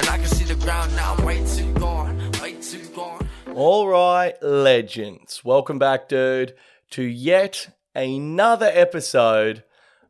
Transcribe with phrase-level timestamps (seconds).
[0.00, 3.28] And I can see the ground now, way too gone, way too gone.
[3.54, 5.44] All right, legends.
[5.44, 6.54] Welcome back, dude,
[6.92, 9.62] to yet another episode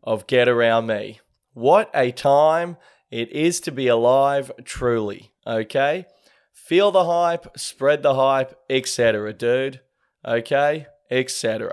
[0.04, 1.18] of Get Around Me.
[1.54, 2.76] What a time
[3.10, 5.32] it is to be alive, truly.
[5.44, 6.06] Okay?
[6.52, 9.80] Feel the hype, spread the hype, etc., dude.
[10.24, 10.86] Okay?
[11.10, 11.72] Etc.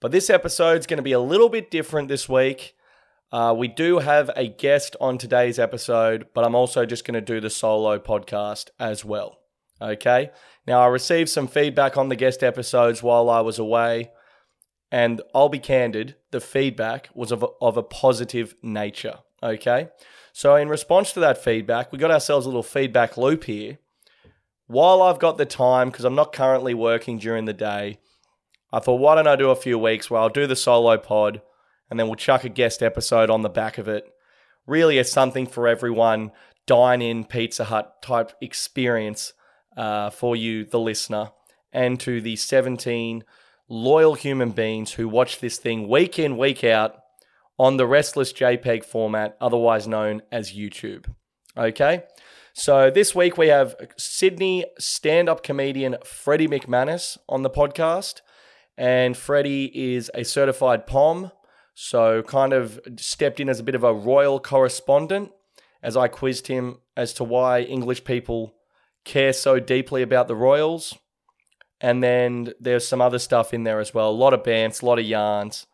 [0.00, 2.74] But this episode's going to be a little bit different this week.
[3.32, 7.20] Uh, we do have a guest on today's episode, but I'm also just going to
[7.20, 9.38] do the solo podcast as well.
[9.80, 10.30] Okay.
[10.66, 14.10] Now, I received some feedback on the guest episodes while I was away,
[14.90, 19.18] and I'll be candid, the feedback was of a, of a positive nature.
[19.42, 19.88] Okay.
[20.32, 23.78] So, in response to that feedback, we got ourselves a little feedback loop here.
[24.66, 27.98] While I've got the time, because I'm not currently working during the day,
[28.72, 31.42] I thought, why don't I do a few weeks where I'll do the solo pod
[31.90, 34.06] and then we'll chuck a guest episode on the back of it.
[34.66, 36.32] Really, it's something for everyone.
[36.66, 39.32] Dine in Pizza Hut type experience
[39.76, 41.32] uh, for you, the listener,
[41.72, 43.24] and to the 17
[43.68, 46.96] loyal human beings who watch this thing week in, week out
[47.58, 51.06] on the Restless JPEG format, otherwise known as YouTube.
[51.56, 52.04] Okay?
[52.52, 58.20] So this week we have Sydney stand up comedian Freddie McManus on the podcast.
[58.76, 61.32] And Freddie is a certified POM,
[61.82, 65.32] so kind of stepped in as a bit of a royal correspondent
[65.82, 68.54] as I quizzed him as to why English people
[69.06, 70.94] care so deeply about the royals.
[71.80, 74.10] And then there's some other stuff in there as well.
[74.10, 75.66] A lot of bands, a lot of yarns,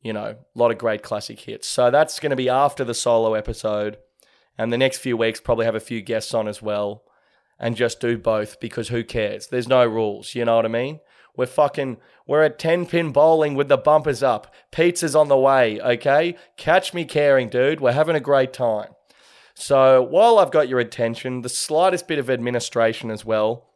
[0.00, 1.66] you know, a lot of great classic hits.
[1.66, 3.96] So that's going to be after the solo episode.
[4.56, 7.02] And the next few weeks, probably have a few guests on as well.
[7.58, 9.48] And just do both because who cares?
[9.48, 10.36] There's no rules.
[10.36, 11.00] You know what I mean?
[11.36, 14.54] We're fucking, we're at 10 pin bowling with the bumpers up.
[14.70, 16.36] Pizza's on the way, okay?
[16.56, 17.80] Catch me caring, dude.
[17.80, 18.90] We're having a great time.
[19.54, 23.70] So while I've got your attention, the slightest bit of administration as well.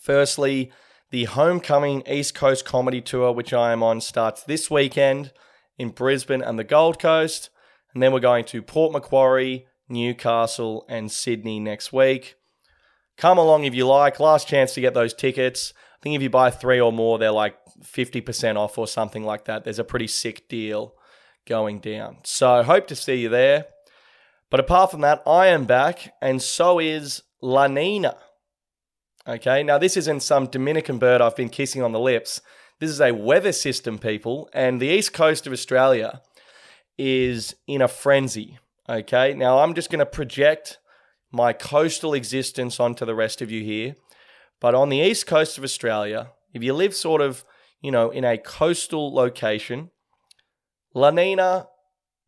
[0.00, 0.70] Firstly,
[1.10, 5.32] the Homecoming East Coast Comedy Tour, which I am on, starts this weekend
[5.78, 7.50] in Brisbane and the Gold Coast.
[7.94, 12.36] And then we're going to Port Macquarie, Newcastle, and Sydney next week.
[13.16, 14.20] Come along if you like.
[14.20, 15.72] Last chance to get those tickets.
[15.98, 19.46] I think if you buy three or more, they're like 50% off or something like
[19.46, 19.64] that.
[19.64, 20.94] There's a pretty sick deal
[21.46, 22.18] going down.
[22.22, 23.66] So hope to see you there.
[24.50, 28.16] But apart from that, I am back, and so is La Nina.
[29.26, 32.40] Okay, now this isn't some Dominican bird I've been kissing on the lips.
[32.78, 36.22] This is a weather system, people, and the east coast of Australia
[36.96, 38.58] is in a frenzy.
[38.88, 40.78] Okay, now I'm just going to project
[41.30, 43.96] my coastal existence onto the rest of you here.
[44.60, 47.44] But on the east coast of Australia, if you live sort of,
[47.80, 49.90] you know, in a coastal location,
[50.94, 51.68] La Nina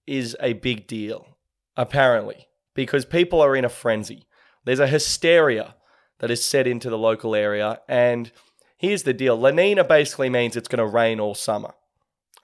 [0.07, 1.37] is a big deal,
[1.77, 4.27] apparently, because people are in a frenzy.
[4.65, 5.75] There's a hysteria
[6.21, 7.81] that is set into the local area.
[7.89, 8.31] And
[8.77, 11.75] here's the deal La Nina basically means it's going to rain all summer.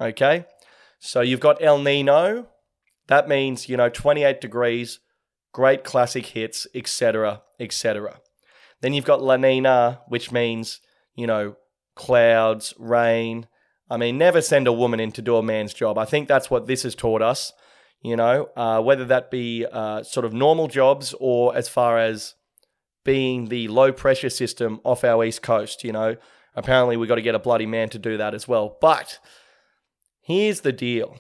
[0.00, 0.47] Okay?
[0.98, 2.48] So you've got El Nino.
[3.06, 4.98] That means, you know, 28 degrees,
[5.53, 8.20] great classic hits, etc., etc.
[8.81, 10.81] Then you've got La Nina, which means,
[11.14, 11.56] you know,
[11.94, 13.47] clouds, rain.
[13.91, 15.98] I mean, never send a woman in to do a man's job.
[15.98, 17.53] I think that's what this has taught us,
[18.03, 22.34] you know, uh, whether that be uh, sort of normal jobs or as far as
[23.04, 26.16] being the low pressure system off our East Coast, you know.
[26.54, 28.76] Apparently, we've got to get a bloody man to do that as well.
[28.81, 29.19] But
[30.20, 31.19] here's the deal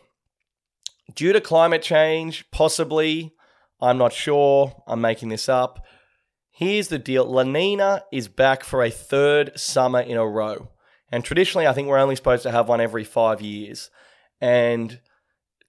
[1.14, 3.32] due to climate change, possibly,
[3.80, 5.86] I'm not sure, I'm making this up
[6.56, 10.70] Here's the deal La Nina is back for a third summer in a row.
[11.12, 13.90] And traditionally, I think we're only supposed to have one every five years.
[14.40, 14.98] And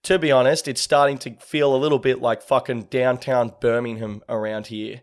[0.03, 4.67] to be honest, it's starting to feel a little bit like fucking downtown Birmingham around
[4.67, 5.01] here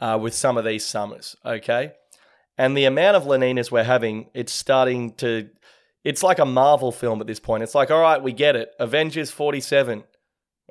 [0.00, 1.92] uh, with some of these summers, okay?
[2.58, 5.48] And the amount of La Ninas we're having, it's starting to.
[6.04, 7.62] It's like a Marvel film at this point.
[7.62, 8.72] It's like, all right, we get it.
[8.78, 10.04] Avengers 47.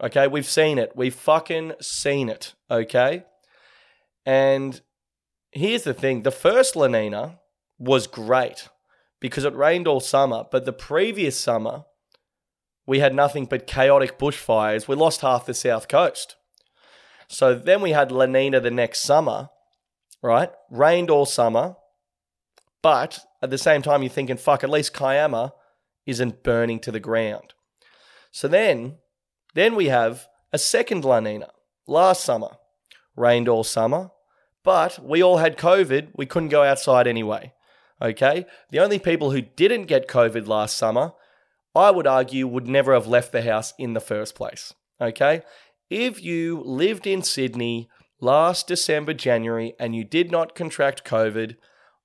[0.03, 0.91] Okay, we've seen it.
[0.95, 3.23] We've fucking seen it, okay?
[4.25, 4.79] And
[5.51, 7.39] here's the thing the first La Nina
[7.77, 8.69] was great
[9.19, 11.85] because it rained all summer, but the previous summer,
[12.85, 14.87] we had nothing but chaotic bushfires.
[14.87, 16.35] We lost half the south coast.
[17.27, 19.49] So then we had La Nina the next summer,
[20.21, 20.51] right?
[20.69, 21.75] Rained all summer,
[22.81, 25.53] but at the same time, you're thinking, fuck, at least Kiama
[26.05, 27.53] isn't burning to the ground.
[28.31, 28.97] So then,
[29.53, 31.49] then we have a second La Nina
[31.87, 32.57] last summer
[33.15, 34.11] rained all summer,
[34.63, 36.09] but we all had COVID.
[36.15, 37.53] We couldn't go outside anyway.
[38.01, 38.45] Okay?
[38.69, 41.13] The only people who didn't get COVID last summer,
[41.75, 44.73] I would argue, would never have left the house in the first place.
[44.99, 45.43] Okay?
[45.89, 51.57] If you lived in Sydney last December, January, and you did not contract COVID,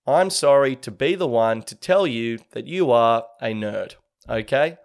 [0.07, 3.97] I'm sorry to be the one to tell you that you are a nerd,
[4.29, 4.79] okay?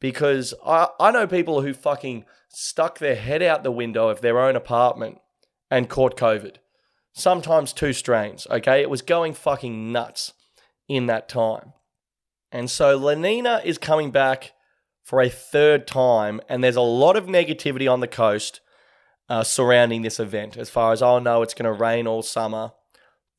[0.00, 4.40] Because I, I know people who fucking stuck their head out the window of their
[4.40, 5.18] own apartment
[5.70, 6.56] and caught COVID.
[7.12, 8.82] Sometimes two strains, okay?
[8.82, 10.32] It was going fucking nuts
[10.88, 11.72] in that time.
[12.52, 14.52] And so La Nina is coming back
[15.02, 18.60] for a third time, and there's a lot of negativity on the coast
[19.28, 22.72] uh, surrounding this event as far as, oh no, it's going to rain all summer,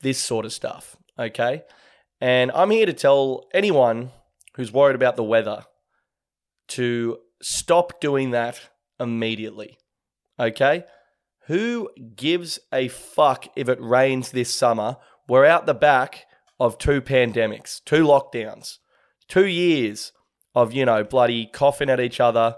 [0.02, 1.64] this sort of stuff, okay?
[2.20, 4.12] And I'm here to tell anyone
[4.56, 5.66] who's worried about the weather
[6.70, 8.60] to stop doing that
[9.00, 9.78] immediately,
[10.40, 10.84] okay?
[11.48, 14.98] Who gives a fuck if it rains this summer?
[15.30, 16.26] We're out the back
[16.60, 18.80] of two pandemics, two lockdowns,
[19.30, 20.12] two years
[20.54, 22.58] of, you know, bloody coughing at each other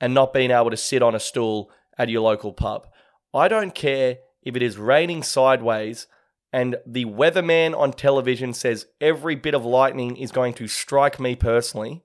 [0.00, 2.86] and not being able to sit on a stool at your local pub.
[3.32, 6.06] I don't care if it is raining sideways
[6.52, 11.34] and the weatherman on television says every bit of lightning is going to strike me
[11.34, 12.04] personally.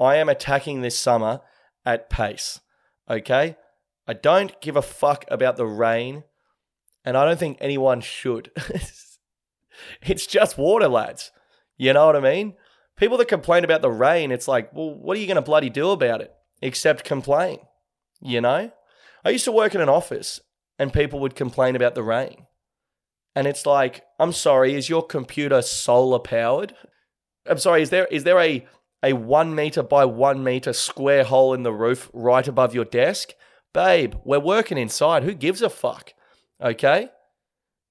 [0.00, 1.40] I am attacking this summer
[1.84, 2.58] at pace.
[3.08, 3.56] Okay?
[4.06, 6.24] I don't give a fuck about the rain,
[7.04, 8.50] and I don't think anyone should.
[10.02, 11.32] it's just water, lads.
[11.76, 12.54] You know what I mean?
[12.96, 15.68] People that complain about the rain, it's like, well, what are you going to bloody
[15.68, 16.32] do about it
[16.62, 17.58] except complain?
[18.20, 18.70] You know?
[19.24, 20.40] I used to work in an office
[20.78, 22.46] and people would complain about the rain.
[23.34, 26.74] And it's like, I'm sorry, is your computer solar powered?
[27.44, 28.66] I'm sorry, is there is there a
[29.02, 33.34] a one meter by one meter square hole in the roof right above your desk?
[33.76, 35.22] Babe, we're working inside.
[35.22, 36.14] Who gives a fuck?
[36.62, 37.10] Okay?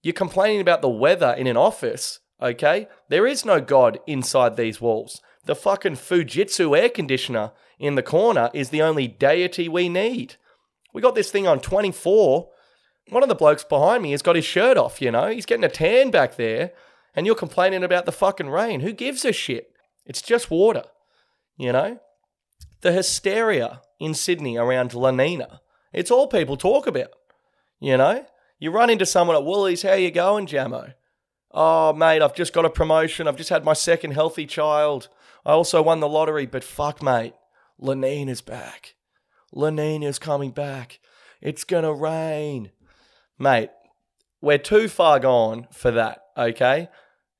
[0.01, 2.87] You're complaining about the weather in an office, okay?
[3.09, 5.21] There is no God inside these walls.
[5.45, 10.37] The fucking Fujitsu air conditioner in the corner is the only deity we need.
[10.91, 12.49] We got this thing on 24.
[13.09, 15.27] One of the blokes behind me has got his shirt off, you know?
[15.27, 16.71] He's getting a tan back there,
[17.13, 18.79] and you're complaining about the fucking rain.
[18.79, 19.69] Who gives a shit?
[20.03, 20.85] It's just water,
[21.57, 21.99] you know?
[22.81, 25.61] The hysteria in Sydney around La Nina
[25.95, 27.09] it's all people talk about.
[27.79, 28.25] You know,
[28.59, 30.93] you run into someone at Woolies, how you going, Jamo?
[31.51, 33.27] Oh, mate, I've just got a promotion.
[33.27, 35.07] I've just had my second healthy child.
[35.45, 37.33] I also won the lottery, but fuck, mate,
[37.79, 38.95] La is back.
[39.53, 40.99] La is coming back.
[41.41, 42.71] It's gonna rain.
[43.39, 43.69] Mate,
[44.41, 46.89] we're too far gone for that, okay?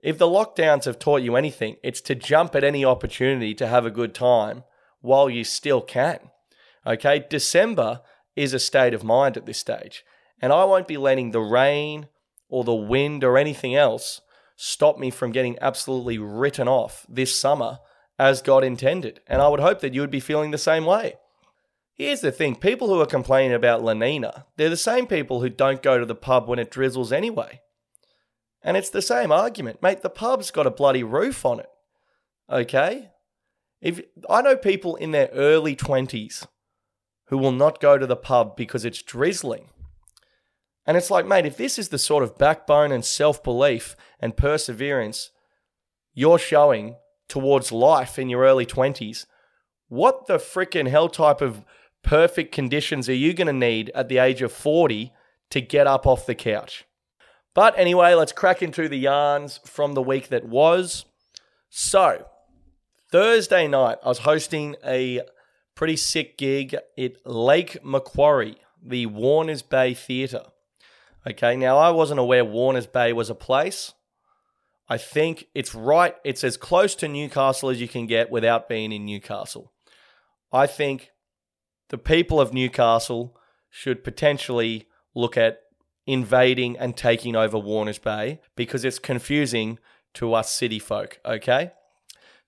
[0.02, 3.86] If the lockdowns have taught you anything, it's to jump at any opportunity to have
[3.86, 4.64] a good time
[5.02, 6.20] while you still can.
[6.86, 7.26] Okay?
[7.30, 8.02] December
[8.36, 10.04] is a state of mind at this stage.
[10.42, 12.08] And I won't be letting the rain
[12.50, 14.22] or the wind or anything else
[14.56, 17.80] stop me from getting absolutely written off this summer
[18.18, 19.20] as God intended.
[19.28, 21.16] And I would hope that you would be feeling the same way.
[21.94, 25.50] Here's the thing people who are complaining about La Nina, they're the same people who
[25.50, 27.62] don't go to the pub when it drizzles anyway.
[28.62, 29.82] And it's the same argument.
[29.82, 31.70] Mate, the pub's got a bloody roof on it.
[32.50, 33.12] Okay?
[33.80, 36.48] If I know people in their early 20s
[37.28, 39.70] who will not go to the pub because it's drizzling.
[40.86, 44.38] And it's like, mate, if this is the sort of backbone and self belief and
[44.38, 45.32] perseverance
[46.14, 46.96] you're showing
[47.28, 49.26] towards life in your early 20s,
[49.88, 51.66] what the freaking hell type of
[52.04, 55.12] perfect conditions are you going to need at the age of 40
[55.50, 56.86] to get up off the couch?
[57.54, 61.06] But anyway, let's crack into the yarns from the week that was.
[61.70, 62.26] So,
[63.12, 65.22] Thursday night, I was hosting a
[65.76, 70.46] pretty sick gig at Lake Macquarie, the Warners Bay Theatre.
[71.28, 73.94] Okay, now I wasn't aware Warners Bay was a place.
[74.88, 78.92] I think it's right, it's as close to Newcastle as you can get without being
[78.92, 79.74] in Newcastle.
[80.54, 81.12] I think
[81.90, 83.36] the people of Newcastle
[83.70, 85.60] should potentially look at
[86.06, 89.80] invading and taking over Warners Bay because it's confusing
[90.14, 91.72] to us city folk, okay?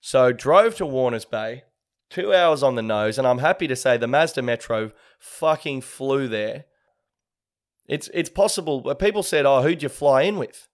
[0.00, 1.64] So drove to Warners Bay
[2.10, 6.28] two hours on the nose, and I'm happy to say the Mazda Metro fucking flew
[6.28, 6.64] there.
[7.86, 8.94] It's it's possible.
[8.94, 10.68] People said, "Oh, who'd you fly in with?"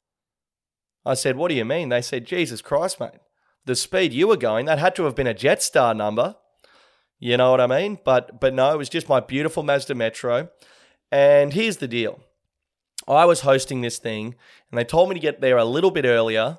[1.04, 3.20] I said, "What do you mean?" They said, "Jesus Christ, mate,
[3.64, 6.36] the speed you were going, that had to have been a Jetstar number."
[7.18, 7.98] You know what I mean?
[8.04, 10.50] But but no, it was just my beautiful Mazda Metro.
[11.12, 12.20] And here's the deal.
[13.06, 14.34] I was hosting this thing,
[14.70, 16.58] and they told me to get there a little bit earlier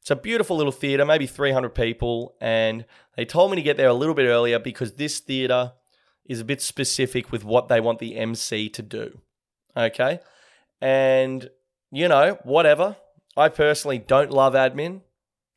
[0.00, 2.84] it's a beautiful little theatre, maybe 300 people, and
[3.16, 5.72] they told me to get there a little bit earlier because this theatre
[6.24, 9.20] is a bit specific with what they want the MC to do.
[9.76, 10.20] Okay?
[10.80, 11.50] And,
[11.90, 12.96] you know, whatever.
[13.36, 15.02] I personally don't love admin.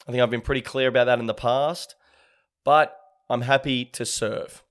[0.08, 1.96] I think I've been pretty clear about that in the past,
[2.64, 2.98] but
[3.30, 4.64] I'm happy to serve.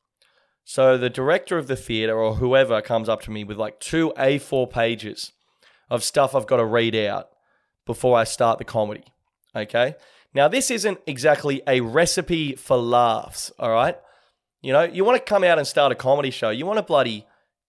[0.64, 4.12] So the director of the theater or whoever comes up to me with like two
[4.16, 5.32] A4 pages
[5.88, 7.30] of stuff I've got to read out
[7.86, 9.04] before I start the comedy.
[9.54, 9.94] Okay.
[10.32, 13.50] Now, this isn't exactly a recipe for laughs.
[13.58, 13.96] All right.
[14.62, 16.50] You know, you want to come out and start a comedy show.
[16.50, 17.26] You want to bloody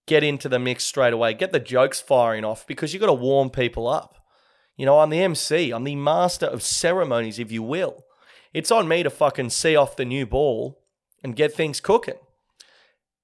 [0.08, 3.14] get into the mix straight away, get the jokes firing off because you've got to
[3.14, 4.18] warm people up.
[4.76, 8.04] You know, I'm the MC, I'm the master of ceremonies, if you will.
[8.54, 10.82] It's on me to fucking see off the new ball
[11.24, 12.16] and get things cooking.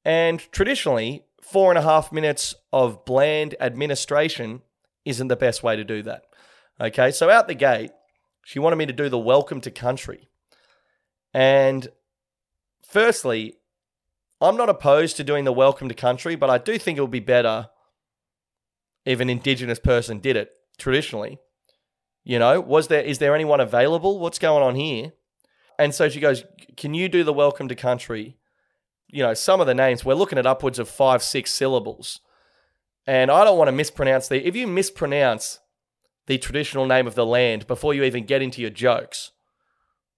[0.06, 4.62] And traditionally, four and a half minutes of bland administration
[5.04, 6.24] isn't the best way to do that.
[6.80, 7.92] Okay, so out the gate,
[8.48, 10.30] she wanted me to do the welcome to country.
[11.34, 11.90] And
[12.82, 13.58] firstly,
[14.40, 17.12] I'm not opposed to doing the welcome to country, but I do think it would
[17.12, 17.68] be better
[19.04, 21.40] if an indigenous person did it traditionally.
[22.24, 24.18] You know, was there is there anyone available?
[24.18, 25.12] What's going on here?
[25.78, 26.46] And so she goes,
[26.78, 28.38] "Can you do the welcome to country?"
[29.08, 32.22] You know, some of the names we're looking at upwards of 5 6 syllables.
[33.06, 35.60] And I don't want to mispronounce the if you mispronounce
[36.28, 39.32] the traditional name of the land before you even get into your jokes,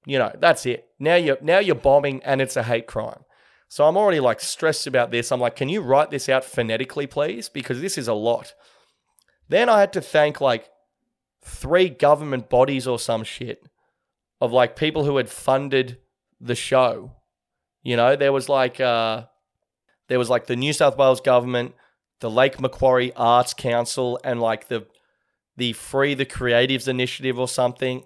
[0.06, 0.88] you know, that's it.
[1.00, 3.24] Now you're now you're bombing and it's a hate crime.
[3.68, 5.32] So I'm already like stressed about this.
[5.32, 7.48] I'm like, can you write this out phonetically, please?
[7.48, 8.56] Because this is a lot.
[9.48, 10.70] Then I had to thank like
[11.44, 13.63] three government bodies or some shit
[14.42, 16.00] of like people who had funded
[16.42, 17.12] the show.
[17.84, 19.25] You know, there was like uh
[20.08, 21.75] there was like the New South Wales government,
[22.20, 24.88] the Lake Macquarie Arts Council, and like the
[25.60, 28.04] the Free the Creatives initiative or something.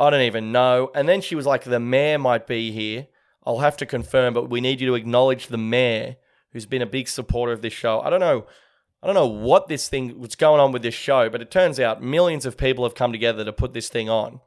[0.00, 0.90] I don't even know.
[0.94, 3.06] And then she was like, the mayor might be here.
[3.44, 6.16] I'll have to confirm, but we need you to acknowledge the mayor
[6.52, 8.00] who's been a big supporter of this show.
[8.00, 8.46] I don't know.
[9.02, 11.78] I don't know what this thing, what's going on with this show, but it turns
[11.78, 14.40] out millions of people have come together to put this thing on.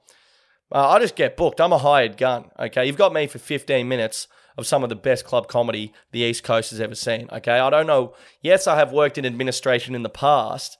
[0.72, 1.62] Uh, I just get booked.
[1.62, 2.50] I'm a hired gun.
[2.60, 6.22] Okay, you've got me for 15 minutes of some of the best club comedy the
[6.22, 7.30] East Coast has ever seen.
[7.32, 8.16] Okay, I don't know.
[8.42, 10.79] Yes, I have worked in administration in the past,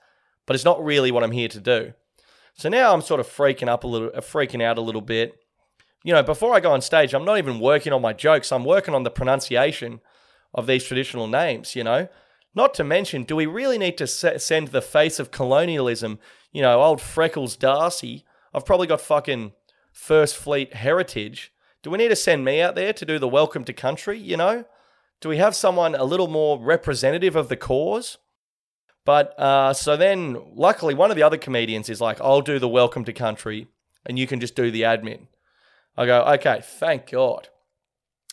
[0.50, 1.94] but it's not really what I'm here to do.
[2.56, 5.40] So now I'm sort of freaking up a little, uh, freaking out a little bit
[6.04, 8.52] you know, before I go on stage, I'm not even working on my jokes.
[8.52, 10.00] I'm working on the pronunciation
[10.54, 12.08] of these traditional names, you know?
[12.56, 16.20] Not to mention, do we really need to send the face of colonialism,
[16.52, 18.26] you know, old Freckles Darcy?
[18.54, 19.54] I've probably got fucking
[19.92, 21.52] First Fleet heritage.
[21.84, 24.38] Do we need to send me out there to do the welcome to country, you
[24.38, 24.66] know?
[25.22, 28.18] Do we have someone a little more representative of the cause?
[29.10, 32.70] But uh, so then, luckily, one of the other comedians is like, I'll do the
[32.70, 33.68] welcome to country
[34.06, 35.22] and you can just do the admin.
[35.98, 37.50] I go, okay, thank God.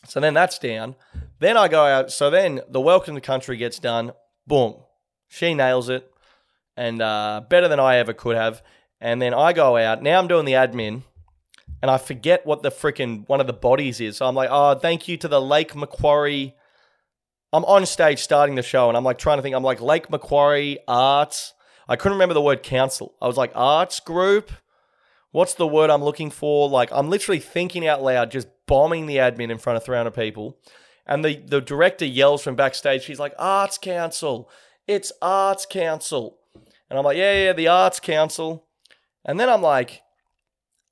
[0.06, 0.96] So then that's down.
[1.38, 2.12] Then I go out.
[2.12, 4.12] So then the welcome to country gets done.
[4.46, 4.74] Boom.
[5.28, 6.12] She nails it.
[6.76, 8.62] And uh, better than I ever could have.
[9.00, 10.02] And then I go out.
[10.02, 11.04] Now I'm doing the admin.
[11.80, 14.18] And I forget what the freaking one of the bodies is.
[14.18, 16.54] So I'm like, oh, thank you to the Lake Macquarie.
[17.52, 18.88] I'm on stage starting the show.
[18.88, 19.54] And I'm like trying to think.
[19.54, 21.54] I'm like, Lake Macquarie Arts.
[21.88, 23.14] I couldn't remember the word council.
[23.22, 24.50] I was like, arts group
[25.36, 26.66] what's the word I'm looking for?
[26.66, 30.56] Like, I'm literally thinking out loud, just bombing the admin in front of 300 people.
[31.06, 34.48] And the, the director yells from backstage, she's like, Arts Council.
[34.86, 36.38] It's Arts Council.
[36.88, 38.64] And I'm like, yeah, yeah, the Arts Council.
[39.26, 40.00] And then I'm like,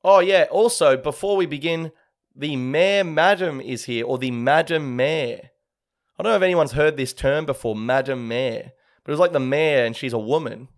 [0.04, 1.90] oh, yeah, also, before we begin,
[2.37, 5.52] the Mayor Madam is here, or the Madam Mayor.
[6.18, 9.33] I don't know if anyone's heard this term before, Madam Mayor, but it was like
[9.33, 10.68] the mayor and she's a woman.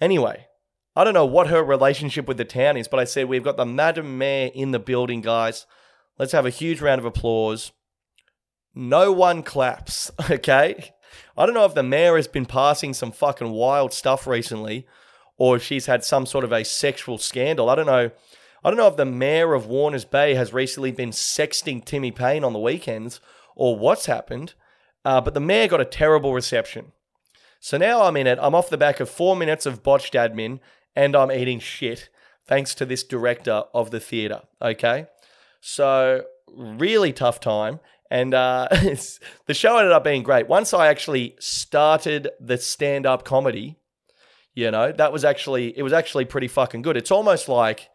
[0.00, 0.46] Anyway,
[0.96, 3.56] I don't know what her relationship with the town is, but I said we've got
[3.56, 5.66] the Madam Mayor in the building, guys.
[6.18, 7.72] Let's have a huge round of applause.
[8.74, 10.92] No one claps, okay?
[11.36, 14.86] I don't know if the mayor has been passing some fucking wild stuff recently
[15.36, 17.70] or if she's had some sort of a sexual scandal.
[17.70, 18.10] I don't know.
[18.62, 22.44] I don't know if the mayor of Warners Bay has recently been sexting Timmy Paine
[22.44, 23.20] on the weekends
[23.60, 24.54] or what's happened,
[25.04, 26.92] uh, but the mayor got a terrible reception.
[27.60, 28.38] So now I'm in it.
[28.40, 30.60] I'm off the back of four minutes of botched admin
[30.96, 32.08] and I'm eating shit
[32.46, 34.40] thanks to this director of the theater.
[34.62, 35.08] Okay.
[35.60, 37.80] So, really tough time.
[38.10, 40.48] And uh, the show ended up being great.
[40.48, 43.76] Once I actually started the stand up comedy,
[44.54, 46.96] you know, that was actually, it was actually pretty fucking good.
[46.96, 47.90] It's almost like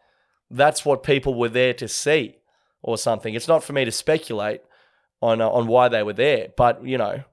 [0.48, 2.36] that's what people were there to see
[2.82, 3.34] or something.
[3.34, 4.60] It's not for me to speculate
[5.22, 7.24] on, uh, on why they were there, but, you know,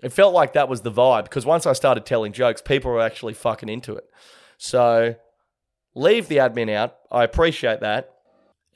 [0.00, 3.00] it felt like that was the vibe because once I started telling jokes, people were
[3.00, 4.08] actually fucking into it.
[4.56, 5.16] So
[5.94, 6.96] leave the admin out.
[7.10, 8.14] I appreciate that.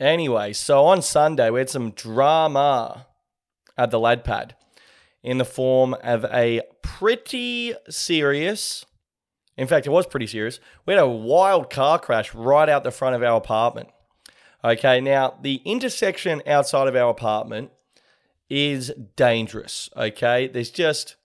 [0.00, 3.06] Anyway, so on Sunday, we had some drama
[3.78, 4.56] at the lad pad
[5.22, 8.84] in the form of a pretty serious,
[9.56, 10.58] in fact, it was pretty serious.
[10.86, 13.90] We had a wild car crash right out the front of our apartment.
[14.64, 17.70] Okay, now the intersection outside of our apartment
[18.52, 19.88] is dangerous.
[19.96, 20.46] Okay.
[20.46, 21.16] There's just,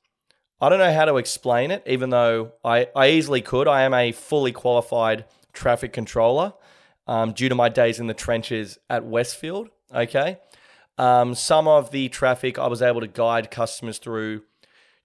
[0.62, 3.68] I don't know how to explain it, even though I, I easily could.
[3.68, 6.54] I am a fully qualified traffic controller
[7.06, 9.70] um, due to my days in the trenches at Westfield.
[9.94, 10.40] Okay.
[10.98, 14.44] Um, some of the traffic I was able to guide customers through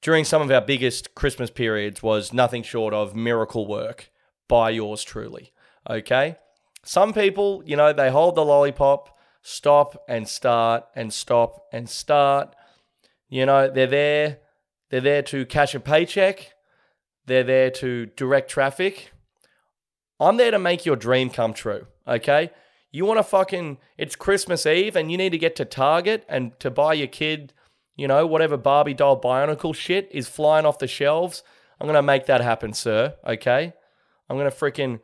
[0.01, 4.11] during some of our biggest Christmas periods was nothing short of miracle work
[4.49, 5.53] by yours truly.
[5.91, 6.37] Okay.
[6.85, 12.55] Some people, you know, they hold the lollipop, stop and start and stop and start.
[13.29, 14.39] You know, they're there.
[14.91, 16.53] They're there to cash a paycheck.
[17.27, 19.13] They're there to direct traffic.
[20.21, 21.87] I'm there to make your dream come true.
[22.07, 22.51] Okay.
[22.91, 26.59] You want to fucking, it's Christmas Eve and you need to get to Target and
[26.61, 27.55] to buy your kid,
[27.97, 31.43] you know, whatever Barbie doll bionicle shit is flying off the shelves.
[31.81, 33.15] I'm going to make that happen, sir.
[33.27, 33.73] Okay.
[34.29, 35.01] I'm going to freaking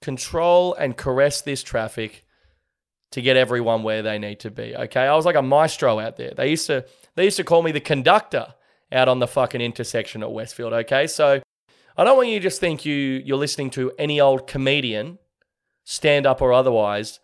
[0.00, 2.24] control and caress this traffic
[3.12, 4.76] to get everyone where they need to be.
[4.76, 5.06] Okay.
[5.06, 6.32] I was like a maestro out there.
[6.36, 6.84] They used to,
[7.14, 8.54] they used to call me the conductor
[8.92, 10.72] out on the fucking intersection at Westfield.
[10.72, 11.06] Okay.
[11.06, 11.40] So
[11.96, 15.18] I don't want you to just think you, you're listening to any old comedian
[15.84, 17.18] stand up or otherwise,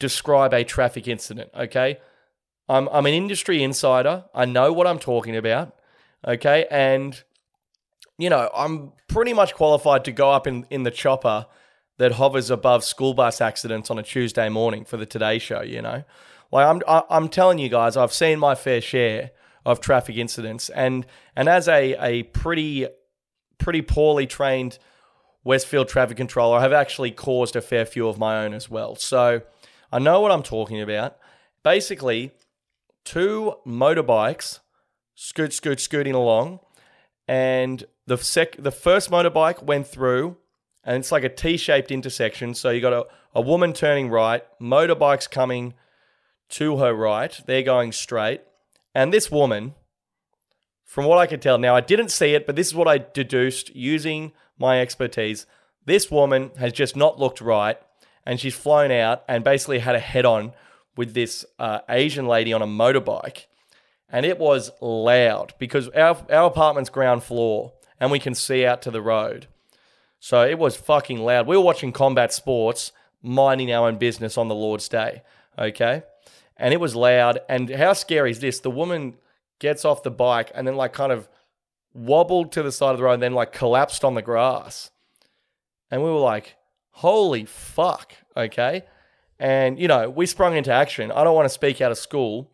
[0.00, 1.50] describe a traffic incident.
[1.56, 1.98] Okay.
[2.68, 4.24] I'm, I'm an industry insider.
[4.34, 5.76] I know what I'm talking about.
[6.26, 6.66] Okay.
[6.68, 7.22] And,
[8.18, 11.46] you know, I'm pretty much qualified to go up in, in the chopper
[11.98, 15.82] that hovers above school bus accidents on a Tuesday morning for the Today Show, you
[15.82, 16.04] know?
[16.50, 19.30] Like I'm I'm telling you guys, I've seen my fair share
[19.64, 22.86] of traffic incidents and and as a a pretty
[23.58, 24.78] pretty poorly trained
[25.44, 26.58] Westfield traffic controller.
[26.58, 28.94] I have actually caused a fair few of my own as well.
[28.96, 29.42] So
[29.90, 31.16] I know what I'm talking about.
[31.64, 32.32] Basically,
[33.04, 34.60] two motorbikes
[35.14, 36.60] scoot, scoot, scooting along,
[37.28, 40.36] and the sec the first motorbike went through,
[40.84, 42.54] and it's like a T-shaped intersection.
[42.54, 45.74] So you got a, a woman turning right, motorbikes coming
[46.50, 47.40] to her right.
[47.46, 48.42] They're going straight,
[48.94, 49.74] and this woman,
[50.84, 52.98] from what I could tell, now I didn't see it, but this is what I
[52.98, 55.46] deduced using my expertise.
[55.84, 57.78] This woman has just not looked right,
[58.26, 60.52] and she's flown out and basically had a head on
[60.96, 63.46] with this uh, Asian lady on a motorbike.
[64.08, 68.82] And it was loud because our, our apartment's ground floor and we can see out
[68.82, 69.46] to the road.
[70.24, 71.48] So it was fucking loud.
[71.48, 75.22] We were watching combat sports, minding our own business on the Lord's Day.
[75.58, 76.04] Okay.
[76.56, 77.40] And it was loud.
[77.48, 78.60] And how scary is this?
[78.60, 79.16] The woman
[79.58, 81.28] gets off the bike and then, like, kind of
[81.92, 84.92] wobbled to the side of the road and then like collapsed on the grass.
[85.90, 86.54] And we were like,
[86.92, 88.84] holy fuck, okay?
[89.40, 91.10] And, you know, we sprung into action.
[91.10, 92.48] I don't want to speak out of school.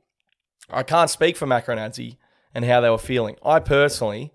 [0.70, 2.16] I can't speak for Macronazzi
[2.54, 3.37] and how they were feeling.
[3.44, 4.33] I personally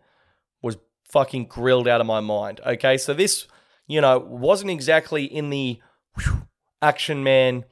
[1.13, 2.97] fucking grilled out of my mind, okay?
[2.97, 3.47] So this,
[3.87, 5.79] you know, wasn't exactly in the
[6.17, 6.47] whew,
[6.81, 7.65] action man,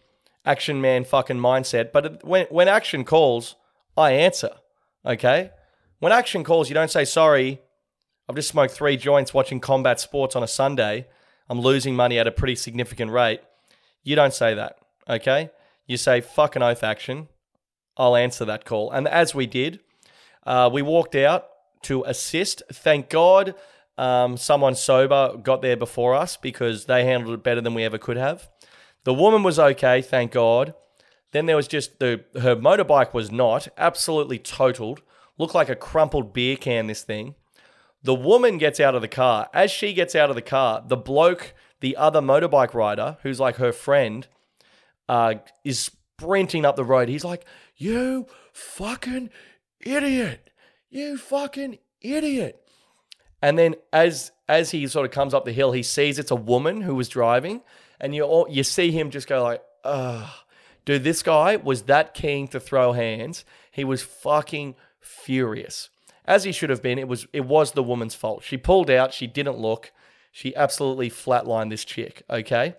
[0.45, 3.55] action man fucking mindset, but when, when action calls,
[3.97, 4.51] I answer,
[5.03, 5.49] okay?
[5.97, 7.61] When action calls, you don't say, sorry,
[8.29, 11.07] I've just smoked three joints watching combat sports on a Sunday.
[11.49, 13.41] I'm losing money at a pretty significant rate.
[14.03, 14.77] You don't say that,
[15.09, 15.49] okay?
[15.87, 17.27] You say, fucking oath action.
[17.97, 18.91] I'll answer that call.
[18.91, 19.79] And as we did,
[20.45, 21.47] uh, we walked out
[21.83, 22.63] to assist.
[22.71, 23.55] Thank God
[23.97, 27.97] um, someone sober got there before us because they handled it better than we ever
[27.97, 28.49] could have.
[29.03, 30.73] The woman was okay, thank God.
[31.31, 35.01] Then there was just the her motorbike was not absolutely totaled
[35.41, 37.33] Looked like a crumpled beer can, this thing.
[38.03, 39.49] The woman gets out of the car.
[39.55, 43.55] As she gets out of the car, the bloke, the other motorbike rider, who's like
[43.55, 44.27] her friend,
[45.09, 47.09] uh, is sprinting up the road.
[47.09, 47.43] He's like,
[47.75, 49.31] You fucking
[49.79, 50.50] idiot.
[50.91, 52.61] You fucking idiot.
[53.41, 56.35] And then as as he sort of comes up the hill, he sees it's a
[56.35, 57.61] woman who was driving,
[57.99, 60.29] and you all, you see him just go like, "Ugh,
[60.85, 63.45] dude, this guy was that keen to throw hands.
[63.71, 65.89] He was fucking furious.
[66.25, 68.43] As he should have been, it was it was the woman's fault.
[68.43, 69.91] She pulled out, she didn't look.
[70.31, 72.75] She absolutely flatlined this chick, okay?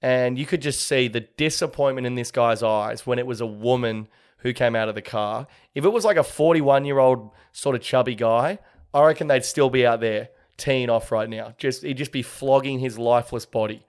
[0.00, 3.46] And you could just see the disappointment in this guy's eyes when it was a
[3.46, 4.08] woman
[4.40, 5.46] who came out of the car.
[5.74, 8.58] If it was like a 41 year old sort of chubby guy,
[8.92, 11.54] I reckon they'd still be out there teeing off right now.
[11.58, 13.86] Just he'd just be flogging his lifeless body.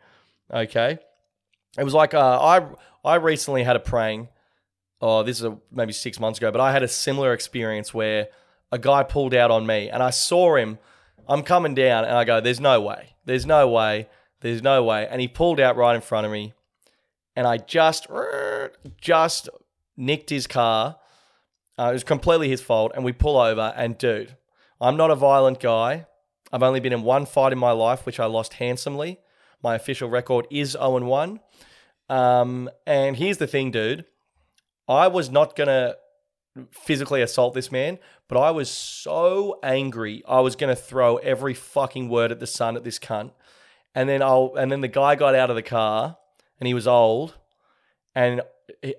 [0.53, 0.99] Okay,
[1.77, 2.67] it was like uh, I
[3.03, 4.29] I recently had a praying
[5.01, 8.27] oh, this is a, maybe six months ago, but I had a similar experience where
[8.71, 10.77] a guy pulled out on me and I saw him.
[11.27, 13.15] I'm coming down and I go, there's no way.
[13.25, 14.07] There's no way.
[14.41, 15.07] There's no way.
[15.09, 16.53] And he pulled out right in front of me
[17.35, 18.07] and I just,
[18.99, 19.49] just
[19.97, 20.97] nicked his car.
[21.77, 22.91] Uh, it was completely his fault.
[22.95, 24.35] And we pull over and dude,
[24.79, 26.05] I'm not a violent guy.
[26.51, 29.19] I've only been in one fight in my life, which I lost handsomely.
[29.63, 31.39] My official record is 0 1.
[32.09, 34.05] Um, and here's the thing, dude.
[34.87, 35.97] I was not going to
[36.71, 40.23] physically assault this man, but I was so angry.
[40.27, 43.31] I was going to throw every fucking word at the sun at this cunt.
[43.95, 46.17] And then I'll and then the guy got out of the car
[46.59, 47.35] and he was old
[48.15, 48.41] and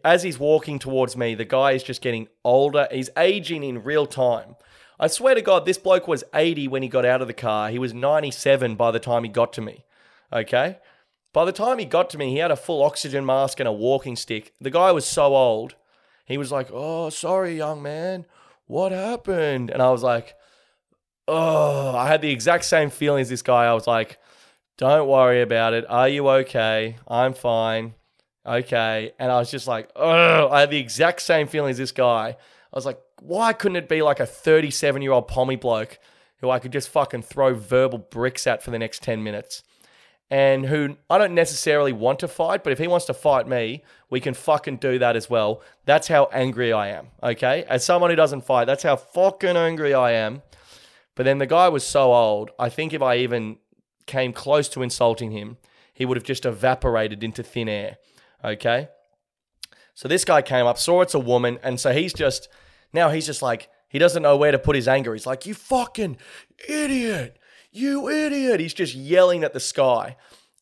[0.05, 2.89] as he's walking towards me, the guy is just getting older.
[2.91, 4.57] He's aging in real time.
[4.99, 7.71] I swear to God, this bloke was 80 when he got out of the car.
[7.71, 9.85] He was 97 by the time he got to me.
[10.33, 10.79] Okay?
[11.33, 13.73] By the time he got to me, he had a full oxygen mask and a
[13.73, 14.53] walking stick.
[14.61, 15.75] The guy was so old.
[16.27, 18.27] He was like, Oh, sorry, young man.
[18.67, 19.71] What happened?
[19.71, 20.37] And I was like,
[21.27, 23.65] Oh, I had the exact same feeling as this guy.
[23.65, 24.19] I was like,
[24.77, 25.85] Don't worry about it.
[25.89, 26.97] Are you okay?
[27.09, 27.95] I'm fine.
[28.47, 29.13] Okay.
[29.19, 32.37] And I was just like, Oh, I had the exact same feeling as this guy.
[32.73, 35.99] I was like, Why couldn't it be like a 37 year old pommy bloke
[36.39, 39.63] who I could just fucking throw verbal bricks at for the next 10 minutes?
[40.33, 43.85] and who I don't necessarily want to fight, but if he wants to fight me,
[44.09, 45.61] we can fucking do that as well.
[45.85, 47.65] That's how angry I am, okay?
[47.69, 50.41] As someone who doesn't fight, that's how fucking angry I am.
[51.17, 53.59] But then the guy was so old, I think if I even
[54.07, 55.59] came close to insulting him,
[55.93, 57.99] he would have just evaporated into thin air,
[58.45, 58.89] okay?
[59.95, 62.49] So this guy came up, saw it's a woman, and so he's just,
[62.93, 65.13] now he's just like, he doesn't know where to put his anger.
[65.13, 66.17] He's like, you fucking
[66.67, 67.39] idiot
[67.73, 68.61] you idiot.
[68.61, 70.17] He's just yelling at the sky.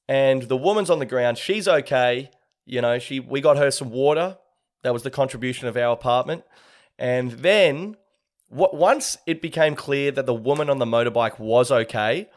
[0.09, 1.37] And the woman's on the ground.
[1.37, 2.31] She's okay.
[2.65, 4.39] You know, she we got her some water.
[4.83, 6.45] That was the contribution of our apartment.
[6.99, 7.97] And then
[8.49, 12.29] what once it became clear that the woman on the motorbike was okay,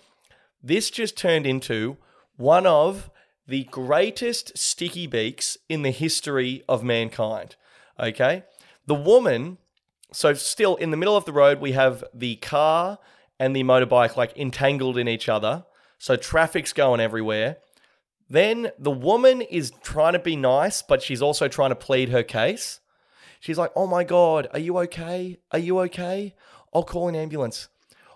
[0.61, 1.97] this just turned into
[2.35, 3.09] one of
[3.47, 7.55] the greatest sticky beaks in the history of mankind.
[7.99, 8.43] Okay?
[8.85, 9.57] The woman,
[10.11, 12.99] so still in the middle of the road, we have the car
[13.39, 15.65] and the motorbike like entangled in each other.
[15.97, 17.57] So traffic's going everywhere.
[18.29, 22.23] Then the woman is trying to be nice, but she's also trying to plead her
[22.23, 22.79] case.
[23.39, 25.39] She's like, "Oh my god, are you okay?
[25.51, 26.33] Are you okay?
[26.73, 27.67] I'll call an ambulance."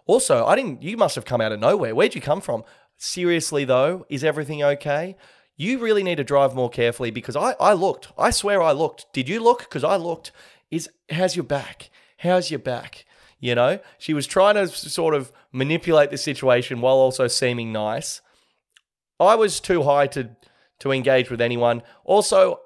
[0.06, 1.94] Also, I didn't you must have come out of nowhere.
[1.94, 2.64] Where'd you come from?
[2.98, 5.16] Seriously though, is everything okay?
[5.56, 8.10] You really need to drive more carefully because I, I looked.
[8.18, 9.12] I swear I looked.
[9.14, 9.60] Did you look?
[9.60, 10.32] Because I looked.
[10.70, 11.90] Is how's your back?
[12.18, 13.06] How's your back?
[13.40, 18.22] You know, she was trying to sort of manipulate the situation while also seeming nice.
[19.20, 20.30] I was too high to
[20.80, 21.82] to engage with anyone.
[22.04, 22.60] Also,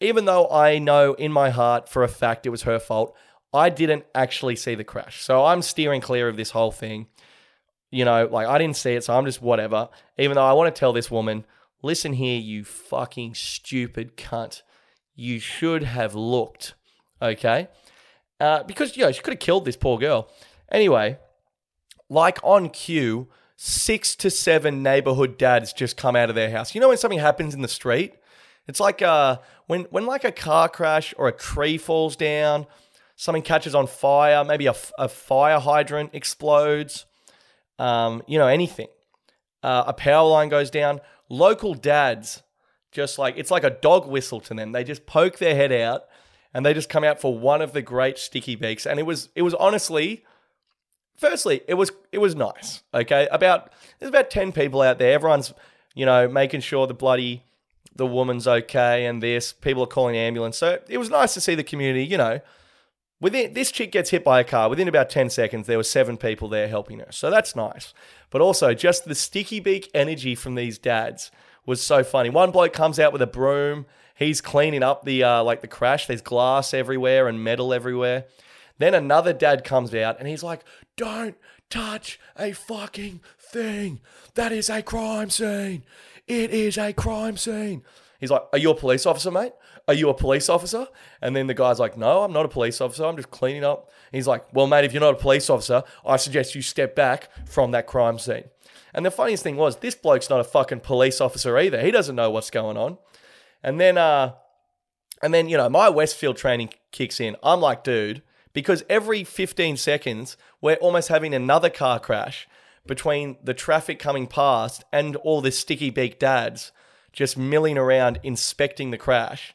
[0.00, 3.16] even though I know in my heart for a fact it was her fault,
[3.52, 5.22] I didn't actually see the crash.
[5.22, 7.06] So I'm steering clear of this whole thing.
[7.94, 9.88] You know, like I didn't see it, so I'm just whatever.
[10.18, 11.44] Even though I want to tell this woman,
[11.82, 14.62] listen here, you fucking stupid cunt.
[15.14, 16.74] You should have looked.
[17.22, 17.68] Okay?
[18.40, 20.28] Uh, because, you know, she could have killed this poor girl.
[20.72, 21.18] Anyway,
[22.08, 26.74] like on cue, six to seven neighborhood dads just come out of their house.
[26.74, 28.14] You know when something happens in the street?
[28.66, 32.66] It's like uh, when, when like a car crash or a tree falls down,
[33.14, 37.06] something catches on fire, maybe a, a fire hydrant explodes,
[37.78, 38.88] um, you know, anything.
[39.62, 41.00] Uh, a power line goes down.
[41.28, 42.42] Local dads
[42.92, 44.72] just like, it's like a dog whistle to them.
[44.72, 46.04] They just poke their head out
[46.54, 48.86] and they just come out for one of the great sticky beaks.
[48.86, 50.24] And it was it was honestly,
[51.16, 52.82] firstly, it was it was nice.
[52.94, 55.12] Okay, about there's about ten people out there.
[55.12, 55.52] Everyone's
[55.94, 57.42] you know making sure the bloody
[57.96, 60.56] the woman's okay and this people are calling ambulance.
[60.56, 62.04] So it was nice to see the community.
[62.04, 62.40] You know,
[63.24, 65.66] within this chick gets hit by a car within about ten seconds.
[65.66, 67.10] There were seven people there helping her.
[67.10, 67.94] So that's nice.
[68.30, 71.30] But also just the sticky beak energy from these dads
[71.66, 72.30] was so funny.
[72.30, 76.06] One bloke comes out with a broom He's cleaning up the uh, like the crash.
[76.06, 78.26] There's glass everywhere and metal everywhere.
[78.78, 80.64] Then another dad comes out and he's like,
[80.96, 81.36] "Don't
[81.68, 84.00] touch a fucking thing.
[84.34, 85.82] That is a crime scene.
[86.28, 87.82] It is a crime scene."
[88.20, 89.52] He's like, "Are you a police officer, mate?
[89.86, 90.86] Are you a police officer?"
[91.20, 93.04] And then the guy's like, "No, I'm not a police officer.
[93.04, 96.16] I'm just cleaning up." He's like, "Well, mate, if you're not a police officer, I
[96.16, 98.44] suggest you step back from that crime scene."
[98.94, 101.80] And the funniest thing was, this bloke's not a fucking police officer either.
[101.80, 102.98] He doesn't know what's going on.
[103.62, 104.34] And then, uh,
[105.22, 107.36] and then you know, my Westfield training kicks in.
[107.42, 112.48] I'm like, dude, because every 15 seconds we're almost having another car crash
[112.86, 116.72] between the traffic coming past and all the sticky beak dads
[117.12, 119.54] just milling around inspecting the crash.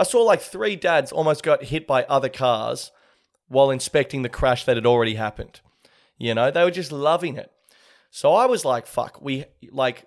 [0.00, 2.90] I saw like three dads almost got hit by other cars
[3.48, 5.60] while inspecting the crash that had already happened.
[6.18, 7.52] You know, they were just loving it.
[8.10, 10.06] So I was like, fuck, we like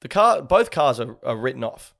[0.00, 1.92] the car, both cars are, are written off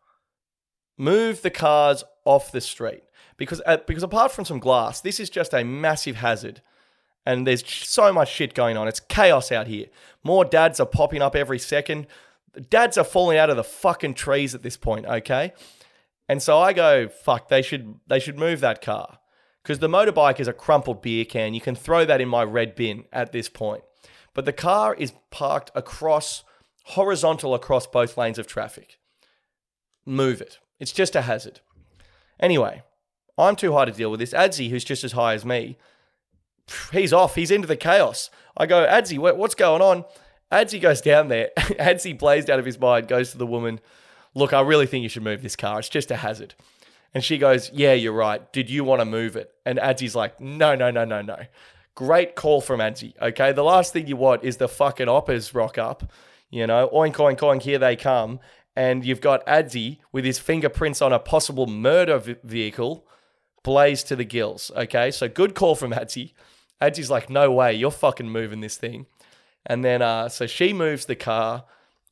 [0.99, 3.03] move the cars off the street
[3.37, 6.63] because uh, because apart from some glass, this is just a massive hazard.
[7.29, 8.87] And there's so much shit going on.
[8.87, 9.87] It's chaos out here.
[10.23, 12.07] More dads are popping up every second.
[12.71, 15.53] Dads are falling out of the fucking trees at this point, okay?
[16.29, 19.19] And so I go, fuck, they should they should move that car.
[19.63, 21.53] because the motorbike is a crumpled beer can.
[21.53, 23.83] You can throw that in my red bin at this point.
[24.33, 26.45] But the car is parked across,
[26.85, 28.99] horizontal across both lanes of traffic.
[30.05, 30.59] Move it.
[30.79, 31.61] It's just a hazard.
[32.39, 32.83] Anyway,
[33.37, 34.33] I'm too high to deal with this.
[34.33, 35.79] Adzi, who's just as high as me,
[36.93, 37.35] he's off.
[37.35, 38.31] He's into the chaos.
[38.57, 40.05] I go, Adzi, what's going on?
[40.53, 41.51] Adzi goes down there.
[41.57, 43.81] Adzi blazed out of his mind, goes to the woman,
[44.37, 45.79] Look, I really think you should move this car.
[45.79, 46.55] It's just a hazard.
[47.15, 48.53] And she goes, Yeah, you're right.
[48.53, 49.51] Did you want to move it?
[49.65, 51.39] And Adzi's like, No, no, no, no, no.
[51.95, 53.15] Great call from Adzi.
[53.23, 53.53] Okay.
[53.53, 56.13] The last thing you want is the fucking oppers rock up.
[56.51, 58.39] You know, oink, oink, oink, here they come.
[58.77, 63.09] And you've got Adzi with his fingerprints on a possible murder v- vehicle
[63.63, 64.71] blazed to the gills.
[64.77, 65.11] Okay.
[65.11, 66.35] So good call from Adzi.
[66.83, 67.73] Adzi's like, No way.
[67.73, 69.07] You're fucking moving this thing.
[69.65, 71.65] And then, uh, so she moves the car.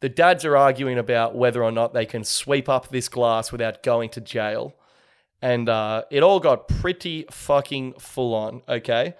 [0.04, 3.82] The dads are arguing about whether or not they can sweep up this glass without
[3.82, 4.76] going to jail.
[5.40, 9.14] And uh, it all got pretty fucking full on, okay?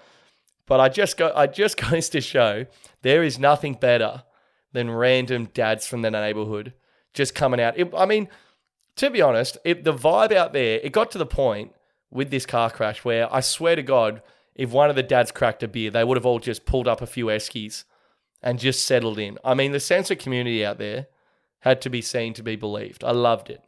[0.67, 2.67] But I just go I just goes to show
[3.01, 4.25] there is nothing better
[4.75, 6.75] than random dads from the neighborhood
[7.15, 7.79] just coming out.
[7.79, 8.29] It, I mean,
[8.97, 11.73] to be honest, it, the vibe out there, it got to the point
[12.11, 14.21] with this car crash where I swear to God,
[14.55, 17.01] if one of the dads cracked a beer, they would have all just pulled up
[17.01, 17.85] a few eskies
[18.45, 19.39] and just settled in.
[19.43, 21.09] I mean, the sense of community out there
[21.61, 23.03] had to be seen to be believed.
[23.03, 23.63] I loved it.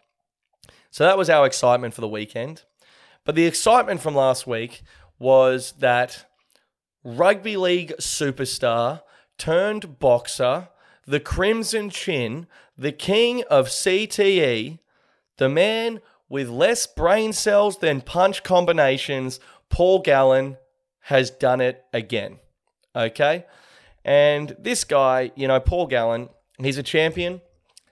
[0.91, 2.63] So that was our excitement for the weekend.
[3.25, 4.83] But the excitement from last week
[5.19, 6.27] was that
[7.03, 9.01] rugby league superstar
[9.39, 10.69] turned boxer,
[11.07, 14.79] the Crimson Chin, the king of CTE,
[15.39, 20.59] the man with less brain cells than punch combinations, Paul Gallen,
[21.01, 22.41] has done it again.
[22.95, 23.47] Okay?
[24.07, 27.41] And this guy, you know, Paul Gallen, he's a champion.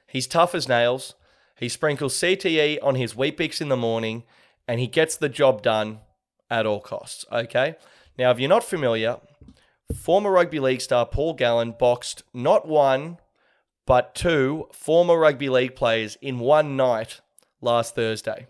[0.07, 1.17] He's tough as nails.
[1.59, 4.23] He sprinkles CTE on his Weet-Bix in the morning
[4.69, 5.99] and he gets the job done
[6.49, 7.25] at all costs.
[7.33, 7.75] Okay.
[8.17, 9.17] Now, if you're not familiar,
[9.93, 13.19] former rugby league star Paul Gallen boxed not one,
[13.85, 17.21] but two former rugby league players in one night
[17.61, 18.47] last Thursday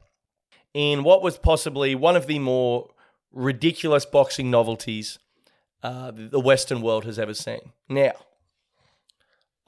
[0.74, 2.90] in what was possibly one of the more
[3.32, 5.18] ridiculous boxing novelties
[5.84, 7.72] uh, the Western world has ever seen.
[7.90, 8.12] Now,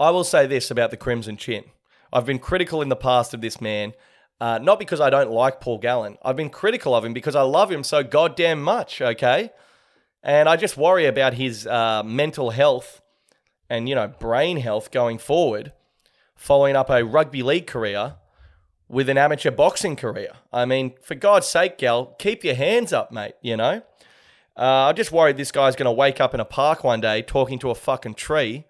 [0.01, 1.65] I will say this about the Crimson Chin.
[2.11, 3.93] I've been critical in the past of this man,
[4.41, 6.17] uh, not because I don't like Paul Gallen.
[6.25, 9.51] I've been critical of him because I love him so goddamn much, okay?
[10.23, 13.03] And I just worry about his uh, mental health
[13.69, 15.73] and, you know, brain health going forward,
[16.35, 18.15] following up a rugby league career
[18.89, 20.31] with an amateur boxing career.
[20.51, 23.83] I mean, for God's sake, Gal, keep your hands up, mate, you know?
[24.57, 27.21] Uh, I'm just worried this guy's going to wake up in a park one day
[27.21, 28.65] talking to a fucking tree,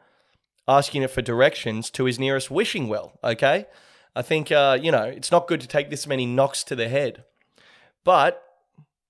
[0.66, 3.18] asking it for directions to his nearest wishing well.
[3.22, 3.66] Okay,
[4.14, 6.88] I think uh, you know it's not good to take this many knocks to the
[6.88, 7.24] head,
[8.02, 8.42] but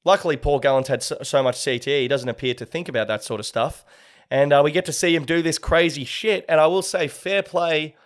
[0.05, 3.25] luckily Paul Gallen's had so, so much CTE, he doesn't appear to think about that
[3.25, 3.85] sort of stuff,
[4.31, 6.45] and uh, we get to see him do this crazy shit.
[6.47, 7.97] And I will say, fair play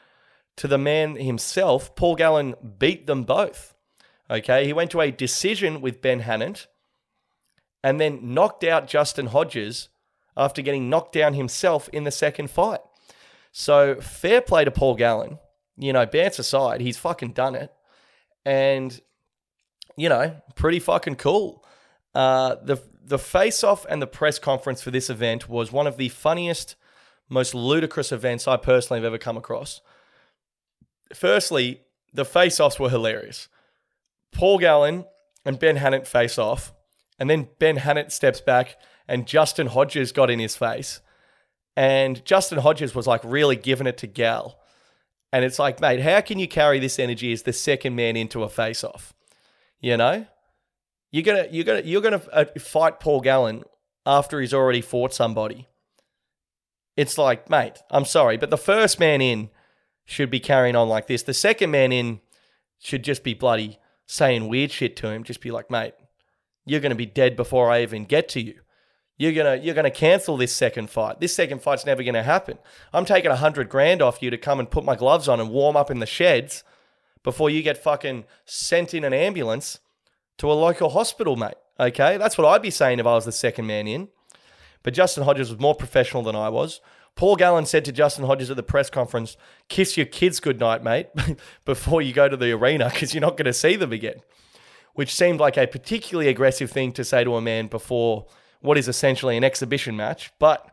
[0.57, 1.97] to the man himself.
[1.97, 3.75] Paul Gallen beat them both.
[4.31, 6.67] Okay, he went to a decision with Ben Hannant
[7.83, 9.89] and then knocked out Justin Hodges
[10.37, 12.81] after getting knocked down himself in the second fight.
[13.53, 15.39] So fair play to Paul Gallen.
[15.77, 17.73] You know, bants aside, he's fucking done it.
[18.45, 19.01] And,
[19.97, 21.65] you know, pretty fucking cool.
[22.15, 25.97] Uh, the the face off and the press conference for this event was one of
[25.97, 26.77] the funniest,
[27.29, 29.81] most ludicrous events I personally have ever come across.
[31.13, 31.81] Firstly,
[32.13, 33.49] the face offs were hilarious.
[34.33, 35.07] Paul Gallen
[35.45, 36.73] and Ben Hannant face off
[37.21, 41.01] and then Ben Hannant steps back and Justin Hodges got in his face.
[41.77, 44.59] And Justin Hodges was like really giving it to Gal.
[45.33, 48.43] And it's like, mate, how can you carry this energy as the second man into
[48.43, 49.15] a face off?
[49.81, 50.27] You know?
[51.13, 53.65] You're gonna you're gonna you're gonna uh, fight Paul Gallen
[54.07, 55.69] after he's already fought somebody.
[56.97, 59.51] It's like, mate, I'm sorry, but the first man in
[60.05, 61.25] should be carrying on like this.
[61.25, 62.21] The second man in
[62.79, 65.25] should just be bloody saying weird shit to him.
[65.25, 65.95] Just be like, mate,
[66.67, 68.61] you're going to be dead before I even get to you.
[69.21, 71.21] You're gonna you're gonna cancel this second fight.
[71.21, 72.57] This second fight's never gonna happen.
[72.91, 75.51] I'm taking a hundred grand off you to come and put my gloves on and
[75.51, 76.65] warm up in the sheds
[77.23, 79.81] before you get fucking sent in an ambulance
[80.39, 81.57] to a local hospital, mate.
[81.79, 84.09] Okay, that's what I'd be saying if I was the second man in.
[84.83, 86.81] But Justin Hodges was more professional than I was.
[87.15, 89.37] Paul Gallen said to Justin Hodges at the press conference,
[89.69, 91.09] "Kiss your kids goodnight, mate,
[91.67, 94.23] before you go to the arena because you're not going to see them again."
[95.01, 98.27] Which seemed like a particularly aggressive thing to say to a man before
[98.61, 100.31] what is essentially an exhibition match.
[100.39, 100.71] But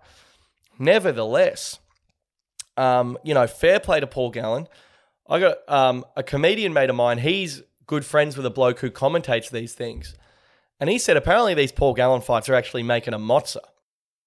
[0.78, 1.80] nevertheless,
[2.76, 4.68] um, you know, fair play to Paul Gallen.
[5.30, 7.20] I got um, a comedian mate of mine.
[7.20, 10.14] He's good friends with a bloke who commentates these things.
[10.78, 13.64] And he said apparently these Paul Gallen fights are actually making a mozza.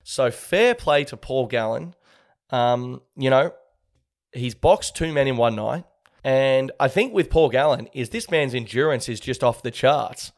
[0.02, 1.94] So fair play to Paul Gallen.
[2.48, 3.52] Um, you know,
[4.32, 5.84] he's boxed two men in one night.
[6.22, 10.33] And I think with Paul Gallen is this man's endurance is just off the charts.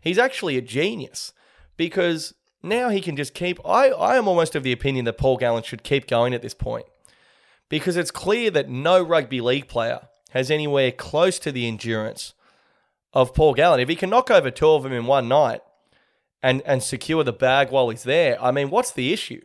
[0.00, 1.32] He's actually a genius
[1.76, 5.36] because now he can just keep I, I am almost of the opinion that Paul
[5.36, 6.86] Gallen should keep going at this point.
[7.68, 12.34] Because it's clear that no rugby league player has anywhere close to the endurance
[13.12, 13.80] of Paul Gallen.
[13.80, 15.62] If he can knock over two of them in one night
[16.42, 19.40] and, and secure the bag while he's there, I mean, what's the issue?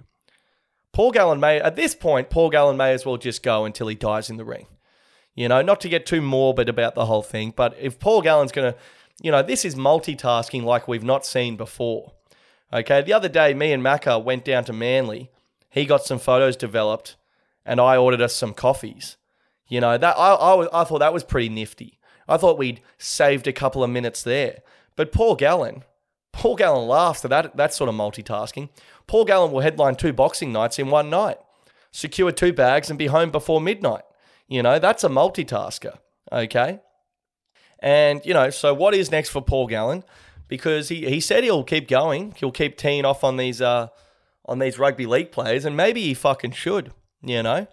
[0.92, 3.96] Paul Gallen may, at this point, Paul Gallen may as well just go until he
[3.96, 4.68] dies in the ring.
[5.40, 8.52] You know, not to get too morbid about the whole thing, but if Paul Gallen's
[8.52, 8.78] going to,
[9.22, 12.12] you know, this is multitasking like we've not seen before.
[12.74, 15.32] Okay, the other day, me and Macca went down to Manly.
[15.70, 17.16] He got some photos developed,
[17.66, 19.16] and I ordered us some coffees.
[19.70, 22.00] You know, that I, I, I thought that was pretty nifty.
[22.28, 24.60] I thought we'd saved a couple of minutes there.
[24.98, 25.86] But Paul Gallen,
[26.34, 28.68] Paul Gallen laughs at that, that sort of multitasking.
[29.08, 31.38] Paul Gallen will headline two boxing nights in one night,
[31.94, 34.04] secure two bags, and be home before midnight.
[34.50, 35.98] You know, that's a multitasker.
[36.32, 36.82] Okay.
[37.82, 40.04] And, you know, so what is next for Paul Gallen?
[40.50, 42.34] Because he, he said he'll keep going.
[42.36, 43.88] He'll keep teeing off on these uh
[44.46, 47.68] on these rugby league players, and maybe he fucking should, you know.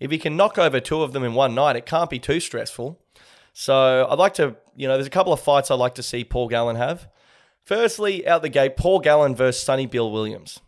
[0.00, 2.40] If he can knock over two of them in one night, it can't be too
[2.40, 2.98] stressful.
[3.52, 6.24] So I'd like to, you know, there's a couple of fights I'd like to see
[6.24, 7.06] Paul Gallen have.
[7.62, 10.58] Firstly, out the gate, Paul Gallen versus Sonny Bill Williams.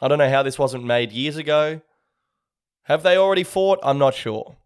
[0.00, 1.82] I don't know how this wasn't made years ago.
[2.84, 3.78] Have they already fought?
[3.82, 4.56] I'm not sure.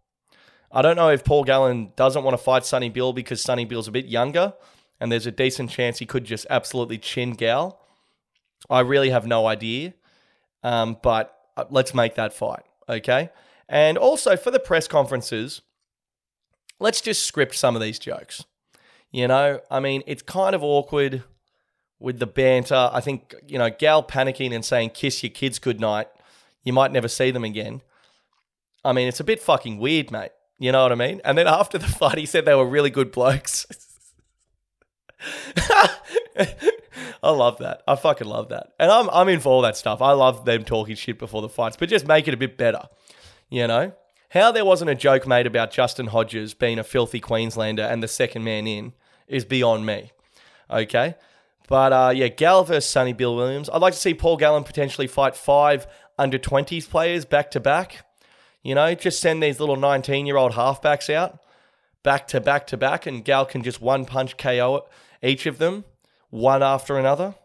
[0.75, 3.87] I don't know if Paul Gallen doesn't want to fight Sonny Bill because Sonny Bill's
[3.87, 4.53] a bit younger
[4.99, 7.79] and there's a decent chance he could just absolutely chin Gal.
[8.69, 9.93] I really have no idea.
[10.63, 13.29] Um, but uh, let's make that fight, okay?
[13.69, 15.61] And also for the press conferences,
[16.79, 18.43] let's just script some of these jokes.
[19.11, 21.23] You know, I mean, it's kind of awkward
[21.99, 22.89] with the banter.
[22.91, 26.09] I think, you know, Gal panicking and saying, kiss your kids goodnight.
[26.63, 27.81] You might never see them again.
[28.83, 30.31] I mean, it's a bit fucking weird, mate.
[30.57, 31.21] You know what I mean?
[31.25, 33.65] And then after the fight, he said they were really good blokes.
[37.23, 37.81] I love that.
[37.87, 38.73] I fucking love that.
[38.79, 40.01] And I'm, I'm in for all that stuff.
[40.01, 42.83] I love them talking shit before the fights, but just make it a bit better.
[43.49, 43.93] You know?
[44.29, 48.07] How there wasn't a joke made about Justin Hodges being a filthy Queenslander and the
[48.07, 48.93] second man in
[49.27, 50.11] is beyond me.
[50.69, 51.15] Okay?
[51.67, 53.69] But uh, yeah, Gal versus Sonny Bill Williams.
[53.69, 55.87] I'd like to see Paul Gallen potentially fight five
[56.17, 58.04] under 20s players back to back.
[58.65, 61.39] You know, just send these little 19 year old halfbacks out
[62.01, 64.87] back to back to back, and Gal can just one punch KO
[65.21, 65.85] each of them,
[66.31, 67.35] one after another.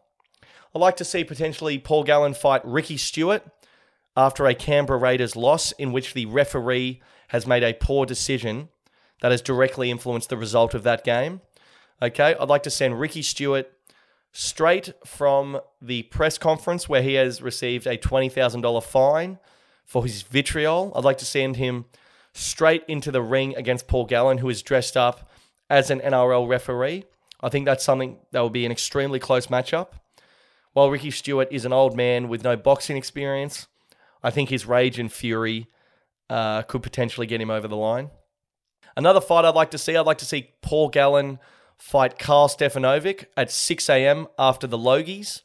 [0.75, 3.45] I'd like to see potentially Paul Gallen fight Ricky Stuart
[4.17, 8.71] after a Canberra Raiders loss in which the referee has made a poor decision
[9.21, 11.43] that has directly influenced the result of that game.
[12.01, 13.71] Okay, I'd like to send Ricky Stuart
[14.33, 19.39] straight from the press conference where he has received a $20,000 fine
[19.91, 20.93] for his vitriol.
[20.95, 21.85] I'd like to send him
[22.33, 25.29] straight into the ring against Paul Gallen, who is dressed up
[25.69, 27.07] as an NRL referee.
[27.41, 29.89] I think that's something that will be an extremely close matchup.
[30.75, 33.67] While Ricky Stuart is an old man with no boxing experience,
[34.23, 35.67] I think his rage and fury
[36.29, 38.11] uh, could potentially get him over the line.
[38.97, 41.41] Another fight I'd like to see, I'd like to see Paul Gallen
[41.77, 44.29] fight Karl Stefanovic at 6 a.m.
[44.39, 45.43] after the Logies.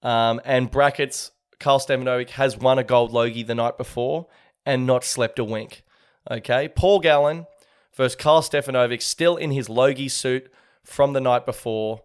[0.00, 4.26] Um, and brackets, Karl Stefanovic has won a gold Logie the night before
[4.66, 5.84] and not slept a wink.
[6.30, 7.46] Okay, Paul Gallen
[7.94, 10.50] versus Karl Stefanovic, still in his Logie suit
[10.82, 12.02] from the night before,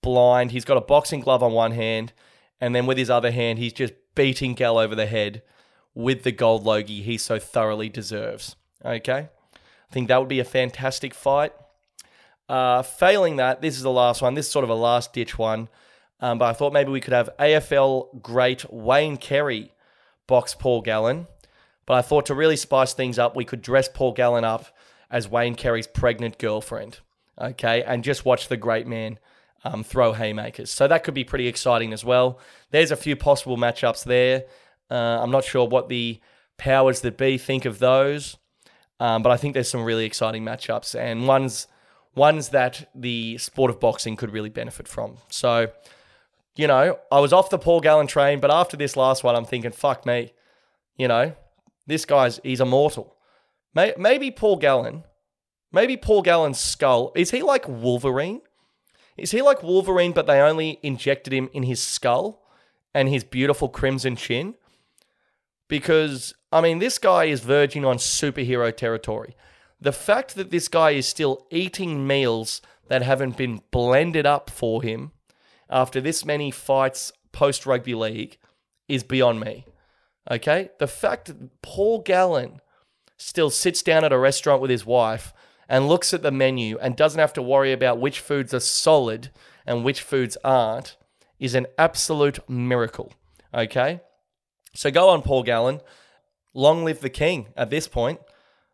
[0.00, 0.52] blind.
[0.52, 2.12] He's got a boxing glove on one hand,
[2.60, 5.42] and then with his other hand, he's just beating Gal over the head
[5.94, 8.56] with the gold Logie he so thoroughly deserves.
[8.84, 11.52] Okay, I think that would be a fantastic fight.
[12.48, 14.34] Uh, failing that, this is the last one.
[14.34, 15.68] This is sort of a last ditch one.
[16.22, 19.72] Um, but I thought maybe we could have AFL great Wayne Carey
[20.26, 21.26] box Paul Gallen.
[21.84, 24.66] But I thought to really spice things up, we could dress Paul Gallen up
[25.10, 27.00] as Wayne Carey's pregnant girlfriend.
[27.40, 29.18] Okay, and just watch the great man
[29.64, 30.70] um, throw haymakers.
[30.70, 32.38] So that could be pretty exciting as well.
[32.70, 34.44] There's a few possible matchups there.
[34.90, 36.20] Uh, I'm not sure what the
[36.56, 38.36] powers that be think of those,
[39.00, 41.66] um, but I think there's some really exciting matchups and ones
[42.14, 45.16] ones that the sport of boxing could really benefit from.
[45.30, 45.72] So,
[46.56, 49.44] you know, I was off the Paul Gallen train, but after this last one, I'm
[49.44, 50.32] thinking, fuck me,
[50.96, 51.34] you know,
[51.86, 53.16] this guy's he's immortal.
[53.74, 55.04] Maybe Paul Gallen,
[55.72, 58.42] maybe Paul Gallen's skull is he like Wolverine?
[59.16, 62.42] Is he like Wolverine, but they only injected him in his skull
[62.94, 64.54] and his beautiful crimson chin?
[65.68, 69.36] Because I mean, this guy is verging on superhero territory
[69.82, 74.80] the fact that this guy is still eating meals that haven't been blended up for
[74.80, 75.10] him
[75.72, 78.38] after this many fights post rugby league
[78.88, 79.66] is beyond me.
[80.30, 80.70] Okay?
[80.78, 82.60] The fact that Paul Gallen
[83.16, 85.32] still sits down at a restaurant with his wife
[85.68, 89.30] and looks at the menu and doesn't have to worry about which foods are solid
[89.66, 90.96] and which foods aren't
[91.38, 93.12] is an absolute miracle.
[93.54, 94.00] Okay?
[94.74, 95.80] So go on, Paul Gallen.
[96.54, 98.20] Long live the king at this point.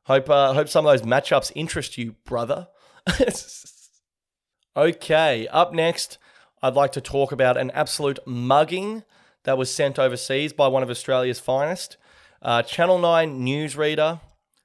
[0.04, 2.68] Hope, uh, hope some of those matchups interest you, brother.
[4.76, 6.18] okay, up next,
[6.62, 9.04] I'd like to talk about an absolute mugging
[9.44, 11.96] that was sent overseas by one of Australia's finest.
[12.42, 14.20] Uh, Channel 9 newsreader,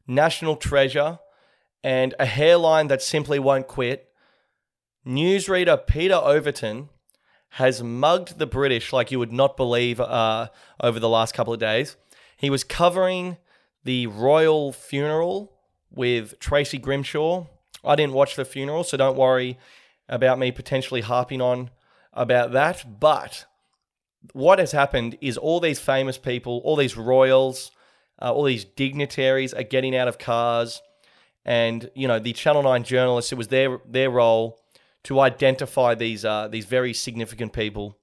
[0.08, 1.20] national treasure,
[1.84, 4.10] and a hairline that simply won't quit.
[5.06, 6.90] Newsreader Peter Overton
[7.52, 10.48] has mugged the British like you would not believe uh,
[10.82, 11.96] over the last couple of days.
[12.36, 13.38] He was covering
[13.84, 15.54] the royal funeral
[15.92, 17.46] with Tracy Grimshaw.
[17.84, 19.60] I didn't watch the funeral, so don't worry
[20.10, 21.70] about me potentially harping on
[22.14, 23.00] about that.
[23.00, 23.46] But
[24.32, 27.72] what has happened is all these famous people, all these royals,
[28.22, 30.82] uh, all these dignitaries are getting out of cars.
[31.46, 34.62] And, you know, the Channel 9 journalists, it was their, their role
[35.04, 37.98] to identify these, uh, these very significant people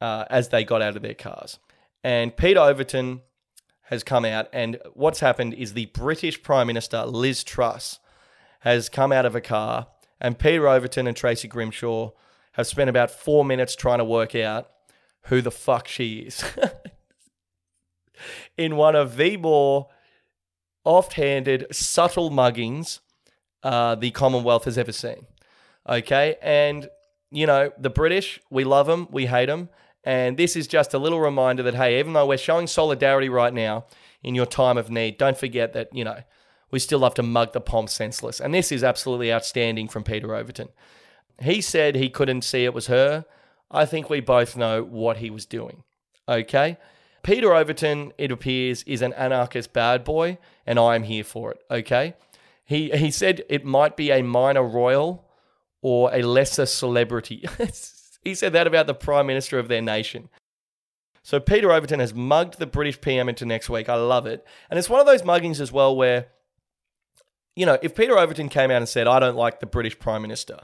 [0.00, 1.58] uh, as they got out of their cars.
[2.02, 3.22] And Peter Overton
[3.82, 8.00] has come out, and what's happened is the British Prime Minister, Liz Truss,
[8.60, 9.86] has come out of a car,
[10.20, 12.10] and Peter Overton and Tracy Grimshaw
[12.56, 14.70] have spent about four minutes trying to work out
[15.24, 16.42] who the fuck she is.
[18.56, 19.88] In one of the more
[20.84, 23.00] oft-handed, subtle muggings
[23.62, 25.26] uh, the Commonwealth has ever seen.
[25.86, 26.36] Okay.
[26.40, 26.88] And,
[27.30, 29.68] you know, the British, we love them, we hate them.
[30.02, 33.52] And this is just a little reminder that, hey, even though we're showing solidarity right
[33.52, 33.84] now
[34.22, 36.20] in your time of need, don't forget that, you know,
[36.70, 38.40] we still love to mug the pomp senseless.
[38.40, 40.68] And this is absolutely outstanding from Peter Overton.
[41.40, 43.24] He said he couldn't see it was her.
[43.70, 45.82] I think we both know what he was doing.
[46.28, 46.78] Okay?
[47.22, 51.60] Peter Overton, it appears, is an anarchist bad boy, and I'm here for it.
[51.70, 52.14] Okay?
[52.64, 55.24] He, he said it might be a minor royal
[55.82, 57.44] or a lesser celebrity.
[58.22, 60.28] he said that about the Prime Minister of their nation.
[61.22, 63.88] So Peter Overton has mugged the British PM into next week.
[63.88, 64.46] I love it.
[64.70, 66.28] And it's one of those muggings as well where,
[67.56, 70.22] you know, if Peter Overton came out and said, I don't like the British Prime
[70.22, 70.60] Minister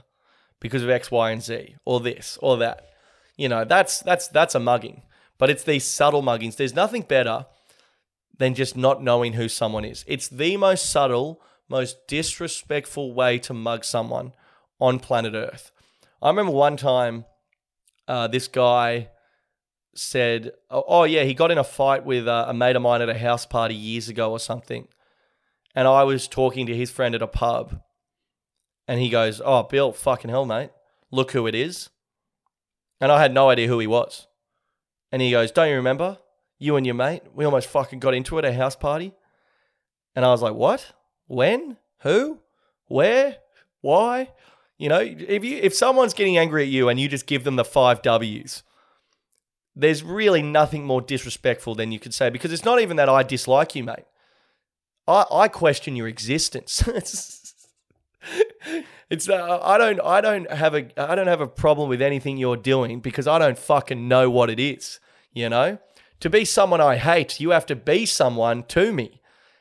[0.63, 2.89] because of X, Y, and Z, or this, or that,
[3.37, 5.03] you know, that's that's that's a mugging.
[5.37, 6.57] But it's these subtle muggings.
[6.57, 7.47] There's nothing better
[8.39, 10.05] than just not knowing who someone is.
[10.07, 14.33] It's the most subtle, most disrespectful way to mug someone
[14.81, 15.73] on planet Earth.
[16.23, 17.25] I remember one time
[18.07, 19.09] uh, this guy
[19.95, 23.03] said, oh, oh, yeah, he got in a fight with uh, a mate of mine
[23.03, 24.87] at a house party years ago or something.
[25.75, 27.81] And I was talking to his friend at a pub.
[28.87, 30.71] And he goes, Oh, Bill, fucking hell, mate.
[31.11, 31.91] Look who it is.
[33.01, 34.27] And I had no idea who he was.
[35.11, 36.19] And he goes, Don't you remember?
[36.59, 39.13] You and your mate, we almost fucking got into it at a house party.
[40.15, 40.93] And I was like, What?
[41.27, 41.77] When?
[42.01, 42.41] Who?
[42.87, 43.39] Where?
[43.81, 44.31] Why?
[44.79, 47.57] You know, if you if someone's getting angry at you and you just give them
[47.57, 48.63] the five W's,
[49.77, 53.23] there's really nothing more disrespectful than you could say because it's not even that I
[53.23, 54.05] dislike you, mate.
[55.07, 56.83] I, I question your existence.
[59.11, 62.37] it's uh, I don't I don't have a I don't have a problem with anything
[62.37, 65.01] you're doing because I don't fucking know what it is.
[65.33, 65.79] You know,
[66.21, 69.21] to be someone I hate, you have to be someone to me,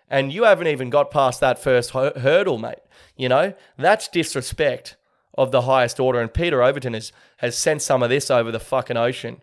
[0.10, 2.80] and you haven't even got past that first hurdle, mate.
[3.16, 4.96] You know that's disrespect
[5.36, 6.20] of the highest order.
[6.20, 9.42] And Peter Overton has, has sent some of this over the fucking ocean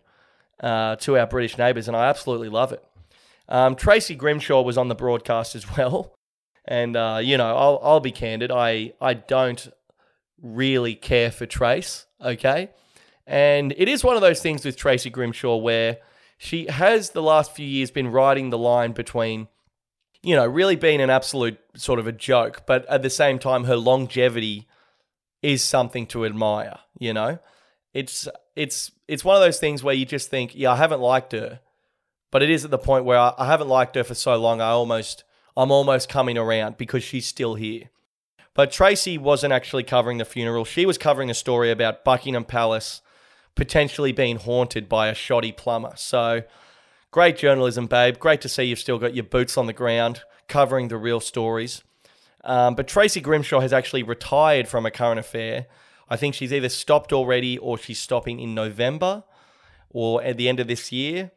[0.59, 2.83] uh, to our British neighbours, and I absolutely love it.
[3.47, 6.15] Um, Tracy Grimshaw was on the broadcast as well.
[6.69, 8.51] And, uh, you know, I'll, I'll be candid.
[8.51, 9.69] I, I don't
[10.39, 12.69] really care for Trace, okay?
[13.25, 15.97] And it is one of those things with Tracy Grimshaw where
[16.37, 19.47] she has the last few years been riding the line between,
[20.21, 23.63] you know, really being an absolute sort of a joke, but at the same time,
[23.63, 24.67] her longevity
[25.41, 27.39] is something to admire, you know?
[27.95, 31.31] It's it's it's one of those things where you just think, yeah, I haven't liked
[31.31, 31.61] her,
[32.29, 34.61] but it is at the point where I, I haven't liked her for so long,
[34.61, 35.23] I almost
[35.59, 37.89] I'm almost coming around because she's still here.
[38.53, 40.63] But Tracy wasn't actually covering the funeral.
[40.63, 43.01] She was covering a story about Buckingham Palace
[43.55, 45.91] potentially being haunted by a shoddy plumber.
[45.97, 46.43] So
[47.11, 48.19] great journalism, babe.
[48.19, 51.83] Great to see you've still got your boots on the ground covering the real stories.
[52.45, 55.65] Um, but Tracy Grimshaw has actually retired from a current affair.
[56.09, 59.25] I think she's either stopped already or she's stopping in November
[59.89, 61.31] or at the end of this year.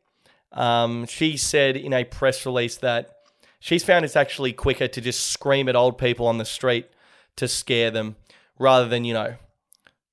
[0.53, 3.17] Um, she said in a press release that
[3.63, 6.89] she's found it's actually quicker to just scream at old people on the street
[7.37, 8.17] to scare them
[8.59, 9.37] rather than, you know,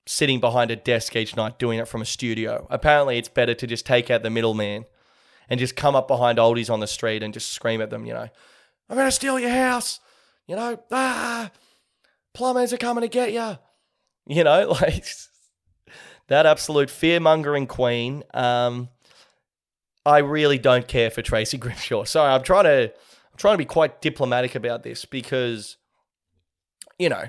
[0.05, 2.67] sitting behind a desk each night doing it from a studio.
[2.69, 4.85] Apparently, it's better to just take out the middleman
[5.49, 8.13] and just come up behind oldies on the street and just scream at them, you
[8.13, 8.29] know,
[8.87, 9.99] I'm going to steal your house.
[10.45, 11.49] You know, ah,
[12.33, 13.57] plumbers are coming to get you.
[14.27, 15.05] You know, like
[16.27, 18.23] that absolute fear mongering queen.
[18.31, 18.89] Um,
[20.05, 22.03] I really don't care for Tracy Grimshaw.
[22.03, 22.93] Sorry, I'm trying to
[23.39, 25.77] trying to be quite diplomatic about this because,
[26.99, 27.23] you know,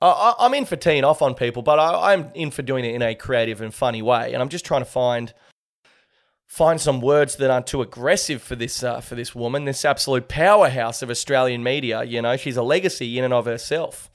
[0.00, 2.94] I, I'm in for teeing off on people, but I, I'm in for doing it
[2.94, 5.32] in a creative and funny way, and I'm just trying to find
[6.46, 10.28] find some words that aren't too aggressive for this uh, for this woman, this absolute
[10.28, 12.04] powerhouse of Australian media.
[12.04, 14.10] You know, she's a legacy in and of herself.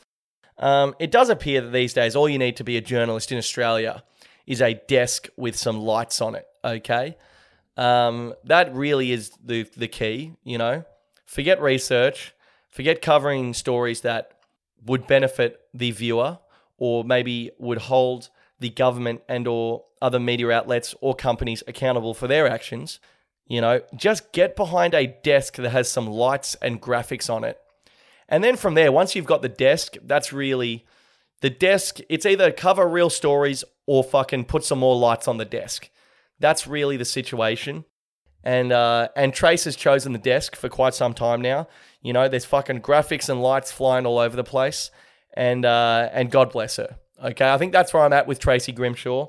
[0.58, 3.40] Um, it does appear that these days all you need to be a journalist in
[3.40, 4.04] Australia
[4.46, 6.46] is a desk with some lights on it.
[6.64, 7.18] Okay,
[7.82, 10.34] um, that really is the the key.
[10.44, 10.86] You know,
[11.26, 12.34] forget research,
[12.70, 14.34] forget covering stories that
[14.86, 16.40] would benefit the viewer
[16.78, 18.30] or maybe would hold
[18.60, 23.00] the government and or other media outlets or companies accountable for their actions.
[23.48, 27.60] You know, just get behind a desk that has some lights and graphics on it.
[28.30, 30.86] And then from there, once you've got the desk, that's really
[31.42, 32.00] the desk.
[32.10, 35.90] It's either cover real stories or fucking put some more lights on the desk.
[36.42, 37.86] That's really the situation.
[38.44, 41.68] And uh, and Trace has chosen the desk for quite some time now.
[42.02, 44.90] You know, there's fucking graphics and lights flying all over the place.
[45.34, 46.98] And uh, and God bless her.
[47.24, 49.28] Okay, I think that's where I'm at with Tracy Grimshaw.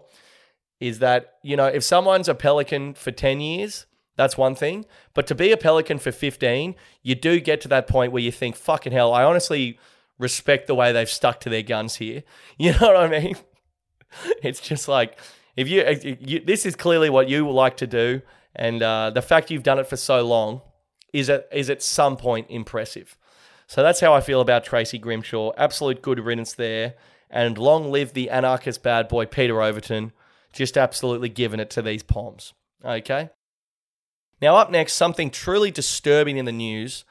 [0.80, 3.86] Is that you know if someone's a pelican for ten years,
[4.16, 4.86] that's one thing.
[5.14, 8.32] But to be a pelican for fifteen, you do get to that point where you
[8.32, 9.78] think, "Fucking hell!" I honestly
[10.18, 12.22] respect the way they've stuck to their guns here.
[12.58, 13.36] You know what I mean?
[14.42, 15.18] It's just like
[15.56, 18.22] if you, if you this is clearly what you like to do,
[18.54, 20.62] and uh, the fact you've done it for so long
[21.12, 23.16] is at is at some point impressive.
[23.66, 25.52] So that's how I feel about Tracy Grimshaw.
[25.56, 26.94] Absolute good riddance there
[27.32, 30.12] and long live the anarchist bad boy Peter Overton,
[30.52, 32.52] just absolutely giving it to these poms.
[32.84, 33.30] Okay?
[34.40, 37.04] Now, up next, something truly disturbing in the news.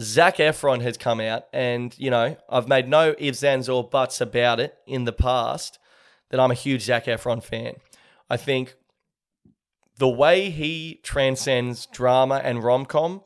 [0.00, 4.20] Zac Efron has come out, and, you know, I've made no ifs, ands, or buts
[4.20, 5.78] about it in the past
[6.30, 7.74] that I'm a huge Zac Efron fan.
[8.28, 8.74] I think
[9.98, 13.22] the way he transcends drama and rom com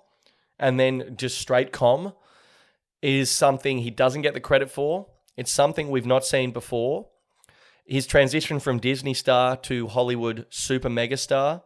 [0.59, 2.13] and then just straight com
[3.03, 5.07] is something he doesn't get the credit for.
[5.37, 7.09] It's something we've not seen before.
[7.87, 11.63] His transition from Disney star to Hollywood super megastar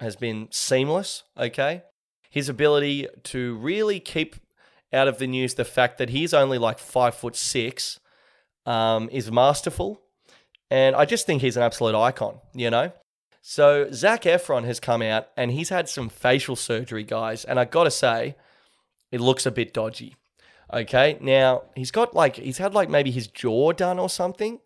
[0.00, 1.82] has been seamless, okay?
[2.30, 4.36] His ability to really keep
[4.92, 7.98] out of the news the fact that he's only like five foot six
[8.64, 10.00] um, is masterful.
[10.70, 12.92] And I just think he's an absolute icon, you know?
[13.40, 17.44] So Zac Efron has come out and he's had some facial surgery, guys.
[17.44, 18.34] And I gotta say,
[19.12, 20.16] it looks a bit dodgy.
[20.72, 24.58] Okay, now he's got like he's had like maybe his jaw done or something.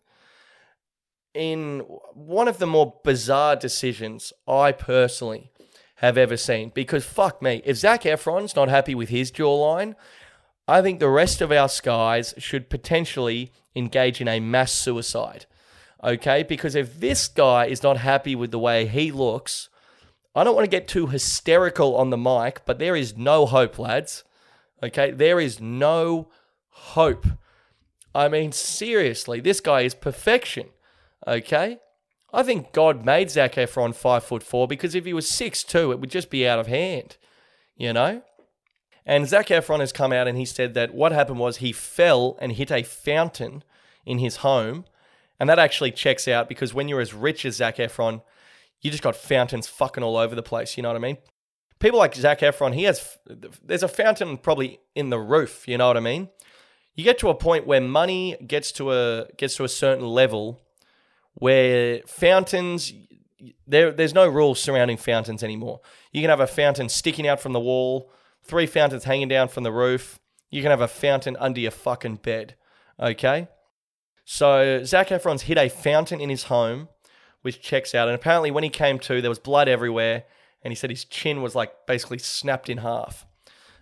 [1.33, 1.81] In
[2.13, 5.51] one of the more bizarre decisions I personally
[5.97, 9.93] have ever seen, because fuck me, if Zac Efron's not happy with his jawline,
[10.67, 15.45] I think the rest of our skies should potentially engage in a mass suicide.
[16.03, 19.69] Okay, because if this guy is not happy with the way he looks,
[20.35, 23.77] I don't want to get too hysterical on the mic, but there is no hope,
[23.77, 24.23] lads.
[24.81, 26.29] Okay, there is no
[26.69, 27.27] hope.
[28.15, 30.69] I mean, seriously, this guy is perfection.
[31.27, 31.77] Okay,
[32.33, 35.91] I think God made Zac Efron five foot four because if he was six two,
[35.91, 37.17] it would just be out of hand.
[37.75, 38.23] You know.
[39.05, 42.37] And Zac Efron has come out and he said that what happened was he fell
[42.39, 43.63] and hit a fountain
[44.05, 44.85] in his home.
[45.41, 48.21] And that actually checks out because when you're as rich as Zac Efron,
[48.79, 50.77] you just got fountains fucking all over the place.
[50.77, 51.17] You know what I mean?
[51.81, 55.67] people like Zac Efron, he has there's a fountain probably in the roof.
[55.67, 56.29] You know what I mean?
[56.95, 60.61] You get to a point where money gets to a gets to a certain level
[61.33, 62.93] where fountains
[63.67, 65.81] there there's no rules surrounding fountains anymore.
[66.13, 68.11] You can have a fountain sticking out from the wall,
[68.43, 70.19] three fountains hanging down from the roof.
[70.49, 72.55] You can have a fountain under your fucking bed.
[72.99, 73.47] Okay?
[74.33, 76.87] So Zac Efron's hit a fountain in his home,
[77.41, 78.07] which checks out.
[78.07, 80.23] And apparently when he came to, there was blood everywhere
[80.63, 83.25] and he said his chin was like basically snapped in half.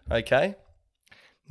[0.09, 0.55] Okay.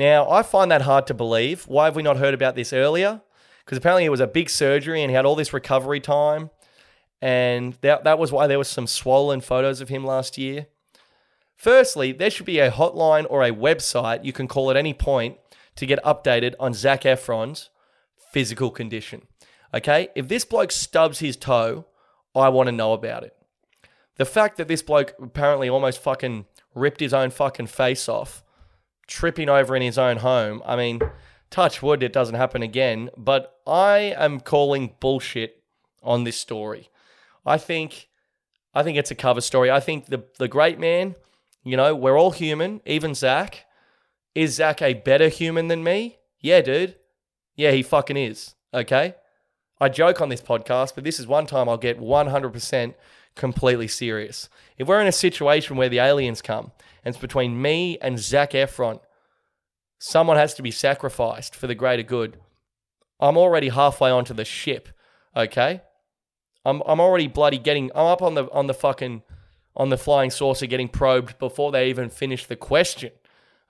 [0.01, 1.63] Now, I find that hard to believe.
[1.69, 3.21] Why have we not heard about this earlier?
[3.65, 6.51] Because apparently it was a big surgery and he had all this recovery time.
[7.23, 10.67] And that, that was why there was some swollen photos of him last year.
[11.55, 15.39] Firstly, there should be a hotline or a website you can call at any point
[15.77, 17.71] to get updated on Zac Efron's
[18.33, 19.23] physical condition.
[19.75, 20.09] Okay?
[20.15, 21.87] If this bloke stubs his toe,
[22.35, 23.35] I want to know about it.
[24.17, 28.43] The fact that this bloke apparently almost fucking ripped his own fucking face off,
[29.07, 30.63] tripping over in his own home.
[30.67, 31.01] I mean,
[31.51, 33.11] touch wood, it doesn't happen again.
[33.17, 35.63] But I am calling bullshit
[36.03, 36.91] on this story.
[37.47, 38.09] I think,
[38.75, 39.71] I think it's a cover story.
[39.71, 41.15] I think the the great man,
[41.65, 43.67] you know, we're all human, even Zac.
[44.35, 46.19] Is Zac a better human than me?
[46.41, 46.97] Yeah, dude.
[47.59, 48.55] Yeah, he fucking is.
[48.73, 49.17] Okay.
[49.81, 52.95] I joke on this podcast, but this is one time I'll get 100%
[53.35, 54.49] completely serious.
[54.79, 56.71] If we're in a situation where the aliens come
[57.05, 59.01] and it's between me and Zac Efron,
[59.99, 62.39] someone has to be sacrificed for the greater good.
[63.19, 64.89] I'm already halfway onto the ship,
[65.37, 65.81] okay?
[66.65, 69.23] I'm I'm already bloody getting I'm up on the on the fucking
[69.77, 73.11] on the flying saucer getting probed before they even finish the question.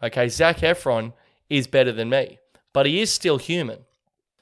[0.02, 1.14] Okay, Zac Efron
[1.48, 2.38] is better than me,
[2.72, 3.84] but he is still human.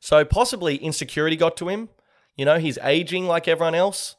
[0.01, 1.89] So possibly insecurity got to him.
[2.37, 4.17] You know, he's aging like everyone else.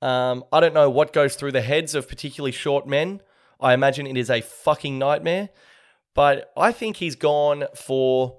[0.00, 3.20] Um, I don't know what goes through the heads of particularly short men.
[3.60, 5.50] I imagine it is a fucking nightmare.
[6.14, 8.38] But I think he's gone for.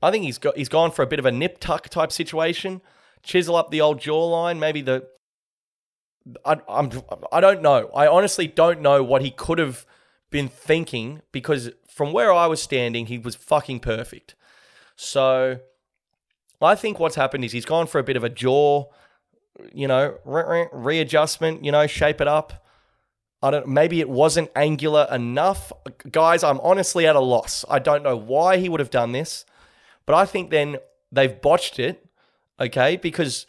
[0.00, 2.82] I think he's got he's gone for a bit of a nip tuck type situation.
[3.22, 5.08] Chisel up the old jawline, maybe the.
[6.44, 6.90] I, I'm
[7.32, 7.90] I don't know.
[7.94, 9.86] I honestly don't know what he could have
[10.30, 14.36] been thinking because from where I was standing, he was fucking perfect.
[14.94, 15.58] So
[16.62, 18.84] I think what's happened is he's gone for a bit of a jaw,
[19.72, 22.64] you know, re- readjustment, you know, shape it up.
[23.42, 25.72] I don't maybe it wasn't angular enough.
[26.08, 27.64] Guys, I'm honestly at a loss.
[27.68, 29.44] I don't know why he would have done this,
[30.06, 30.76] but I think then
[31.10, 32.06] they've botched it,
[32.60, 32.96] okay?
[32.96, 33.46] Because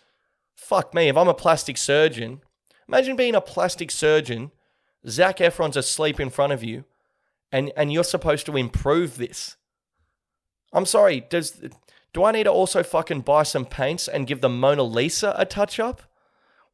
[0.56, 2.42] fuck me, if I'm a plastic surgeon,
[2.88, 4.50] imagine being a plastic surgeon,
[5.08, 6.86] Zac Efron's asleep in front of you,
[7.52, 9.56] and and you're supposed to improve this.
[10.74, 11.62] I'm sorry, does
[12.14, 15.46] do I need to also fucking buy some paints and give the Mona Lisa a
[15.46, 16.04] touch up?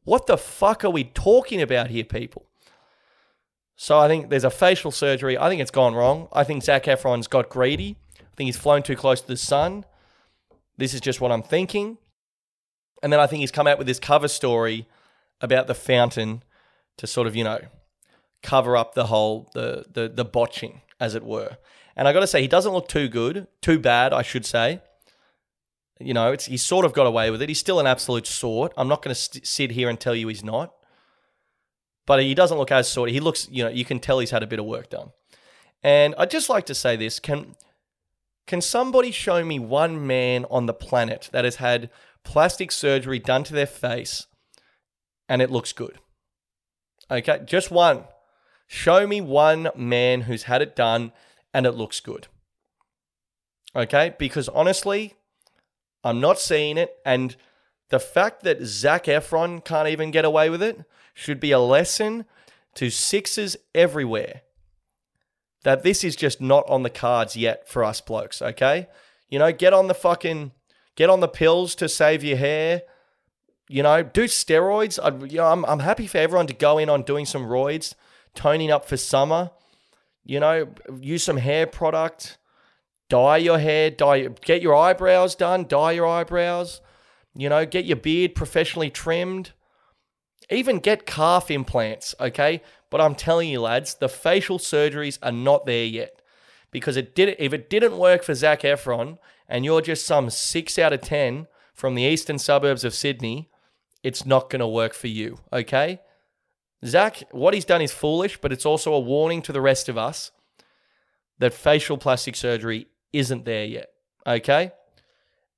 [0.04, 2.46] What the fuck are we talking about here, people?
[3.76, 5.36] So I think there's a facial surgery.
[5.36, 6.28] I think it's gone wrong.
[6.32, 7.96] I think Zac Efron's got greedy.
[8.18, 9.84] I think he's flown too close to the sun.
[10.78, 11.98] This is just what I'm thinking.
[13.02, 14.86] And then I think he's come out with this cover story
[15.40, 16.42] about the fountain
[16.96, 17.60] to sort of, you know,
[18.46, 21.58] cover up the whole the the the botching, as it were.
[21.96, 24.82] And I got to say, he doesn't look too good, too bad, I should say.
[25.98, 27.48] You know, it's he's sort of got away with it.
[27.48, 28.72] He's still an absolute sort.
[28.76, 30.74] I'm not going to st- sit here and tell you he's not
[32.06, 33.10] but he doesn't look as sort.
[33.10, 35.10] He looks, you know, you can tell he's had a bit of work done.
[35.82, 37.56] And I'd just like to say this: can
[38.46, 41.90] can somebody show me one man on the planet that has had
[42.24, 44.26] plastic surgery done to their face
[45.28, 45.98] and it looks good?
[47.10, 48.04] Okay, just one.
[48.66, 51.12] Show me one man who's had it done
[51.54, 52.28] and it looks good.
[53.74, 55.14] Okay, because honestly,
[56.02, 56.96] I'm not seeing it.
[57.04, 57.36] And
[57.90, 62.24] the fact that Zac Efron can't even get away with it should be a lesson
[62.74, 64.42] to sixes everywhere
[65.64, 68.86] that this is just not on the cards yet for us blokes, okay?
[69.28, 70.52] You know, get on the fucking
[70.94, 72.82] get on the pills to save your hair.
[73.68, 74.98] You know, do steroids.
[75.02, 77.94] I, you know, I'm, I'm happy for everyone to go in on doing some roids,
[78.36, 79.50] toning up for summer.
[80.24, 80.68] You know,
[81.00, 82.38] use some hair product,
[83.08, 86.80] dye your hair, dye, get your eyebrows done, dye your eyebrows.
[87.34, 89.52] You know, get your beard professionally trimmed.
[90.50, 92.62] Even get calf implants, okay?
[92.90, 96.22] But I'm telling you, lads, the facial surgeries are not there yet.
[96.70, 99.18] Because it did if it didn't work for Zac Efron
[99.48, 103.50] and you're just some six out of ten from the eastern suburbs of Sydney,
[104.02, 106.00] it's not gonna work for you, okay?
[106.84, 109.96] Zac, what he's done is foolish, but it's also a warning to the rest of
[109.96, 110.30] us
[111.38, 113.88] that facial plastic surgery isn't there yet,
[114.26, 114.72] okay?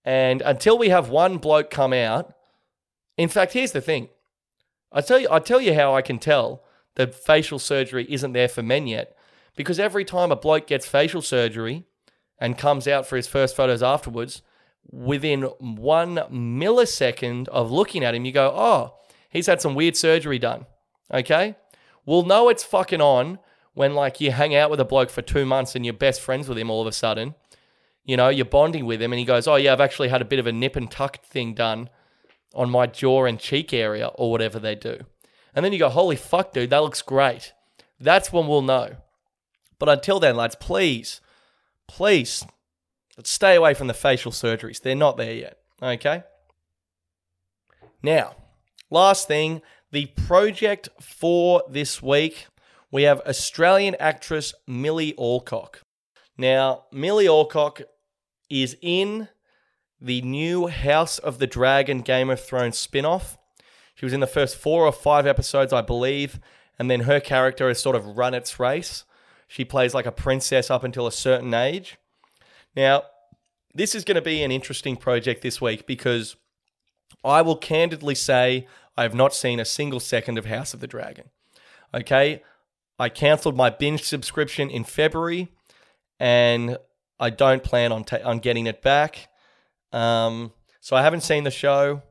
[0.04, 2.34] And until we have one bloke come out,
[3.16, 4.08] in fact, here's the thing
[4.92, 6.62] I tell you, I tell you how I can tell
[6.94, 9.16] that facial surgery isn't there for men yet.
[9.56, 11.84] Because every time a bloke gets facial surgery
[12.38, 14.42] and comes out for his first photos afterwards,
[14.90, 18.94] within one millisecond of looking at him, you go, oh,
[19.30, 20.66] he's had some weird surgery done.
[21.12, 21.56] Okay?
[22.04, 23.38] We'll know it's fucking on
[23.74, 26.48] when like you hang out with a bloke for two months and you're best friends
[26.48, 27.34] with him all of a sudden.
[28.04, 30.26] You know, you're bonding with him and he goes, Oh yeah, I've actually had a
[30.26, 31.90] bit of a nip and tuck thing done
[32.54, 35.00] on my jaw and cheek area or whatever they do.
[35.54, 37.52] And then you go, holy fuck, dude, that looks great.
[38.00, 38.96] That's when we'll know.
[39.78, 41.20] But until then, lads, please,
[41.86, 42.44] please,
[43.24, 44.80] stay away from the facial surgeries.
[44.80, 45.58] They're not there yet.
[45.82, 46.22] Okay?
[48.02, 48.36] Now,
[48.90, 52.46] last thing, the project for this week,
[52.90, 55.82] we have Australian actress Millie Alcock.
[56.36, 57.82] Now, Millie Alcock
[58.48, 59.28] is in
[60.00, 63.36] the new House of the Dragon Game of Thrones spin off.
[63.94, 66.38] She was in the first four or five episodes, I believe,
[66.78, 69.04] and then her character has sort of run its race.
[69.48, 71.98] She plays like a princess up until a certain age.
[72.76, 73.02] Now,
[73.74, 76.36] this is going to be an interesting project this week because
[77.24, 78.66] I will candidly say
[78.98, 81.30] I have not seen a single second of House of the Dragon.
[81.94, 82.42] Okay,
[82.98, 85.52] I cancelled my binge subscription in February,
[86.18, 86.76] and
[87.20, 89.28] I don't plan on ta- on getting it back.
[89.92, 92.02] Um, so I haven't seen the show,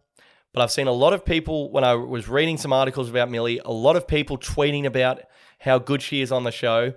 [0.53, 3.59] but I've seen a lot of people when I was reading some articles about Millie.
[3.65, 5.21] A lot of people tweeting about
[5.59, 6.93] how good she is on the show,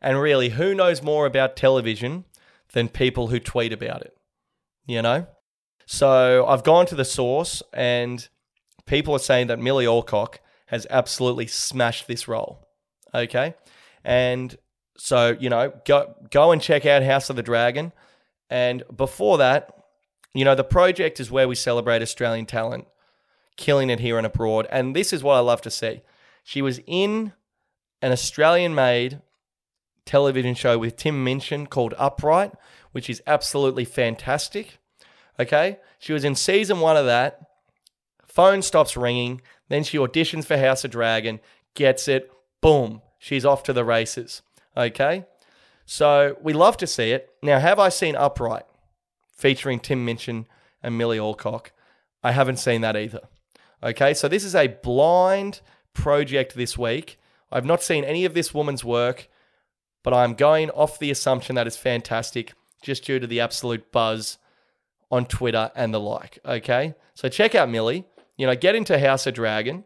[0.00, 2.26] and really, who knows more about television
[2.74, 4.16] than people who tweet about it?
[4.86, 5.26] You know.
[5.84, 8.28] So I've gone to the source, and
[8.86, 12.66] people are saying that Millie Alcock has absolutely smashed this role.
[13.14, 13.54] Okay,
[14.04, 14.56] and
[14.96, 17.92] so you know, go go and check out House of the Dragon.
[18.50, 19.70] And before that,
[20.34, 22.86] you know, the project is where we celebrate Australian talent,
[23.56, 24.66] killing it here and abroad.
[24.70, 26.02] And this is what I love to see.
[26.44, 27.32] She was in
[28.02, 29.20] an Australian-made
[30.04, 32.52] television show with Tim Minchin called Upright,
[32.90, 34.78] which is absolutely fantastic.
[35.40, 37.40] Okay, she was in season one of that.
[38.32, 39.42] Phone stops ringing.
[39.68, 41.38] Then she auditions for House of Dragon,
[41.74, 42.32] gets it.
[42.62, 44.40] Boom, she's off to the races.
[44.74, 45.26] Okay,
[45.84, 47.28] so we love to see it.
[47.42, 48.64] Now, have I seen Upright
[49.36, 50.46] featuring Tim Minchin
[50.82, 51.72] and Millie Alcock?
[52.24, 53.20] I haven't seen that either.
[53.82, 55.60] Okay, so this is a blind
[55.92, 57.18] project this week.
[57.50, 59.28] I've not seen any of this woman's work,
[60.02, 64.38] but I'm going off the assumption that it's fantastic just due to the absolute buzz
[65.10, 66.38] on Twitter and the like.
[66.46, 68.06] Okay, so check out Millie.
[68.36, 69.84] You know, get into House of Dragon,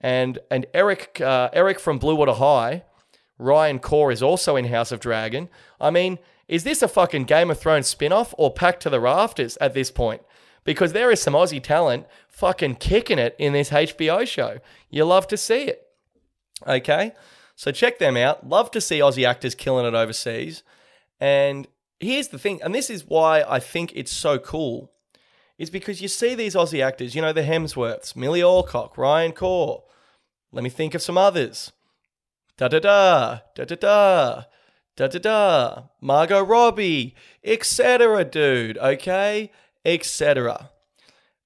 [0.00, 2.84] and and Eric uh, Eric from Bluewater High,
[3.38, 5.48] Ryan Corr is also in House of Dragon.
[5.80, 9.56] I mean, is this a fucking Game of Thrones spin-off or packed to the rafters
[9.58, 10.22] at this point?
[10.62, 14.58] Because there is some Aussie talent fucking kicking it in this HBO show.
[14.90, 15.86] You love to see it.
[16.66, 17.12] Okay?
[17.56, 18.48] So check them out.
[18.48, 20.62] Love to see Aussie actors killing it overseas.
[21.20, 21.68] And
[22.00, 24.92] here's the thing, and this is why I think it's so cool,
[25.58, 29.82] is because you see these Aussie actors, you know, the Hemsworths, Millie Alcock, Ryan Corr.
[30.52, 31.72] Let me think of some others.
[32.56, 34.42] Da da da, da da da,
[34.96, 39.50] da da da, Margot Robbie, etc., dude, okay?
[39.84, 40.70] Etc.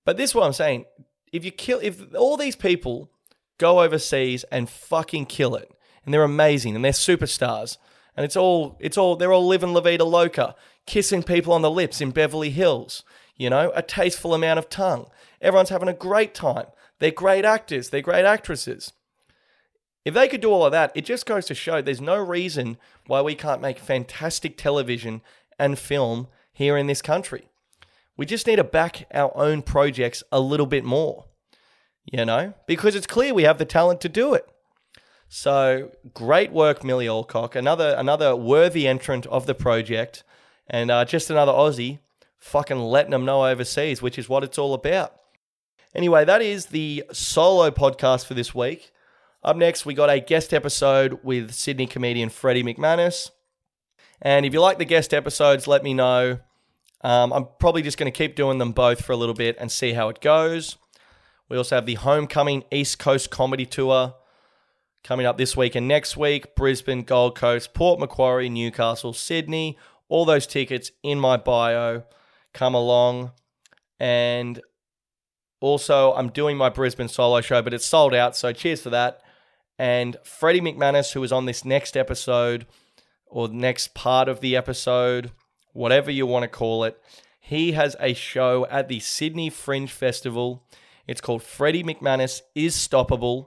[0.05, 0.85] But this is what I'm saying.
[1.33, 3.11] If you kill, if all these people
[3.59, 5.71] go overseas and fucking kill it,
[6.05, 7.77] and they're amazing and they're superstars,
[8.17, 10.55] and it's all it's all they're all living La Vida Loca,
[10.87, 13.05] kissing people on the lips in Beverly Hills.
[13.39, 15.07] You know, a tasteful amount of tongue.
[15.41, 16.67] Everyone's having a great time.
[16.99, 17.89] They're great actors.
[17.91, 18.93] They're great actresses.
[20.05, 22.79] If they could do all of that, it just goes to show there's no reason
[23.07, 25.21] why we can't make fantastic television
[25.59, 27.49] and film here in this country.
[28.17, 31.27] We just need to back our own projects a little bit more,
[32.11, 34.49] you know, because it's clear we have the talent to do it.
[35.29, 37.55] So great work, Millie Alcock.
[37.55, 40.25] Another another worthy entrant of the project,
[40.67, 41.99] and uh, just another Aussie,
[42.39, 45.15] fucking letting them know overseas, which is what it's all about.
[45.95, 48.93] Anyway, that is the solo podcast for this week.
[49.43, 53.31] Up next, we got a guest episode with Sydney comedian Freddie McManus.
[54.21, 56.41] And if you like the guest episodes, let me know.
[57.03, 59.71] Um, I'm probably just going to keep doing them both for a little bit and
[59.71, 60.77] see how it goes.
[61.49, 64.15] We also have the Homecoming East Coast Comedy Tour
[65.05, 69.79] coming up this week and next week Brisbane, Gold Coast, Port Macquarie, Newcastle, Sydney.
[70.09, 72.03] All those tickets in my bio.
[72.53, 73.33] Come along.
[74.01, 74.61] And
[75.61, 78.37] also, I'm doing my Brisbane solo show, but it's sold out.
[78.37, 79.21] So cheers for that.
[79.79, 82.67] And Freddie McManus, who is on this next episode
[83.27, 85.33] or next part of the episode,
[85.73, 87.01] whatever you want to call it,
[87.41, 90.65] he has a show at the Sydney Fringe Festival.
[91.07, 93.47] It's called Freddie McManus is Stoppable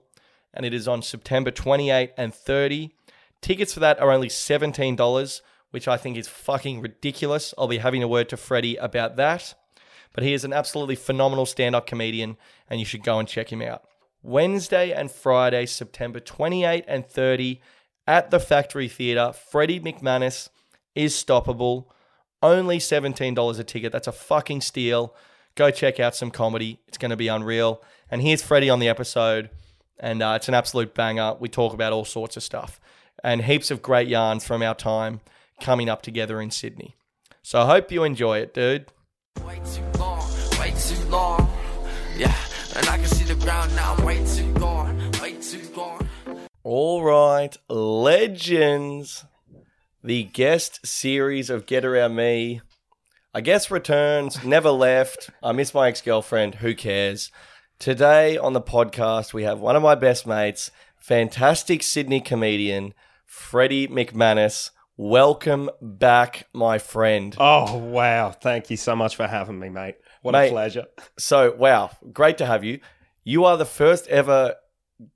[0.54, 2.96] and it is on September 28 and 30.
[3.42, 5.42] Tickets for that are only $17,
[5.72, 7.54] which I think is fucking ridiculous.
[7.58, 9.56] I'll be having a word to Freddie about that.
[10.14, 12.38] But he is an absolutely phenomenal stand up comedian,
[12.70, 13.84] and you should go and check him out.
[14.22, 17.62] Wednesday and Friday, September 28 and 30,
[18.06, 20.50] at the Factory Theatre, Freddie McManus
[20.96, 21.86] is stoppable.
[22.44, 23.92] Only $17 a ticket.
[23.92, 25.16] That's a fucking steal.
[25.56, 26.80] Go check out some comedy.
[26.88, 27.82] It's going to be unreal.
[28.10, 29.50] And here's Freddie on the episode
[30.02, 31.36] and uh, it's an absolute banger.
[31.40, 32.82] We talk about all sorts of stuff
[33.24, 35.22] and heaps of great yarns from our time
[35.62, 36.96] coming up together in Sydney.
[37.44, 38.88] So I hope you enjoy it, dude.
[39.46, 41.50] Way too long, way too long.
[42.18, 42.36] Yeah,
[42.76, 44.04] and I can see the ground now.
[44.06, 46.08] Way too gone, way too gone.
[46.64, 49.26] All right, legends.
[50.04, 52.62] The guest series of Get Around Me,
[53.34, 54.44] I guess returns.
[54.44, 55.30] Never left.
[55.44, 56.56] I miss my ex girlfriend.
[56.56, 57.32] Who cares?
[57.80, 62.94] Today on the podcast, we have one of my best mates, fantastic Sydney comedian,
[63.26, 64.72] Freddie McManus.
[65.02, 67.36] Welcome back, my friend.
[67.40, 68.30] Oh, wow.
[68.30, 69.96] Thank you so much for having me, mate.
[70.22, 70.50] What Mate.
[70.50, 70.86] a pleasure.
[71.18, 72.80] So, wow, great to have you.
[73.24, 74.56] You are the first ever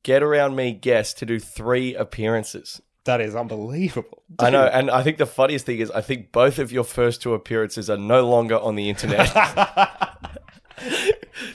[0.02, 2.82] Get Around Me guest to do three appearances.
[3.04, 4.24] That is unbelievable.
[4.40, 7.22] I know, and I think the funniest thing is I think both of your first
[7.22, 9.32] two appearances are no longer on the internet.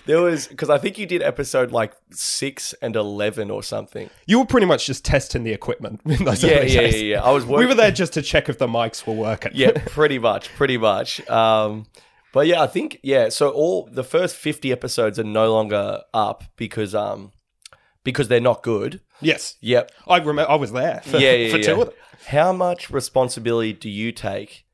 [0.06, 4.10] there was because I think you did episode like six and eleven or something.
[4.26, 7.22] You were pretty much just testing the equipment in those Yeah, yeah, yeah, yeah.
[7.22, 7.60] I was working.
[7.60, 9.52] We were there just to check if the mics were working.
[9.54, 11.26] yeah, pretty much, pretty much.
[11.28, 11.86] Um,
[12.32, 13.28] but yeah, I think yeah.
[13.28, 17.32] So all the first fifty episodes are no longer up because um
[18.04, 19.00] because they're not good.
[19.20, 19.56] yes.
[19.60, 19.92] Yep.
[20.06, 21.62] I remember I was there for, yeah, yeah, for yeah.
[21.62, 21.96] two of them.
[22.26, 24.64] How much responsibility do you take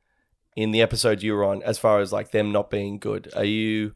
[0.55, 3.31] in the episodes you were on, as far as like them not being good?
[3.35, 3.93] Are you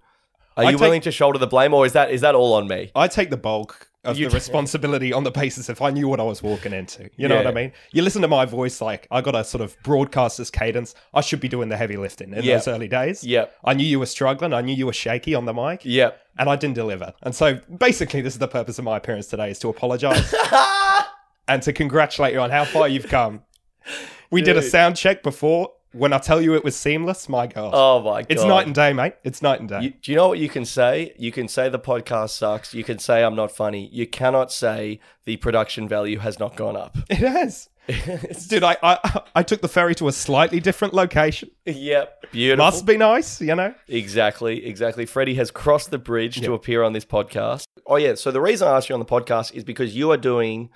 [0.58, 2.54] are I you take- willing to shoulder the blame, or is that is that all
[2.54, 2.92] on me?
[2.96, 6.20] I take the bulk of You the responsibility on the basis if I knew what
[6.20, 7.08] I was walking into.
[7.18, 7.44] You know Yeah.
[7.44, 7.72] what I mean?
[7.94, 10.96] You listen to my voice, like I got a sort of broadcaster's cadence.
[11.14, 12.56] I should be doing the heavy lifting in Yeah.
[12.56, 13.24] those early days.
[13.24, 13.54] Yep.
[13.64, 14.54] I knew you were struggling.
[14.54, 15.82] I knew you were shaky on the mic.
[15.84, 16.20] Yep.
[16.40, 17.14] and I didn't deliver.
[17.22, 20.34] And so basically, this is the purpose of my appearance today: is to apologize
[21.48, 23.44] and to congratulate you on how far you've come.
[24.32, 25.74] We did a sound check before.
[25.94, 28.28] When I tell you it was seamless, my God, Oh my god!
[28.30, 29.16] it's night and day, mate.
[29.24, 29.82] It's night and day.
[29.82, 31.14] You, do you know what you can say?
[31.18, 32.74] You can say the podcast sucks.
[32.74, 33.90] You can say I'm not funny.
[33.92, 36.98] You cannot say the production value has not gone up.
[37.10, 37.68] it has,
[38.48, 38.64] dude.
[38.64, 41.52] I, I I took the ferry to a slightly different location.
[41.66, 42.26] yep.
[42.32, 42.66] Beautiful.
[42.66, 43.74] Must be nice, you know.
[43.90, 45.06] Exactly, exactly.
[45.06, 47.66] Freddie has crossed the bridge to appear on this podcast.
[47.86, 50.18] Oh yeah, so the reason I asked you on the podcast is because you are
[50.18, 50.70] doing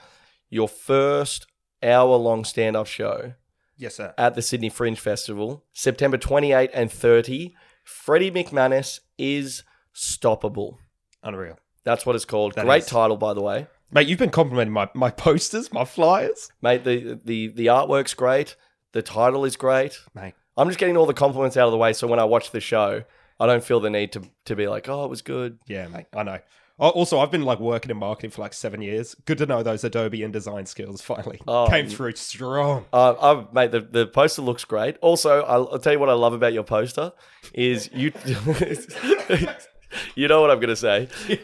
[0.50, 1.46] your first
[1.82, 3.34] hour-long stand-up show
[3.78, 4.14] Yes, sir.
[4.18, 7.54] at the Sydney Fringe Festival, September 28 and 30.
[7.84, 9.64] Freddie McManus is
[9.94, 10.78] stoppable.
[11.24, 12.54] Unreal, That's what it's called.
[12.56, 12.88] That Great is.
[12.90, 14.08] title, by the way, mate.
[14.08, 16.84] You've been complimenting my my posters, my flyers, mate.
[16.84, 18.56] The the the artwork's great.
[18.92, 20.00] The title is great.
[20.14, 20.34] mate.
[20.58, 22.62] I'm just getting all the compliments out of the way, so when I watch the
[22.62, 23.04] show,
[23.40, 25.58] I don't feel the need to to be like, oh, it was good.
[25.68, 26.06] Yeah, mate.
[26.16, 26.40] I know.
[26.80, 29.16] Al- Also, I've been like working in marketing for like seven years.
[29.26, 32.86] Good to know those Adobe InDesign skills finally Oh, came through strong.
[32.92, 34.98] Uh, I've mate the, the poster looks great.
[35.02, 37.14] Also, I'll, I'll tell you what I love about your poster
[37.54, 38.12] is you.
[40.16, 41.08] you know what I'm gonna say.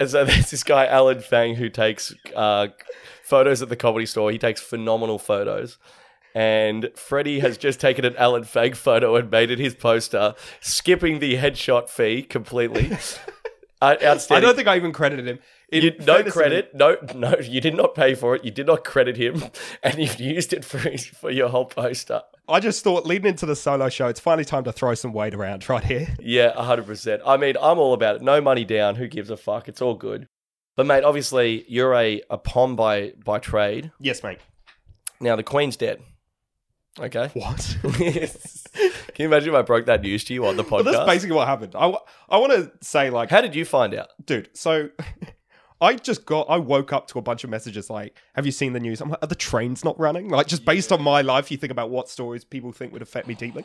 [0.00, 2.68] And so there's this guy Alan Fang who takes uh,
[3.22, 4.32] photos at the comedy store.
[4.32, 5.78] He takes phenomenal photos.
[6.34, 11.20] And Freddie has just taken an Alan Fang photo and made it his poster, skipping
[11.20, 12.90] the headshot fee completely.
[13.82, 13.96] Uh,
[14.30, 15.40] I don't think I even credited him.
[15.68, 16.72] In You, no credit.
[16.72, 18.44] No, no, you did not pay for it.
[18.44, 19.42] You did not credit him,
[19.82, 22.22] and you've used it for for your whole poster.
[22.48, 25.34] I just thought leading into the solo show, it's finally time to throw some weight
[25.34, 26.14] around right here.
[26.20, 27.22] Yeah, hundred percent.
[27.26, 28.22] I mean, I'm all about it.
[28.22, 28.94] No money down.
[28.94, 29.66] Who gives a fuck?
[29.66, 30.28] It's all good.
[30.76, 33.90] But mate, obviously, you're a a pom by by trade.
[33.98, 34.38] Yes, mate.
[35.20, 36.00] Now the Queen's dead.
[37.00, 37.30] Okay.
[37.34, 37.76] What?
[39.14, 40.84] Can you imagine if I broke that news to you on the podcast?
[40.84, 41.74] well, that's basically what happened.
[41.74, 41.94] I,
[42.28, 44.08] I want to say, like, How did you find out?
[44.24, 44.88] dude, so
[45.80, 48.72] I just got, I woke up to a bunch of messages like, have you seen
[48.72, 49.00] the news?
[49.00, 50.28] I'm like, are the trains not running?
[50.28, 53.26] Like, just based on my life, you think about what stories people think would affect
[53.26, 53.64] me deeply.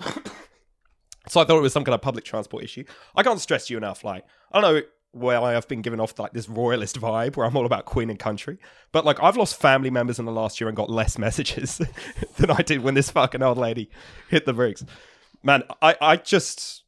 [1.28, 2.84] so I thought it was some kind of public transport issue.
[3.14, 4.02] I can't stress you enough.
[4.02, 4.82] Like, I don't know
[5.12, 8.18] why I've been given off like this royalist vibe where I'm all about queen and
[8.18, 8.58] country,
[8.90, 11.80] but like I've lost family members in the last year and got less messages
[12.36, 13.90] than I did when this fucking old lady
[14.28, 14.84] hit the bricks.
[15.42, 16.84] Man, I, I just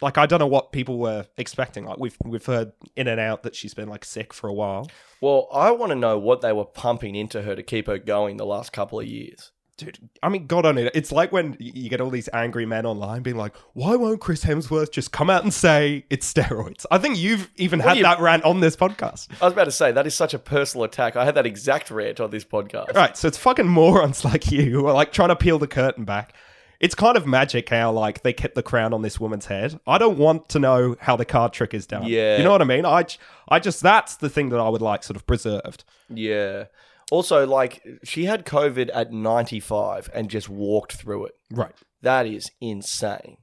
[0.00, 1.84] like I don't know what people were expecting.
[1.84, 4.90] Like we've we've heard in and out that she's been like sick for a while.
[5.20, 8.36] Well, I want to know what they were pumping into her to keep her going
[8.36, 9.52] the last couple of years.
[9.84, 10.90] Dude, I mean, God on it.
[10.94, 14.44] It's like when you get all these angry men online being like, why won't Chris
[14.44, 16.86] Hemsworth just come out and say it's steroids?
[16.90, 19.28] I think you've even What had you- that rant on this podcast.
[19.40, 21.16] I was about to say that is such a personal attack.
[21.16, 22.94] I had that exact rant on this podcast.
[22.94, 26.04] Right, so it's fucking morons like you who are like trying to peel the curtain
[26.04, 26.34] back.
[26.80, 29.78] It's kind of magic how like they kept the crown on this woman's head.
[29.86, 32.06] I don't want to know how the card trick is done.
[32.06, 32.38] Yeah.
[32.38, 32.84] you know what I mean.
[32.84, 33.04] I,
[33.48, 35.84] I just that's the thing that I would like sort of preserved.
[36.12, 36.64] Yeah.
[37.10, 41.32] Also, like she had COVID at 95 and just walked through it.
[41.50, 41.74] Right.
[42.02, 43.36] That is insane.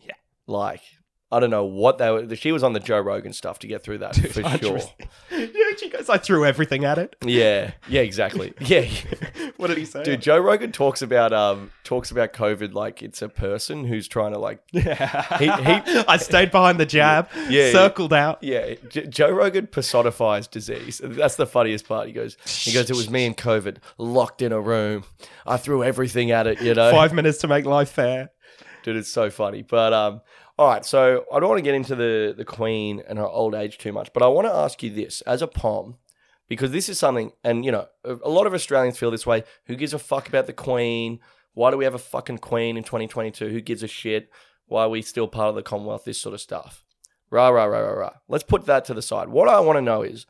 [0.00, 0.14] Yeah.
[0.46, 0.82] Like
[1.30, 2.34] I don't know what they were.
[2.36, 4.58] She was on the Joe Rogan stuff to get through that for sure.
[4.78, 4.92] just-
[5.78, 6.08] she goes.
[6.08, 7.16] I threw everything at it.
[7.24, 7.72] Yeah.
[7.88, 8.00] Yeah.
[8.02, 8.52] Exactly.
[8.60, 8.86] Yeah.
[9.56, 10.02] what did he say?
[10.04, 14.32] Dude, Joe Rogan talks about um talks about COVID like it's a person who's trying
[14.32, 15.38] to like Yeah.
[15.38, 17.72] He- he- I stayed behind the jab, Yeah, yeah.
[17.72, 18.42] circled out.
[18.42, 21.00] Yeah, J- Joe Rogan personifies disease.
[21.02, 22.06] That's the funniest part.
[22.06, 25.04] He goes, he goes, it was me and COVID locked in a room.
[25.46, 26.90] I threw everything at it, you know.
[26.90, 28.30] Five minutes to make life fair.
[28.82, 29.62] Dude, it's so funny.
[29.62, 30.20] But um,
[30.58, 30.84] all right.
[30.84, 33.92] So I don't want to get into the the Queen and her old age too
[33.92, 35.96] much, but I want to ask you this: as a pom,
[36.48, 39.44] because this is something, and you know, a lot of Australians feel this way.
[39.66, 41.20] Who gives a fuck about the Queen?
[41.54, 43.48] Why do we have a fucking Queen in 2022?
[43.48, 44.30] Who gives a shit?
[44.66, 46.04] Why are we still part of the Commonwealth?
[46.04, 46.84] This sort of stuff.
[47.30, 48.12] Rah, rah, rah, rah, rah.
[48.28, 49.28] Let's put that to the side.
[49.28, 50.26] What I want to know is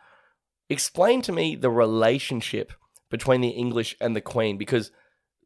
[0.68, 2.72] explain to me the relationship
[3.10, 4.90] between the English and the Queen because,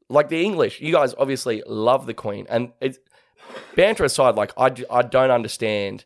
[0.08, 2.46] like, the English, you guys obviously love the Queen.
[2.48, 2.98] And it's,
[3.76, 6.04] banter aside, like, I, I don't understand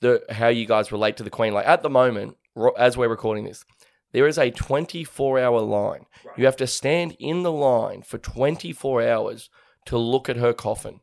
[0.00, 1.52] the how you guys relate to the Queen.
[1.52, 2.36] Like, at the moment,
[2.76, 3.64] as we're recording this,
[4.12, 6.06] there is a 24 hour line.
[6.36, 9.50] You have to stand in the line for 24 hours
[9.86, 11.00] to look at her coffin.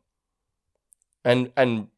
[1.24, 1.88] And, and,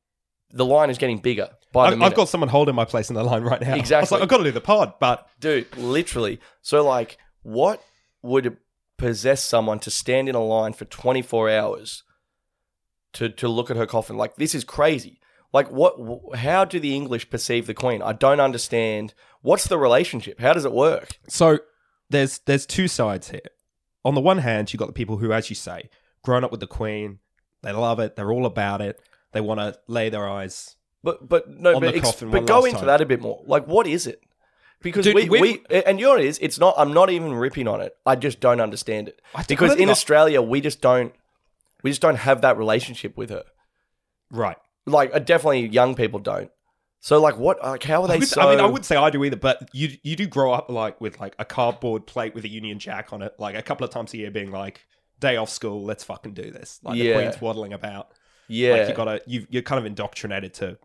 [0.53, 2.03] the line is getting bigger by the I've.
[2.03, 3.69] I've got someone holding my place in the line right now.
[3.69, 4.17] I was Exactly.
[4.17, 7.83] like, I've got to do the pod, but dude literally so like what
[8.23, 8.57] would
[8.99, 12.05] possess someone to stand in a line for 24 hours
[13.15, 14.17] to to look at her coffin.
[14.17, 15.21] Like this is crazy.
[15.53, 18.01] Like what wh- how do the english perceive the queen?
[18.03, 19.15] I don't understand.
[19.43, 20.41] What's the relationship?
[20.41, 21.19] How does it work?
[21.29, 21.59] So
[22.11, 23.41] there's there's two sides here.
[24.05, 25.89] On the one hand, you got the people who, as you say,
[26.23, 27.19] grown up with the Queen,
[27.63, 29.01] they love it, they're all about it,
[29.33, 30.77] they want to lay their eyes.
[31.05, 32.87] but but no On but, ex- but go into time.
[32.87, 33.43] that a bit more.
[33.47, 34.21] Like what is it?
[34.81, 35.41] Because Dude, we, we-
[35.71, 36.39] we and you know what it is?
[36.43, 37.95] It's not i'm not even ripping on it.
[38.05, 39.21] I just don't understand it.
[39.35, 41.13] I because in australia we just don't
[41.83, 43.45] we just don't have that relationship with her
[44.31, 44.57] Right.
[44.87, 46.51] like uh, definitely young people don't.
[47.01, 48.97] So like what like how are I, they would- so I mean, I wouldn't say
[48.97, 52.35] I do either, but you you do grow up like with like a cardboard plate
[52.35, 54.81] with a Union Jack on it, like a couple of times a year, being like,
[55.19, 57.05] "Day off school, let's fucking do this." Like Yeah.
[57.05, 58.09] the Queen's waddling about.
[58.49, 60.79] yeah Like you gotta you you're kind of indoctrinated to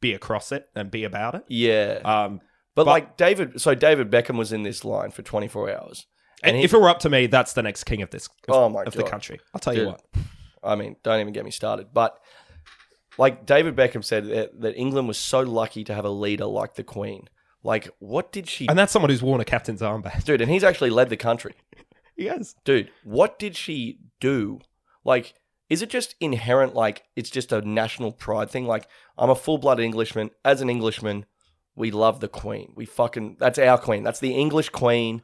[0.00, 1.44] be across it and be about it.
[1.48, 2.40] yeah Um,
[2.74, 6.06] but, but- like David so David Beckham was in this line for 24 hours
[6.42, 8.54] and he- if it were up to me, that's the next king of this of,
[8.54, 9.40] Oh my of the country.
[9.54, 10.02] I'll tell you what.
[10.64, 12.18] I mean don't even get me started but
[13.18, 16.74] like David Beckham said that, that England was so lucky to have a leader like
[16.74, 17.28] the Queen.
[17.62, 20.24] Like what did she And that's someone who's worn a captain's armband.
[20.24, 21.54] dude and he's actually led the country.
[22.14, 22.54] He has.
[22.64, 24.60] dude what did she do?
[25.04, 25.34] Like
[25.70, 28.66] is it just inherent like it's just a national pride thing?
[28.66, 28.86] Like
[29.18, 30.30] i'm a full-blooded englishman.
[30.44, 31.24] As an englishman
[31.74, 32.72] we love the queen.
[32.76, 34.02] We fucking that's our queen.
[34.04, 35.22] That's the english queen.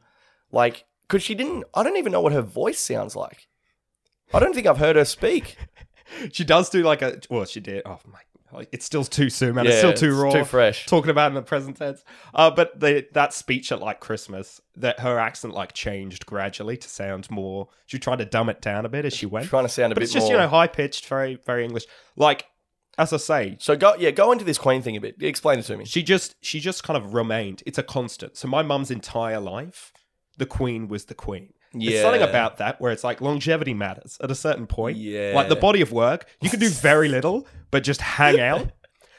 [0.51, 3.47] Like because she didn't i don't even know what her voice sounds like
[4.33, 5.57] i don't think i've heard her speak
[6.31, 7.19] She does do like a.
[7.29, 7.83] Well, she did.
[7.85, 8.19] Oh my.
[8.51, 9.67] like, It's still too soon, man.
[9.67, 10.31] it's still too it's raw.
[10.31, 10.85] too fresh.
[10.85, 12.03] Talking about in the present tense.
[12.33, 16.89] Uh, but the, that speech at like Christmas, that her accent like changed gradually to
[16.89, 17.67] sound more.
[17.85, 19.47] She tried to dumb it down a bit as she went.
[19.47, 21.63] trying to sound a but bit it's just more you know high pitched, very very
[21.63, 21.85] English.
[22.15, 22.45] Like
[22.97, 25.63] as I say, so go yeah go into this queen thing a bit explain it
[25.63, 27.63] to me she just she just kind of remained.
[27.65, 28.35] It's a constant.
[28.35, 29.93] So my mum's entire life,
[30.39, 31.53] the Queen was the Queen.
[31.71, 34.97] There's something about that where it's like longevity matters at a certain point.
[34.97, 35.33] Yeah.
[35.35, 38.71] Like the body of work, you can do very little, but just hang out.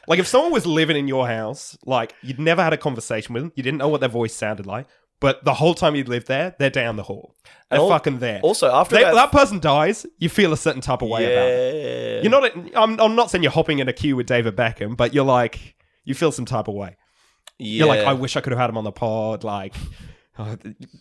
[0.08, 3.44] like if someone was living in your house, like you'd never had a conversation with
[3.44, 4.86] them, you didn't know what their voice sounded like,
[5.20, 7.36] but the whole time you'd lived there, they're down the hall.
[7.70, 8.40] They're al- fucking there.
[8.42, 11.48] also after They- that, that person dies, you feel a certain type of way about
[11.50, 12.24] it.
[12.24, 12.50] You're not.
[12.76, 15.76] I'm, I'm not saying you're hopping in a queue with David Beckham, but you're like
[16.04, 16.96] you feel some type of way.
[17.58, 19.44] You're like, I wish I could have had him on the pod.
[19.44, 19.74] Like
[20.38, 20.56] uh,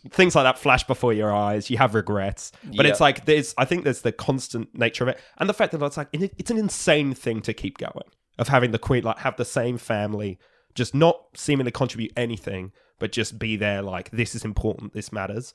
[0.09, 1.69] things like that flash before your eyes.
[1.69, 2.91] You have regrets, but Yeah.
[2.91, 3.53] it's like there's.
[3.57, 6.51] I think there's the constant nature of it, and the fact that it's like it's
[6.51, 8.09] an insane thing to keep going.
[8.37, 10.39] Of having the queen like have the same family,
[10.73, 13.81] just not seemingly contribute anything, but just be there.
[13.81, 14.93] Like this is important.
[14.93, 15.53] This matters.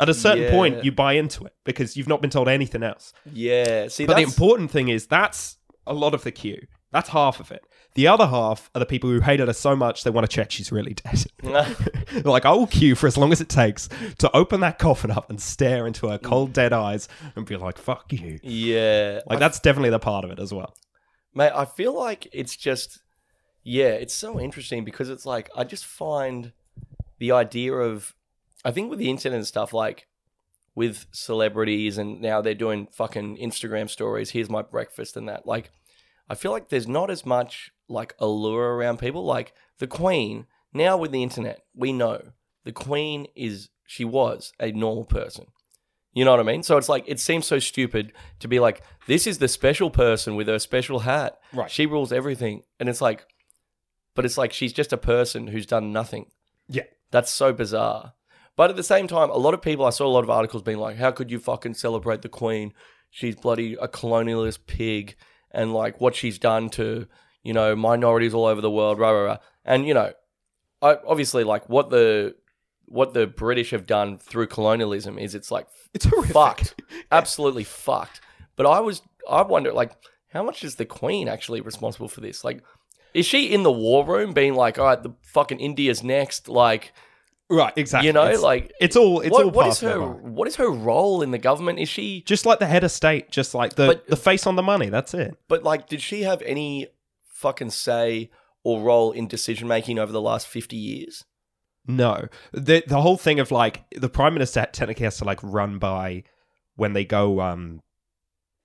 [0.00, 0.50] At a certain Yeah.
[0.52, 3.12] point, you buy into it because you've not been told anything else.
[3.32, 6.66] yeah see But the important thing is that's a lot of the queue.
[6.92, 7.62] That's half of it.
[7.94, 10.50] The other half are the people who hated her so much they want to check
[10.50, 11.24] she's really dead.
[12.24, 13.88] Like, I will queue for as long as it takes
[14.18, 16.54] to open that coffin up and stare into her cold, mm.
[16.54, 18.38] dead eyes and be like, fuck you.
[18.42, 20.74] yeah Like, that's definitely the part of it as well.
[21.34, 23.00] Mate, I feel like it's just,
[23.64, 26.52] yeah, it's so interesting because it's like, I just find
[27.18, 28.14] the idea of,
[28.64, 30.06] I think with the internet and stuff, like
[30.74, 35.46] with celebrities and now they're doing fucking Instagram stories, here's my breakfast and that.
[35.46, 35.70] Like,
[36.28, 39.24] I feel like there's not as much like allure around people.
[39.24, 42.32] Like the Queen, now with the internet, we know
[42.64, 45.46] the Queen is, she was a normal person.
[46.14, 46.62] You know what I mean?
[46.62, 50.36] So it's like it seems so stupid to be like, this is the special person
[50.36, 51.38] with her special hat.
[51.54, 51.70] Right.
[51.70, 52.62] She rules everything.
[52.78, 53.26] And it's like
[54.14, 56.26] but it's like she's just a person who's done nothing.
[56.68, 56.84] Yeah.
[57.10, 58.14] That's so bizarre.
[58.56, 60.62] But at the same time, a lot of people I saw a lot of articles
[60.62, 62.74] being like, How could you fucking celebrate the Queen?
[63.10, 65.16] She's bloody a colonialist pig
[65.50, 67.06] and like what she's done to,
[67.42, 69.36] you know, minorities all over the world, rah rah rah.
[69.64, 70.12] And, you know,
[70.80, 72.34] I obviously like what the
[72.86, 76.32] what the British have done through colonialism is it's like It's horrific.
[76.34, 76.82] fucked.
[77.12, 78.20] Absolutely fucked.
[78.56, 79.92] But I was I wonder like
[80.28, 82.44] how much is the Queen actually responsible for this?
[82.44, 82.62] Like
[83.14, 86.48] is she in the war room being like, all right, the fucking India's next?
[86.48, 86.92] Like
[87.50, 88.06] Right, exactly.
[88.06, 90.56] You know, It's- like it's all it's all what, what part is her what is
[90.56, 91.78] her role in the government?
[91.78, 94.56] Is she just like the head of state, just like the But- the face on
[94.56, 94.88] the money.
[94.88, 95.36] That's it.
[95.48, 96.88] but like did she have any
[97.42, 98.30] fucking say
[98.64, 101.24] or role in decision making over the last 50 years?
[101.86, 105.78] No, the the whole thing of like the prime minister technically has to like run
[105.78, 106.22] by
[106.76, 107.80] when they go um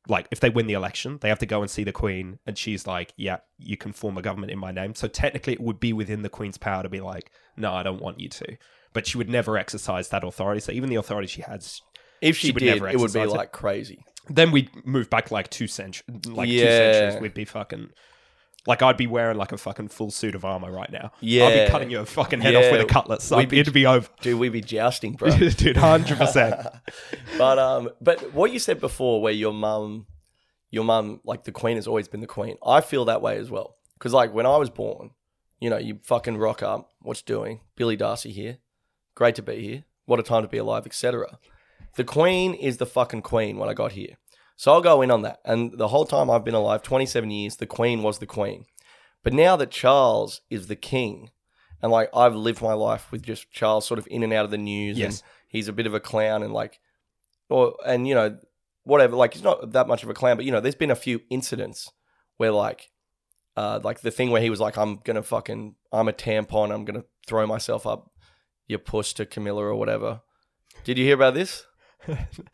[0.07, 2.57] like if they win the election, they have to go and see the queen, and
[2.57, 5.79] she's like, "Yeah, you can form a government in my name." So technically, it would
[5.79, 8.55] be within the queen's power to be like, "No, I don't want you to,"
[8.93, 10.61] but she would never exercise that authority.
[10.61, 11.81] So even the authority she has,
[12.21, 13.29] If she, She would did, it would be it.
[13.29, 13.99] like crazy.
[14.29, 17.21] then we'd move back like two centuries, like two centuries.
[17.21, 17.89] We'd be fucking.
[18.67, 21.13] Like I'd be wearing like a fucking full suit of armor right now.
[21.21, 23.31] Yeah, I'd be cutting your fucking head off with a cutlass.
[23.31, 25.29] Like, be- it'd be over, Dude, we'd be jousting, bro.
[25.37, 25.77] dude.
[25.77, 26.67] Hundred percent.
[27.37, 30.05] but um, but what you said before, where your mum,
[30.69, 32.57] your mum, like the queen has always been the queen.
[32.63, 33.77] I feel that way as well.
[33.93, 35.11] Because like when I was born,
[35.61, 36.91] you know, you fucking rock up.
[37.01, 37.61] What's doing?
[37.77, 38.57] Billy Darcy here.
[39.15, 39.83] Great to be here.
[40.05, 41.39] What a time to be alive, etc.
[41.95, 44.17] The queen is the fucking queen when I got here.
[44.57, 45.39] So I'll go in on that.
[45.45, 48.65] And the whole time I've been alive, 27 years, the queen was the queen.
[49.23, 51.29] But now that Charles is the king,
[51.81, 54.51] and like I've lived my life with just Charles sort of in and out of
[54.51, 55.19] the news, Yes.
[55.21, 56.79] and he's a bit of a clown, and like,
[57.49, 58.37] or and you know,
[58.83, 59.15] whatever.
[59.15, 61.21] Like he's not that much of a clown, but you know, there's been a few
[61.29, 61.91] incidents
[62.37, 62.89] where like,
[63.55, 66.83] uh, like the thing where he was like, "I'm gonna fucking, I'm a tampon, I'm
[66.85, 68.09] gonna throw myself up
[68.67, 70.21] your puss to Camilla or whatever."
[70.83, 71.65] Did you hear about this?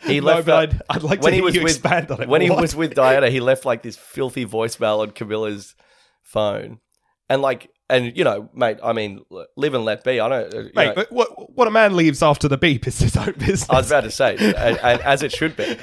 [0.05, 2.09] He no, left but I'd, I'd like when to he hear was you with- expand
[2.11, 2.27] on it.
[2.29, 2.61] when he What?
[2.61, 5.75] was with Diana, he left like this filthy voicemail on Camilla's
[6.21, 6.79] phone,
[7.29, 10.19] and like, and you know, mate, I mean, l- live and let be.
[10.19, 12.87] I don't, uh, you Mate, know, but what what a man leaves after the beep
[12.87, 13.69] is his own business.
[13.69, 15.77] I was about to say, and, and as it should be,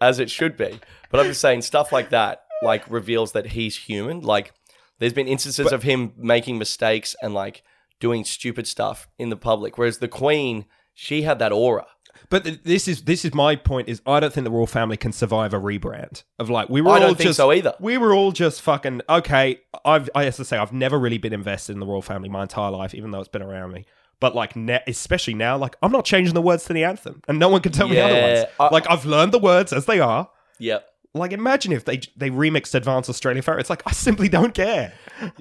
[0.00, 0.78] as it should be.
[1.10, 4.20] But I'm just saying, stuff like that, like, reveals that he's human.
[4.20, 4.52] Like,
[4.98, 7.62] there's been instances of him making mistakes and like
[7.98, 11.86] doing stupid stuff in the public, whereas the Queen, she had that aura.
[12.30, 13.88] But th- this is this is my point.
[13.88, 16.90] Is I don't think the royal family can survive a rebrand of like we were
[16.90, 17.74] I all don't think just so either.
[17.80, 19.60] we were all just fucking okay.
[19.84, 22.42] I've I have to say I've never really been invested in the royal family my
[22.42, 23.84] entire life, even though it's been around me.
[24.20, 27.38] But like, ne- especially now, like I'm not changing the words to the anthem, and
[27.38, 28.44] no one can tell me Yeah, otherwise.
[28.58, 30.28] I- like I've learned the words as they are.
[30.58, 30.84] Yep,
[31.14, 33.58] Like imagine if they they remixed Advanced Australia Fair.
[33.58, 34.92] It's like I simply don't care.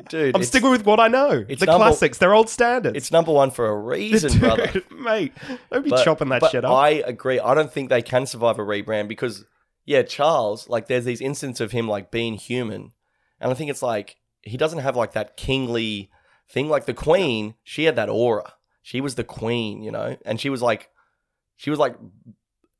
[0.09, 1.45] dude, I'm sticking with what I know.
[1.47, 2.95] it's The number- classics, they're old standards.
[2.97, 4.81] it's number one for a reason, brother.
[4.91, 5.33] Mate,
[5.71, 6.71] don't be But- chopping that shit up.
[6.71, 7.39] I agree.
[7.39, 9.45] I don't think they can survive a rebrand because,
[9.85, 12.93] yeah, Charles, like, there's these instances of him like being human,
[13.39, 16.09] and I think it's like he doesn't have like that kingly
[16.49, 16.69] thing.
[16.69, 18.53] Like the Queen, she had that aura.
[18.81, 20.89] She was the Queen, you know, and she was like,
[21.57, 21.97] she was like,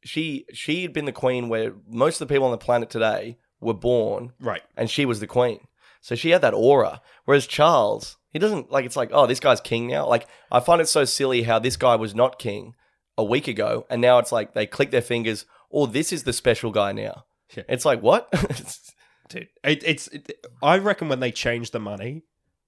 [0.07, 3.37] she she had been the Queen where most of the people on the planet today
[3.59, 4.61] were born, right.
[4.75, 5.59] and she was the Queen.
[6.01, 7.01] So she had that aura.
[7.25, 8.85] Whereas Charles, he doesn't like.
[8.85, 10.07] It's like, oh, this guy's king now.
[10.07, 12.75] Like I find it so silly how this guy was not king
[13.17, 15.45] a week ago, and now it's like they click their fingers.
[15.71, 17.25] Oh, this is the special guy now.
[17.55, 17.63] Yeah.
[17.67, 18.31] It's like what?
[19.29, 19.47] dude.
[19.63, 20.07] It, it's.
[20.07, 20.31] It,
[20.61, 22.23] I reckon when they change the money,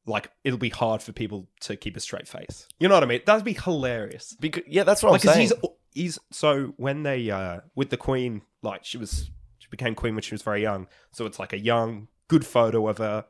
[0.05, 2.67] like it'll be hard for people to keep a straight face.
[2.79, 3.21] You know what I mean?
[3.25, 4.35] That'd be hilarious.
[4.39, 5.41] because yeah, that's what I'm 'cause saying.
[5.41, 5.53] he's
[5.99, 10.21] he's so when they uh with the queen, like she was she became queen when
[10.21, 10.87] she was very young.
[11.11, 13.25] So it's like a young, good photo of her,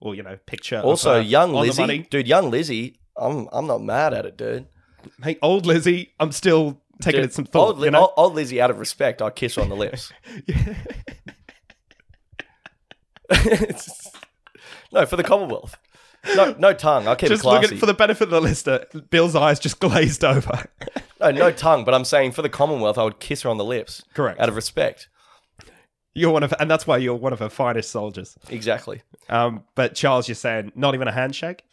[0.00, 0.80] or you know, picture.
[0.80, 2.98] also, young Lizzie, dude, young Lizzie.
[3.16, 4.66] I'm I'm not mad at it, dude.
[5.22, 7.74] Hey, old Lizzie, I'm still taking Dude, it some thought.
[7.74, 8.02] old, you know?
[8.02, 10.12] old, old Lizzie, out of respect, I'll kiss her on the lips.
[14.92, 15.76] no, for the Commonwealth.
[16.36, 17.08] No, no tongue.
[17.08, 17.62] I'll keep just it classy.
[17.62, 18.84] look at for the benefit of the listener.
[19.10, 20.66] Bill's eyes just glazed over.
[21.22, 23.64] No, no tongue, but I'm saying for the Commonwealth, I would kiss her on the
[23.64, 24.02] lips.
[24.14, 24.40] Correct.
[24.40, 25.08] Out of respect.
[26.14, 28.36] You're one of, and that's why you're one of her finest soldiers.
[28.50, 29.02] Exactly.
[29.30, 31.64] Um, but Charles, you're saying not even a handshake?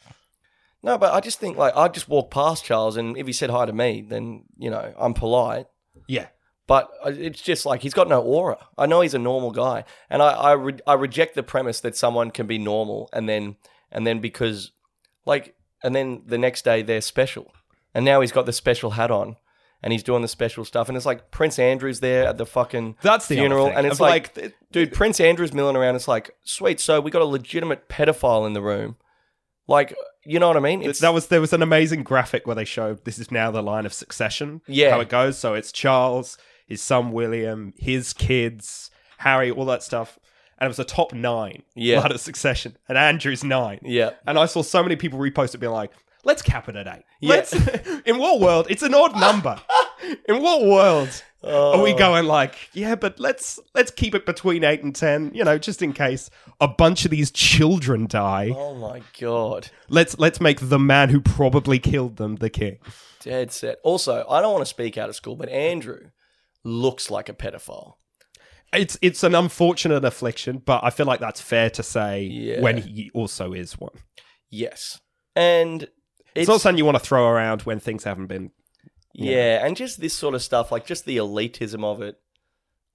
[0.81, 3.49] No, but I just think like I'd just walk past Charles, and if he said
[3.49, 5.67] hi to me, then you know I'm polite.
[6.07, 6.27] Yeah.
[6.67, 8.57] But it's just like he's got no aura.
[8.77, 11.97] I know he's a normal guy, and I I, re- I reject the premise that
[11.97, 13.57] someone can be normal and then
[13.91, 14.71] and then because
[15.26, 17.51] like and then the next day they're special,
[17.94, 19.36] and now he's got the special hat on.
[19.82, 22.98] And he's doing the special stuff, and it's like Prince Andrew's there at the fucking
[23.02, 23.78] That's the other funeral, thing.
[23.78, 25.95] and it's Of, like, like, dude, Prince Andrew's milling around.
[25.95, 28.98] It's like, sweet, so we got a legitimate pedophile in the room,
[29.70, 29.95] like,
[30.26, 30.82] you know what I mean?
[30.82, 33.64] It's that was there was an amazing graphic where they showed this is now the
[33.64, 34.61] line of succession.
[34.68, 34.91] Yeah.
[34.91, 35.38] How it goes.
[35.38, 36.38] So it's Charles,
[36.68, 40.20] his son William, his kids, Harry, all that stuff.
[40.57, 42.02] And it was the top nine Yeah.
[42.02, 42.78] line of succession.
[42.90, 43.80] And Andrew's nine.
[43.82, 45.91] yeah, And I saw so many people repost it being like,
[46.23, 47.03] let's cap it at eight.
[47.21, 47.29] Yeah.
[47.29, 47.53] Let's
[48.05, 48.67] in what world?
[48.69, 49.59] It's an odd number.
[50.27, 51.97] in what world Are we oh.
[51.97, 55.81] going like, yeah, but let's let's keep it between eight and ten, you know, just
[55.81, 56.29] in case
[56.59, 58.51] a bunch of these children die.
[58.55, 59.69] Oh my god.
[59.89, 62.79] Let's let's make the man who probably killed them the king.
[63.21, 63.79] Dead set.
[63.83, 66.09] Also, I don't want to speak out of school, but Andrew
[66.63, 67.93] looks like a pedophile.
[68.73, 72.61] It's it's an unfortunate affliction, but I feel like that's fair to say Yeah.
[72.61, 73.95] when he also is one.
[74.49, 74.99] Yes.
[75.35, 75.87] And
[76.40, 78.52] It's, not something you want to throw around when things haven't been.
[79.14, 82.20] yeah, and just this sort of stuff, like just the elitism of it.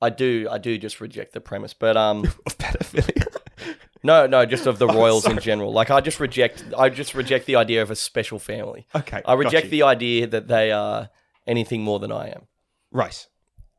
[0.00, 1.72] I do I do just reject the premise.
[1.74, 3.26] But um Of pedophilia.
[4.02, 5.72] no, no, just of the royals in general.
[5.72, 8.86] Like I just reject I just reject the idea of a special family.
[8.94, 9.22] okay.
[9.24, 11.08] I reject the idea that they are
[11.46, 12.42] anything more than I am.
[12.90, 13.26] Right.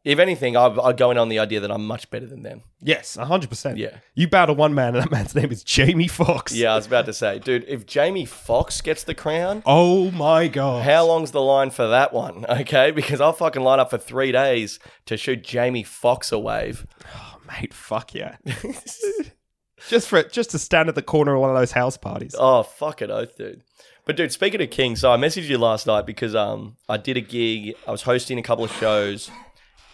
[0.06, 2.62] If anything, I I go in on the idea that I'm much better than them.
[2.80, 3.80] Yes, hundred percent.
[3.80, 3.98] Yeah.
[4.14, 6.54] You bow to one man, and that man's name is Jamie Foxx.
[6.54, 10.48] Yeah, I was about to say, dude, if Jamie Foxx gets the crown, Oh my
[10.48, 10.84] god.
[10.84, 12.46] How long's the line for that one?
[12.66, 16.86] Okay, because I'll fucking line up for three days to shoot Jamie Foxx a wave.
[17.16, 17.74] Oh, mate?
[17.74, 18.38] Fuck yeah.
[19.90, 22.36] just for it, just to stand at the corner of one of those house parties.
[22.38, 23.64] Oh, fucking oath, dude.
[24.06, 27.18] But dude, speaking of King, so I messaged you last night because um I did
[27.18, 27.76] a gig.
[27.88, 29.30] I was hosting a couple of shows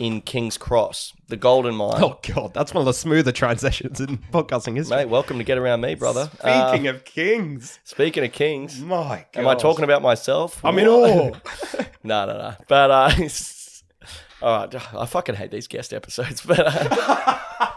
[0.01, 2.01] in King's Cross, the Golden Mine.
[2.03, 4.97] Oh god, that's one of the smoother transitions in podcasting history.
[4.97, 6.25] Mate, welcome to Get Around Me, brother.
[6.39, 10.59] Speaking Uh, of kings, speaking of Kings, my god, am I talking about myself?
[10.65, 11.31] I'm in awe.
[12.03, 12.55] No, no, no.
[12.67, 13.11] But uh,
[14.41, 16.41] all right, I fucking hate these guest episodes.
[16.41, 17.69] But uh,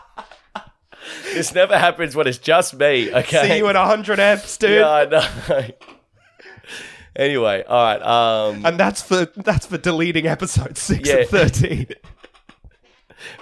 [1.35, 3.13] this never happens when it's just me.
[3.15, 3.49] Okay.
[3.51, 4.81] See you at hundred eps, dude.
[4.81, 5.69] yeah, I know.
[7.17, 8.01] anyway, all right.
[8.03, 11.17] Um, And that's for that's for deleting episode six Yeah.
[11.17, 11.87] and thirteen.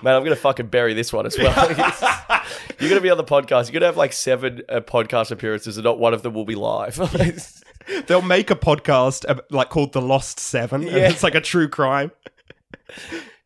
[0.02, 1.52] Man, I'm gonna fucking bury this one as well.
[2.80, 3.66] You're gonna be on the podcast.
[3.66, 6.54] You're gonna have like seven uh, podcast appearances, and not one of them will be
[6.54, 6.96] live.
[8.06, 11.08] They'll make a podcast uh, like called The Lost Seven, and Yeah.
[11.10, 12.10] it's like a true crime.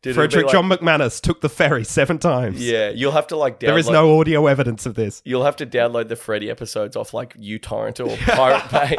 [0.03, 2.61] Dude, be Frederick like- John McManus took the ferry seven times.
[2.63, 3.55] Yeah, you'll have to like.
[3.59, 5.21] Download, There is no audio evidence of this.
[5.25, 8.95] You'll have to download the Freddie episodes off like uTorrent or Pirate Bay.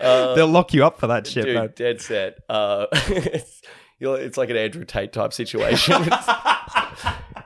[0.00, 1.72] They'll lock you up for that shit, Dude, man.
[1.76, 2.38] dead set.
[2.48, 2.86] Uh,
[4.02, 5.94] you're, it's like an Andrew Tate type situation.
[6.06, 6.28] it's,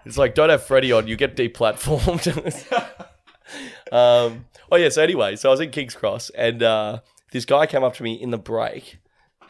[0.06, 2.26] it's like, don't have Freddie on, you get deplatformed.
[3.92, 7.00] um, oh, yeah, so anyway, so I was in King's Cross and uh,
[7.30, 8.96] this guy came up to me in the break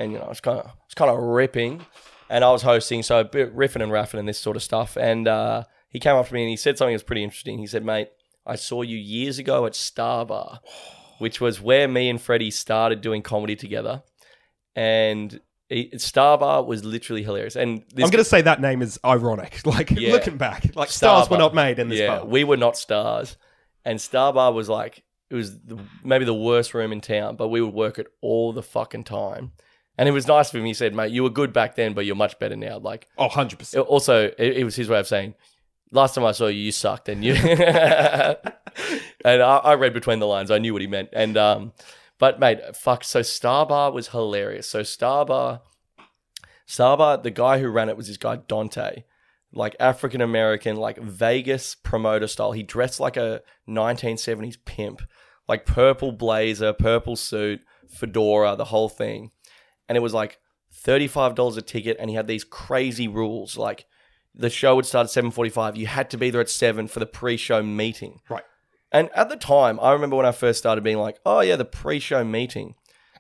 [0.01, 1.87] and, you know, I was kind of, was kind of ripping
[2.29, 4.97] and I was hosting, so riffing and raffing and this sort of stuff.
[4.97, 7.59] And uh, he came up to me and he said something that was pretty interesting.
[7.59, 8.09] He said, mate,
[8.45, 10.59] I saw you years ago at Star Bar,
[11.19, 14.03] which was where me and Freddie started doing comedy together
[14.75, 17.57] and it, Star Bar was literally hilarious.
[17.57, 19.61] And this I'm going to say that name is ironic.
[19.67, 20.13] Like Yeah.
[20.13, 22.27] looking back, like Star stars were not made in this yeah, bar.
[22.27, 23.37] we were not stars,
[23.85, 27.61] and Starbar was like it was the, maybe the worst room in town, but we
[27.61, 29.53] would work it all the fucking time.
[29.99, 30.67] And it was nice of him.
[30.67, 33.25] He said, "Mate, you were good back then, but you're much better now." Like, Oh,
[33.27, 33.87] 100 percent.
[33.87, 35.35] also, it, it was his way of saying,
[35.91, 37.33] "Last time I saw you, you sucked," and you.
[39.25, 40.51] and I, I read between the lines.
[40.51, 41.09] I knew what he meant.
[41.13, 41.73] And um,
[42.19, 43.05] but mate, fuck.
[43.05, 44.69] So Starbar was hilarious.
[44.69, 45.63] So Star Bar,
[46.67, 49.05] Star Bar, the guy who ran it was this guy Dante,
[49.53, 52.53] like African American, like Vegas promoter style.
[52.53, 55.03] He dressed like a 1970s pimp,
[55.49, 59.31] like purple blazer, purple suit, fedora, the whole thing.
[59.89, 60.39] And it was like
[60.85, 63.57] $35 a ticket, and he had these crazy rules.
[63.57, 63.87] Like
[64.35, 65.77] the show would start at 7.45.
[65.77, 68.21] You had to be there at 7 for the pre-show meeting.
[68.29, 68.45] Right.
[68.93, 71.65] And at the time, I remember when I first started being like, oh, yeah, the
[71.65, 72.75] pre show meeting.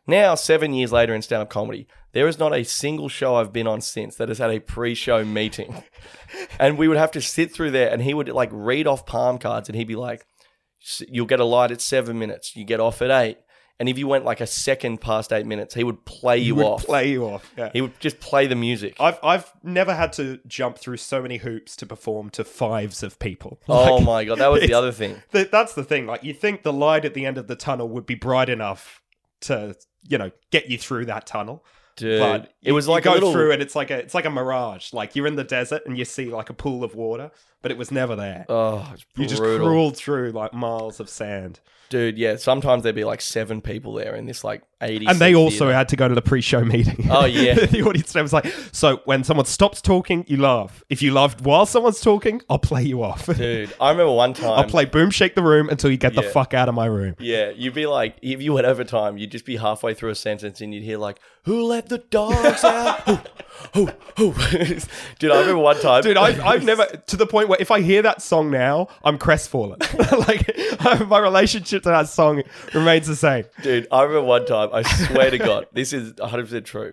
[0.06, 3.52] Now, seven years later in stand up comedy, there is not a single show I've
[3.52, 5.82] been on since that has had a pre show meeting.
[6.60, 9.38] and we would have to sit through there and he would like read off palm
[9.38, 10.24] cards and he'd be like,
[10.82, 13.38] "S- you'll get a light at seven minutes, you get off at eight.
[13.78, 16.64] And if you went like a second past eight minutes, he would play you Would
[16.64, 16.84] off.
[16.86, 17.52] play you off.
[17.58, 17.70] Yeah.
[17.74, 18.96] He would just play the music.
[18.98, 23.18] I've I've never had to jump through so many hoops to perform to fives of
[23.18, 23.60] people.
[23.68, 25.22] oh Like, my God, that was the other thing.
[25.32, 26.06] th- that's the thing.
[26.06, 29.02] Like you think the light at the end of the tunnel would be bright enough
[29.42, 29.76] to
[30.08, 31.64] you know get you through that tunnel.
[31.96, 33.32] Dude, But it was you like go a little.
[33.32, 34.92] through and it's like a it's like a mirage.
[34.92, 37.30] Like you're in the desert and you see like a pool of water,
[37.66, 38.46] but it was never there.
[38.48, 39.66] Oh, it's you just brutal.
[39.66, 41.58] crawled through like miles of sand.
[41.88, 45.34] Dude, yeah, sometimes there'd be like seven people there in this like 80 And they
[45.34, 45.74] also theater.
[45.74, 47.08] had to go to the pre-show meeting.
[47.10, 47.54] Oh, yeah.
[47.66, 50.84] the audience was like, so when someone stops talking, you laugh.
[50.90, 53.26] If you laugh while someone's talking, I'll play you off.
[53.36, 54.58] Dude, I remember one time.
[54.58, 57.14] I'll play Boom Shake the Room until you get the fuck out of my room.
[57.18, 60.60] Yeah, you'd be like, if you went overtime, you'd just be halfway through a sentence
[60.60, 63.00] and you'd hear like, "Who let the dogs out?"
[63.74, 63.86] who,
[64.16, 64.80] who, who?
[65.18, 66.02] Dude, I remember one time.
[66.02, 69.18] Dude, I've, I've never, to the point where if I hear that song now, I'm
[69.18, 69.78] crestfallen.
[70.28, 70.50] like,
[71.08, 72.42] my relationship to that song
[72.74, 73.44] remains the same.
[73.62, 74.70] Dude, I remember one time.
[74.72, 76.92] I swear to God, this is 100 percent true.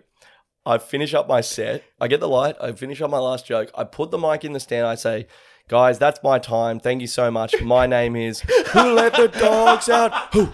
[0.66, 1.84] I finish up my set.
[2.00, 2.56] I get the light.
[2.62, 3.70] I finish up my last joke.
[3.76, 4.88] I put the mic in the stand.
[4.88, 5.28] I say,
[5.68, 6.80] guys, that's my time.
[6.80, 7.62] Thank you so much.
[7.62, 10.34] My name is Who Let the Dogs Out?
[10.34, 10.50] Who,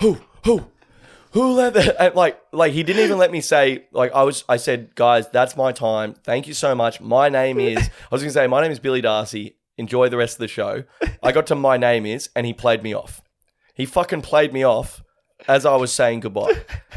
[0.00, 0.71] who, who?
[1.32, 4.44] Who let the uh, like like he didn't even let me say like I was
[4.48, 7.78] I said guys that's my time thank you so much my name is
[8.10, 10.84] I was gonna say my name is Billy Darcy enjoy the rest of the show
[11.22, 13.22] I got to my name is and he played me off
[13.74, 15.02] he fucking played me off
[15.48, 16.52] as I was saying goodbye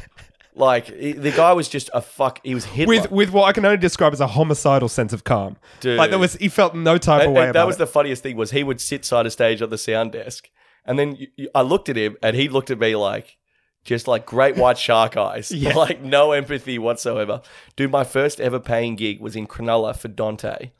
[0.55, 3.53] like he- the guy was just a fuck he was hit with with what I
[3.53, 5.57] can only describe as a homicidal sense of calm.
[5.79, 5.97] Dude.
[5.97, 7.79] Like there was, he felt no type of way about that was it.
[7.79, 10.49] the funniest thing was he would sit side of stage at the sound desk,
[10.85, 13.37] and then you, you- I looked at him, and he looked at me like
[13.85, 15.73] just like great white shark eyes, Yeah.
[15.75, 17.41] like no empathy whatsoever.
[17.77, 20.71] Dude, my first ever paying gig was in Cronulla for Dante,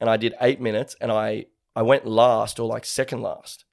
[0.00, 3.64] and I did eight minutes, and I I went last or like second last,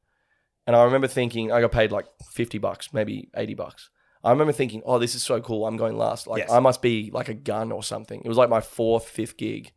[0.66, 3.90] and I remember thinking I got paid like fifty bucks, maybe eighty bucks.
[4.24, 5.68] I remember thinking, oh, this is so cool.
[5.68, 6.26] I'm going last.
[6.26, 6.52] Like Yes.
[6.52, 8.22] I must be like a gun or something.
[8.26, 9.72] It was like my fourth, fifth gig,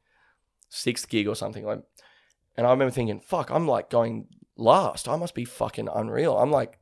[0.71, 1.65] sixth gig or something.
[1.67, 1.81] Like
[2.57, 4.27] and I remember thinking, fuck, I'm like going
[4.57, 5.07] last.
[5.07, 6.37] I must be fucking unreal.
[6.37, 6.79] I'm like,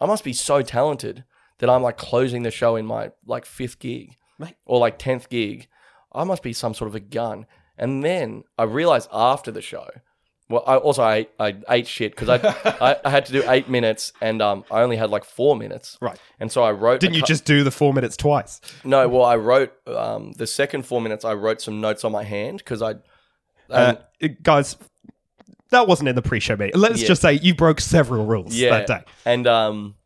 [0.00, 1.24] I must be so talented
[1.58, 4.56] that I'm like closing the show in my like fifth gig Mate.
[4.64, 5.68] or like 10th gig.
[6.12, 7.46] I must be some sort of a gun.
[7.76, 9.88] And then I realized after the show,
[10.48, 12.36] well, I also I, ate- I ate shit because I,
[12.80, 15.98] I I had to do eight minutes and um I only had like four minutes.
[16.00, 16.18] Right.
[16.40, 17.00] And so I wrote.
[17.00, 18.60] Didn't you cou- just do the four minutes twice?
[18.82, 21.24] No, well, I wrote um the second four minutes.
[21.24, 22.94] I wrote some notes on my hand because I.
[23.68, 23.96] Uh,
[24.42, 24.76] guys,
[25.70, 26.80] that wasn't in the pre-show meeting.
[26.80, 27.08] Let's Yeah.
[27.08, 29.02] just say you broke several rules that day.
[29.26, 29.96] And um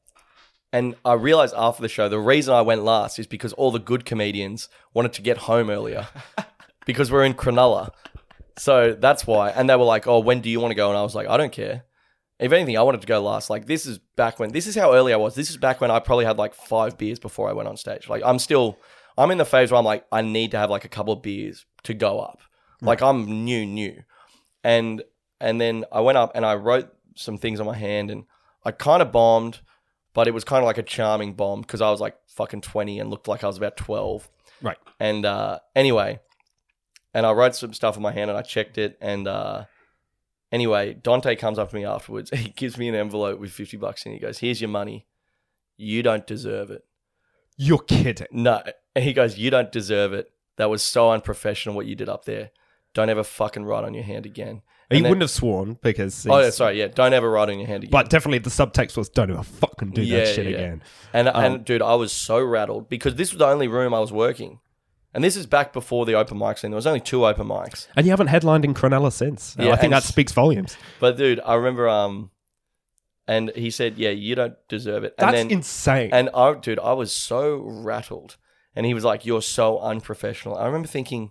[0.73, 3.79] and I realized after the show the reason I went last is because all the
[3.79, 6.09] good comedians wanted to get home earlier
[6.87, 7.91] because we're in Cronulla.
[8.59, 9.51] So that's why.
[9.51, 11.29] And they were like, "Oh, when do you want to go?" And I was like,
[11.29, 11.85] "I don't care."
[12.39, 13.51] If anything, I wanted to go last.
[13.51, 15.35] Like this is back when this is how early I was.
[15.35, 18.09] This is back when I probably had like 5 beers before I went on stage.
[18.09, 18.79] Like I'm still
[19.17, 21.23] I'm in the phase where I'm like I need to have like a couple of
[21.23, 22.41] beers to go up.
[22.81, 22.87] Hmm.
[22.87, 24.03] Like I'm new new.
[24.65, 25.03] And
[25.41, 28.25] and then I went up and I wrote some things on my hand and
[28.65, 29.61] I kind of bombed,
[30.15, 32.99] but it was kind of like a charming bomb because I was like fucking 20
[32.99, 34.29] and looked like I was about 12.
[34.61, 34.77] Right.
[35.01, 36.21] And uh, anyway,
[37.15, 38.99] and I wrote some stuff on my hand and I checked it.
[39.01, 39.65] And uh,
[40.51, 42.31] anyway, Dante comes up to me afterwards.
[42.37, 45.07] He gives me an envelope with 50 bucks and he goes, Here's your money.
[45.77, 46.85] You don't deserve it.
[47.57, 48.27] You're kidding.
[48.31, 48.63] No.
[48.95, 50.31] And he goes, You don't deserve it.
[50.57, 52.51] That was so unprofessional what you did up there.
[52.95, 54.63] Don't ever fucking write on your hand again.
[54.95, 56.27] He then- wouldn't have sworn because.
[56.29, 56.79] Oh, yeah, sorry.
[56.79, 56.89] Yeah.
[56.89, 57.91] Don't ever write on your hand again.
[57.91, 60.57] But definitely the subtext was don't ever fucking do Yeah, that shit yeah.
[60.57, 60.83] again.
[61.13, 64.01] And Um, and dude, I was so rattled because this was the only room I
[64.01, 64.61] was working,
[65.15, 66.71] and this is back before the open mic scene.
[66.71, 67.87] There was only two open mics.
[67.97, 69.57] And you haven't headlined in Cronulla since.
[69.59, 70.77] Yeah, I think that speaks volumes.
[71.01, 72.31] But dude, I remember um,
[73.29, 76.11] and he said, "Yeah, you don't deserve it." And That's then, insane.
[76.13, 78.37] and I, dude, I was so rattled,
[78.75, 81.31] and he was like, "You're so unprofessional." I remember thinking,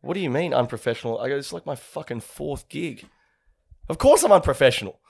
[0.00, 3.06] "What do you mean unprofessional?" I go, "It's like my fucking fourth gig.
[3.88, 5.00] Of course I'm unprofessional."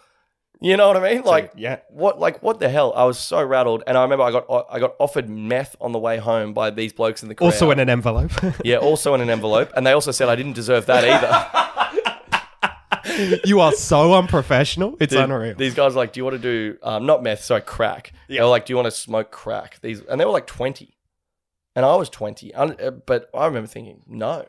[0.63, 1.23] You know what I mean?
[1.23, 1.79] Like, yeah.
[1.89, 2.93] what like what the hell?
[2.95, 5.99] I was so rattled, and I remember I got I got offered meth on the
[5.99, 7.47] way home by these blokes in the crowd.
[7.47, 8.31] Also in an envelope.
[8.65, 11.61] yeah, also in an envelope, and they also said I didn't deserve that either.
[13.45, 14.97] you are so unprofessional.
[15.01, 15.55] It's Dude, unreal.
[15.55, 18.13] These guys were like, do you want to do um, not meth, sorry, crack?
[18.29, 19.79] They were like, do you want to smoke crack?
[19.81, 20.99] These and they were like twenty,
[21.75, 24.45] and I was twenty, uh, but I remember thinking no.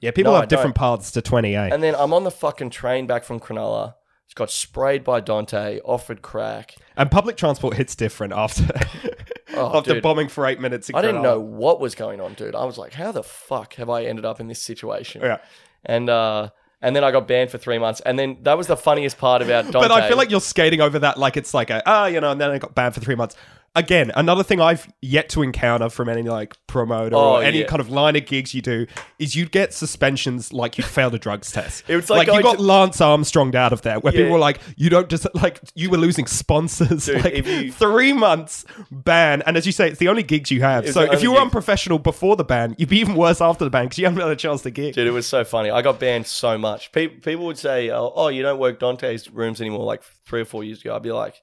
[0.00, 1.72] Yeah, people No, I have different paths to 28.
[1.72, 3.94] And then I'm on the fucking train back from Cronulla.
[4.26, 6.74] Just got sprayed by Dante, offered crack.
[6.96, 8.64] And public transport hits different after
[9.54, 10.02] Oh, after dude.
[10.02, 10.90] bombing for eight minutes.
[10.90, 11.22] in I didn't Cronulla.
[11.22, 12.54] know what was going on, dude.
[12.54, 15.22] I was like, how the fuck have I ended up in this situation?
[15.22, 15.38] Yeah.
[15.84, 16.50] And uh,
[16.82, 18.00] and then I got banned for three months.
[18.00, 19.78] And then that was the funniest part about Dante.
[19.88, 22.32] But I feel like you're skating over that like it's like a ah, you know,
[22.32, 23.36] and then I got banned for three months.
[23.76, 27.66] Again, another thing I've yet to encounter from any like promoter Oh, or any yeah.
[27.66, 28.86] kind of line of gigs you do
[29.18, 31.84] is you'd get suspensions like you failed a drugs test.
[31.88, 34.20] It was like you got to- Lance Armstronged out of there, where Yeah.
[34.22, 38.12] people were like, you don't just like you were losing sponsors, Dude, like you- three
[38.12, 40.84] months ban, and as you say, it's the only gigs you have.
[40.84, 41.44] It's So if you were gigs.
[41.44, 44.30] unprofessional before the ban, you'd be even worse after the ban because you haven't had
[44.30, 44.94] a chance to gig.
[44.94, 45.70] Dude, it was so funny.
[45.70, 46.92] I got banned so much.
[46.92, 50.44] Pe- people would say, oh, oh, you don't work Dante's rooms anymore, like three or
[50.46, 50.96] four years ago.
[50.96, 51.42] I'd be like,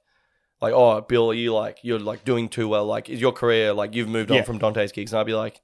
[0.63, 2.85] like, oh, Bill, are you like, you're like doing too well?
[2.85, 4.37] Like, is your career, like, you've moved Yeah.
[4.39, 5.13] on from Dante's gigs?
[5.13, 5.61] And I'd be like,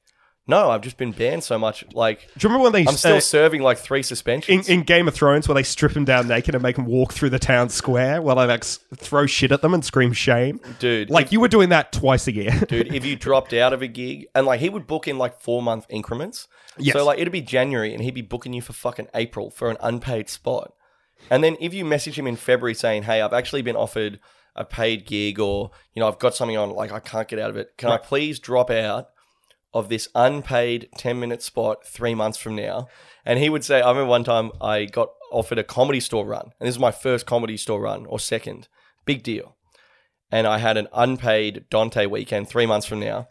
[0.47, 1.85] no, I've just been banned so much.
[1.93, 4.67] Like, Do you remember when they I'm still uh, serving like three in, suspensions.
[4.67, 7.29] in Game of Thrones where they strip him down naked and make him walk through
[7.29, 10.59] the town square while they like s- throw shit at them and scream shame.
[10.79, 12.49] dude, Like you were doing that twice a year.
[12.67, 15.39] dude, if you dropped out of a gig and like he would book in like
[15.39, 16.47] four month increments.
[16.79, 16.93] Yes.
[16.95, 19.77] So like it'd be January and he'd be booking you for fucking April for an
[19.81, 20.73] unpaid spot.
[21.29, 24.19] And then if you message him in February saying, "Hey, I've actually been offered
[24.55, 27.49] a paid gig or, you know, I've got something on like I can't get out
[27.49, 27.77] of it.
[27.77, 29.09] Can I please drop out
[29.73, 32.87] of this unpaid 10 minute spot three months from now.
[33.25, 36.51] And he would say, I remember one time I got offered a comedy store run,
[36.59, 38.67] and this is my first comedy store run or second.
[39.05, 39.55] Big deal.
[40.31, 43.27] And I had an unpaid Dante weekend three months from now.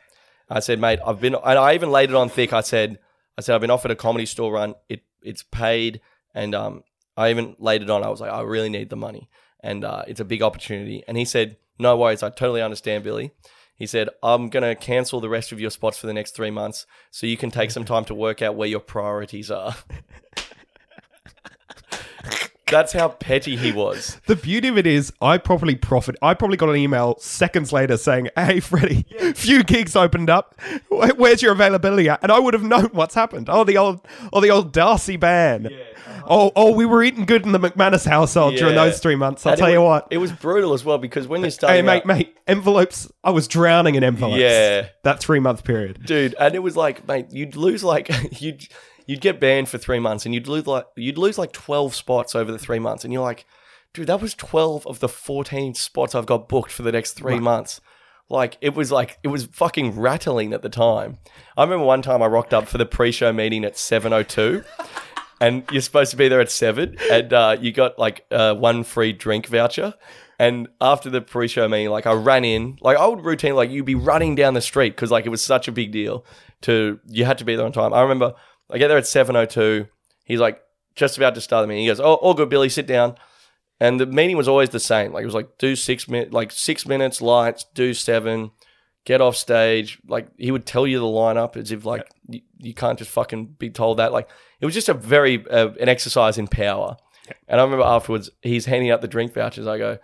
[0.50, 2.52] I said, mate, I've been, and I even laid it on thick.
[2.52, 2.98] I said,
[3.36, 4.74] I said, I've been offered a comedy store run.
[4.88, 6.00] It it's paid,
[6.34, 6.84] and um,
[7.16, 8.02] I even laid it on.
[8.02, 9.28] I was like, I really need the money,
[9.60, 11.02] and uh, it's a big opportunity.
[11.08, 13.32] And he said, No worries, I totally understand, Billy.
[13.74, 16.86] He said, I'm gonna cancel the rest of your spots for the next three months,
[17.10, 19.76] so you can take some time to work out where your priorities are.
[22.70, 24.20] That's how petty he was.
[24.26, 26.16] The beauty of it is, I probably profit.
[26.20, 30.54] I probably got an email seconds later saying, "Hey, Freddie, few gigs opened up.
[30.90, 33.48] Where's your availability at?" And I would have known what's happened.
[33.50, 35.66] Oh, the old, oh, the old Darcy ban.
[35.66, 36.22] Uh-huh.
[36.30, 39.46] Oh, oh, we were eating good in the McManus household during those three months.
[39.46, 40.08] I'll And tell it you was, what.
[40.10, 43.10] It was brutal as well because when you start, Hey, mate, mate, envelopes.
[43.24, 44.40] I was drowning in envelopes.
[44.40, 44.88] Yeah.
[45.04, 46.04] that three month period.
[46.04, 48.10] dude, and it was like, mate, you'd lose like
[48.42, 48.68] you'd
[49.08, 52.36] you'd get banned for three months, and you'd lose like you'd lose like twelve spots
[52.36, 53.44] over the three months, and you're like,
[53.92, 57.40] dude, that was twelve of the fourteen spots I've got booked for the next three
[57.40, 57.80] months.
[58.28, 61.18] Like it was like it was fucking rattling at the time.
[61.56, 64.62] I remember one time I rocked up for the pre-show meeting at seven oh two.
[65.40, 68.82] And you're supposed to be there at seven, and uh, you got like uh, one
[68.82, 69.94] free drink voucher.
[70.36, 73.84] And after the pre-show meeting, like I ran in, like I would routine, like you'd
[73.84, 76.24] be running down the street because like it was such a big deal.
[76.62, 77.94] To you had to be there on time.
[77.94, 78.34] I remember
[78.70, 79.88] I get there at seven oh two.
[80.24, 80.62] He's like
[80.94, 81.84] just about to start the meeting.
[81.84, 83.16] He goes, "Oh, all good, Billy, sit down."
[83.80, 85.12] And the meeting was always the same.
[85.12, 88.50] Like it was like do six minutes, like six minutes lights, do seven,
[89.04, 89.98] get off stage.
[90.06, 93.56] Like he would tell you the lineup as if like you, you can't just fucking
[93.58, 94.12] be told that.
[94.12, 94.28] Like
[94.60, 96.96] it was just a very uh, an exercise in power.
[97.46, 99.66] And I remember afterwards he's handing out the drink vouchers.
[99.66, 99.98] I go,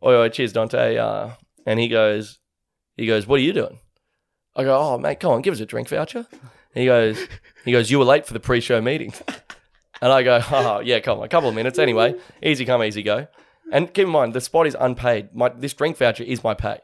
[0.00, 1.30] "Oh, oh cheers, Dante." Uh,
[1.66, 2.38] and he goes,
[2.96, 3.78] he goes, "What are you doing?"
[4.56, 6.26] I go, "Oh, mate, come on, give us a drink voucher."
[6.74, 7.28] And he goes,
[7.68, 9.12] he goes, "You were late for the pre-show meeting."
[10.00, 12.14] And I go, oh, yeah, come on, a couple of minutes anyway.
[12.42, 13.26] Easy come, easy go.
[13.72, 15.34] And keep in mind, the spot is unpaid.
[15.34, 16.78] My this drink voucher is my pay.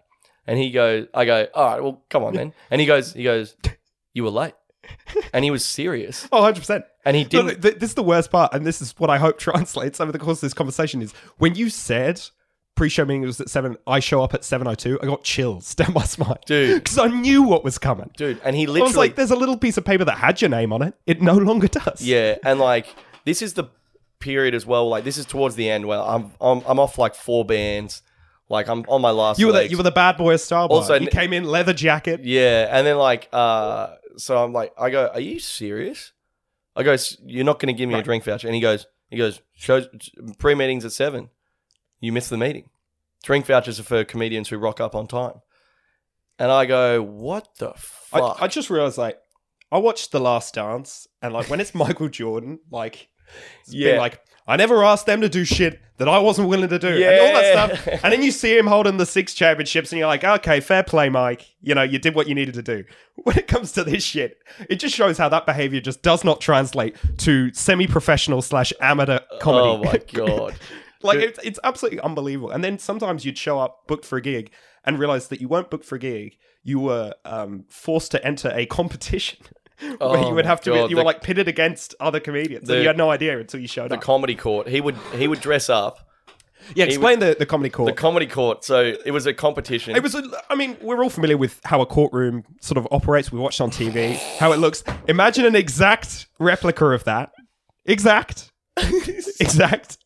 [0.47, 2.53] And he goes, I go, all right, well, come on then.
[2.71, 3.57] And he goes, he goes,
[4.13, 4.55] you were late.
[5.33, 6.29] And he was serious.
[6.31, 6.83] Oh, 100%.
[7.07, 7.63] And he didn't.
[7.63, 10.19] th- this is the worst part, and this is what I hope translates over the
[10.19, 12.21] course of this conversation is when you said
[12.75, 14.99] pre-show meeting was at seven, I show up at seven oh two.
[15.03, 16.83] I got chills down my spine, Dude.
[16.83, 18.11] because I knew what was coming.
[18.17, 20.51] Dude, and he I was like, "There's a little piece of paper that had your
[20.51, 20.95] name on it.
[21.07, 22.87] It no longer does." yeah, and like
[23.25, 23.65] this is the
[24.19, 24.89] period as well.
[24.89, 28.03] Like this is towards the end where I'm I'm, I'm off like four bands.
[28.49, 29.39] Like I'm on my last.
[29.39, 30.91] you were the you were the bad boy of Star Wars.
[30.91, 32.21] Also, you came in leather jacket.
[32.25, 36.13] Yeah, and then like, uh, so I'm like, I go, are you serious?
[36.77, 39.17] I go, you're not going to give me a drink voucher, and he goes, he
[39.17, 39.87] goes, shows
[40.39, 41.31] pre meetings at seven,
[42.05, 42.69] you miss the meeting.
[43.23, 45.41] Drink vouchers are for comedians who rock up on time,
[46.39, 48.43] and I go, what the I, fuck?
[48.43, 49.19] I just realized like
[49.73, 53.09] I watched The Last Dance, and like when it's Michael Jordan, like
[53.63, 53.99] it's been Yeah.
[53.99, 57.11] like I never asked them to do shit that I wasn't willing to do, yeah.
[57.13, 58.05] and all that stuff.
[58.05, 61.09] And then you see him holding the six championships, and you're like, okay, fair play,
[61.09, 61.47] Mike.
[61.63, 62.85] You know, you did what you needed to do.
[63.23, 66.41] When it comes to this shit, it just shows how that behavior just does not
[66.41, 69.69] translate to semi-professional slash amateur comedy.
[69.69, 70.57] oh my god,
[71.05, 72.51] Like it's, it's absolutely unbelievable.
[72.51, 74.51] And then sometimes you'd show up booked for a gig
[74.85, 76.37] and realize that you weren't booked for a gig.
[76.63, 79.39] You were um, forced to enter a competition
[79.81, 80.73] where Oh you would have to.
[80.73, 83.39] Be, you the- were like pitted against other comedians, The- and you had no idea
[83.39, 84.01] until you showed the up.
[84.01, 84.69] The comedy court.
[84.69, 85.99] He would he would dress up
[86.75, 87.89] yeah, explain the, the comedy court.
[87.89, 88.65] the comedy court.
[88.65, 89.97] So it was a competition.
[89.97, 90.15] it was.
[90.15, 93.31] A, I mean, we're all familiar with how a courtroom sort of operates.
[93.31, 94.83] We watched on TV how it looks.
[95.09, 97.33] Imagine an exact replica of that.
[97.85, 98.51] Exact.
[98.77, 99.99] exact.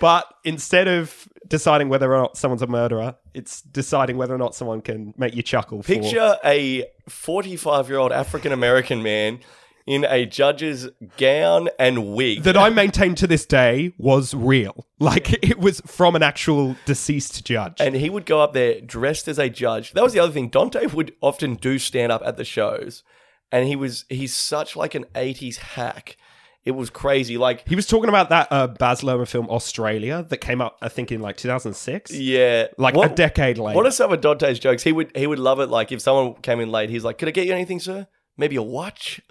[0.00, 4.54] But instead of deciding whether or not someone's a murderer, it's deciding whether or not
[4.54, 5.82] someone can make you chuckle.
[5.82, 9.40] For, Picture a 45 year old African American man
[9.86, 12.42] in a judge's gown and wig.
[12.44, 14.86] that I maintain to this day was real.
[14.98, 17.76] Like it was from an actual deceased judge.
[17.80, 19.92] and he would go up there dressed as a judge.
[19.94, 20.48] That was the other thing.
[20.50, 23.02] Dante would often do stand up at the shows,
[23.50, 26.16] and he was he's such like an 80s hack.
[26.64, 27.38] It was crazy.
[27.38, 30.88] Like, he was talking about that uh, Baz Luhrmann film Australia that came out, I
[30.90, 32.12] think, in like 2006.
[32.12, 33.76] yeah, Like What- a decade later.
[33.76, 34.82] What are some of Dante's jokes?
[34.82, 35.70] He would he would love it.
[35.70, 38.06] Like if someone came in late, he's like, "Could I get you anything, sir?
[38.36, 39.20] Maybe a watch."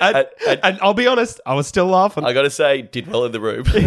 [0.00, 2.24] and, and- and I'll be honest, I was still laughing.
[2.24, 3.62] I gotta say, did well in the room.
[3.64, 3.82] dude,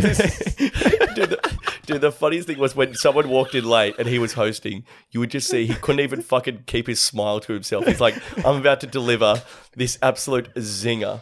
[1.29, 4.83] the, dude, the funniest thing was when someone walked in late and he was hosting,
[5.11, 7.85] you would just see he couldn't even fucking keep his smile to himself.
[7.85, 9.41] He's like, I'm about to deliver
[9.75, 11.21] this absolute zinger.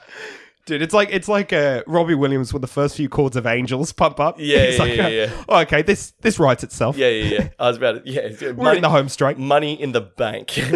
[0.68, 3.94] Dude, it's like it's like uh, Robbie Williams when the first few chords of Angels
[3.94, 4.36] pump up.
[4.38, 5.44] Yeah, He's yeah, like, yeah, uh, yeah.
[5.48, 6.98] "Oh, okay, this this writes itself.
[6.98, 7.50] Yeah, yeah, yeah.
[7.58, 8.52] I was about to, yeah.
[8.52, 9.38] We're in the home straight.
[9.38, 10.60] Money in the bank.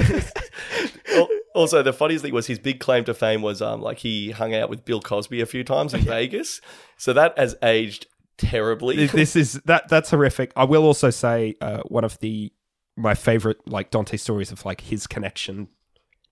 [1.54, 4.56] Also, the funniest thing was his big claim to fame was um like he hung
[4.56, 6.62] out with Bill Cosby a few times in Vegas.
[6.98, 8.08] So that has aged
[8.38, 9.08] terribly.
[9.08, 10.54] this is that that's horrific.
[10.56, 12.54] I will also say uh, one of the
[12.96, 15.68] my favorite like Dante stories of like his connection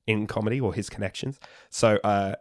[0.07, 1.37] in comedy or his connections.
[1.69, 2.35] So uh,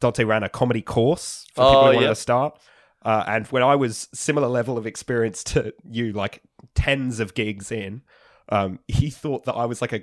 [0.00, 2.08] Dante ran a comedy course for people Oh, who wanted yeah.
[2.08, 2.58] to start.
[3.02, 6.42] Uh, and when I was similar level of experience to you, like
[6.74, 8.02] tens of gigs in,
[8.48, 10.02] um, he thought that I was like a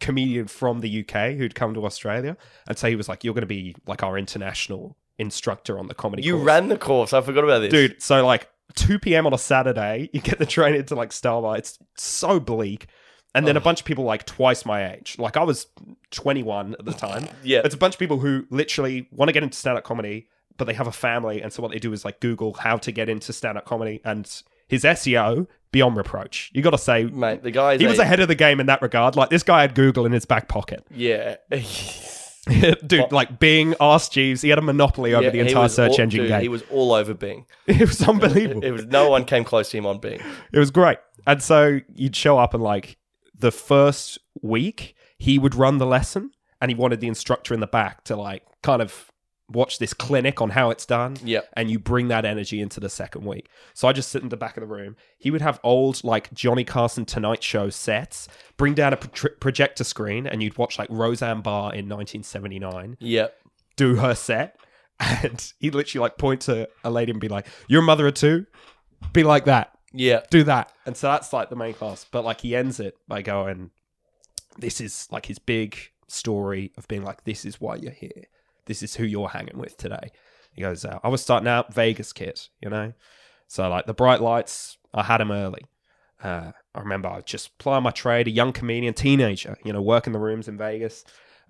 [0.00, 2.36] comedian from the UK who'd come to Australia,
[2.68, 5.94] and so he was like, "You're going to be like our international instructor on the
[5.94, 6.44] comedy." you course.
[6.46, 7.12] ran the course.
[7.12, 7.70] I forgot about this.
[7.70, 8.02] dude.
[8.02, 9.26] So like 2 p.m.
[9.26, 11.58] on a Saturday, you get the train into like Starbucks.
[11.58, 12.86] It's so bleak.
[13.34, 13.62] And then a oh.
[13.62, 15.16] bunch of people like twice my age.
[15.18, 15.66] Like I was
[16.10, 17.28] 21 at the time.
[17.42, 17.62] Yeah.
[17.64, 20.28] It's a bunch of people who literally want to get into stand up comedy,
[20.58, 21.42] but they have a family.
[21.42, 24.00] And so what they do is like Google how to get into stand up comedy.
[24.04, 24.30] And
[24.68, 26.50] his SEO, beyond reproach.
[26.54, 28.82] You got to say, Mate, the guy he was ahead of the game in that
[28.82, 29.16] regard.
[29.16, 30.86] Like this guy had Google in his back pocket.
[30.94, 31.36] Yeah.
[32.86, 36.00] Dude, like Bing, Ask Jeeves, he had a monopoly over Yeah, the entire search all-
[36.00, 36.40] engine dude, game.
[36.40, 37.46] He was all over Bing.
[37.68, 38.64] it was unbelievable.
[38.64, 40.20] It was no one came close to him on Bing.
[40.52, 40.98] It was great.
[41.24, 42.96] And so you'd show up and like
[43.42, 47.66] the first week he would run the lesson and he wanted the instructor in the
[47.66, 49.12] back to like kind of
[49.48, 51.16] watch this clinic on how it's done.
[51.22, 51.46] Yep.
[51.54, 53.50] And you bring that energy into the second week.
[53.74, 54.96] So I just sit in the back of the room.
[55.18, 59.84] He would have old like Johnny Carson Tonight Show sets, bring down a pro- projector
[59.84, 63.34] screen and you'd watch like Roseanne Barr in 1979 Yep.
[63.76, 64.56] do her set,
[65.00, 68.14] and he'd literally like point to a lady and be like, "You're a mother of
[68.14, 68.46] two,
[69.12, 70.20] be like that, Yeah.
[70.30, 72.04] do that." And so that's like the main class.
[72.10, 73.70] But like he ends it by going,
[74.58, 75.76] "This is like his big
[76.08, 78.24] story of being like, this is why you're here.
[78.66, 80.10] This is who you're hanging with today."
[80.52, 82.92] He goes, uh, "I was starting out Vegas kid, you know,
[83.48, 85.64] so like the bright lights, I had them early."
[86.22, 89.82] Uh, I remember I was just plying my trade, a young comedian, teenager, you know,
[89.82, 91.04] working the rooms in Vegas.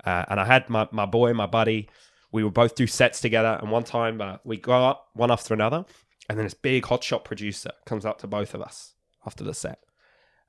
[0.04, 1.88] Uh, and I had my, my boy, my buddy,
[2.32, 3.58] we would both do sets together.
[3.60, 5.84] And one time uh, we go up one after another.
[6.28, 8.94] And then this big hotshot producer comes up to both of us
[9.26, 9.80] after the set.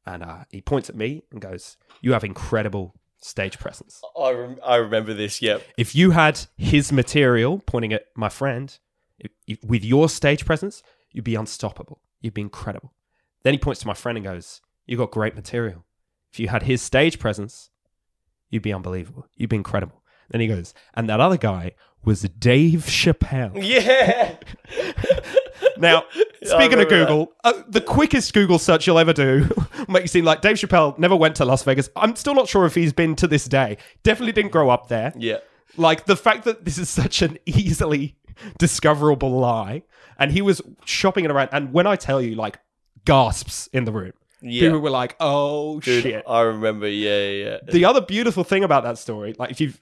[0.06, 4.02] And uh, he points at me and goes, You have incredible stage presence.
[4.20, 5.42] I, rem- I remember this.
[5.42, 5.64] Yep.
[5.78, 8.78] If you had his material, pointing at my friend,
[9.20, 12.02] if, if, with your stage presence, you'd be unstoppable.
[12.22, 12.94] You'd be incredible.
[13.44, 15.86] Then he points to my friend and goes, You got great material.
[16.32, 17.70] If you had his stage presence,
[18.50, 19.28] you'd be unbelievable.
[19.36, 20.02] You'd be incredible.
[20.30, 21.74] Then he goes, And that other guy
[22.04, 23.54] was Dave Chappelle.
[23.64, 24.36] Yeah.
[25.84, 26.04] Now,
[26.44, 26.90] speaking of.
[26.90, 29.48] Google, uh, the quickest Google search you'll ever do
[29.88, 31.90] make you seem like Dave Chappelle never went to Las Vegas.
[31.96, 33.78] I'm still not sure if he's been to this day.
[34.04, 35.14] Definitely didn't grow up there.
[35.16, 35.38] Yeah.
[35.78, 38.16] Like the fact that this is such an easily
[38.58, 39.84] discoverable lie,
[40.18, 41.50] and he was shopping it around.
[41.52, 42.60] And when I tell you, like
[43.06, 44.68] gasps in the room, Yeah.
[44.68, 46.88] people were like, "Oh Dude, shit!" I remember.
[46.88, 47.58] Yeah, yeah.
[47.72, 49.82] The other beautiful thing about that story, like if you've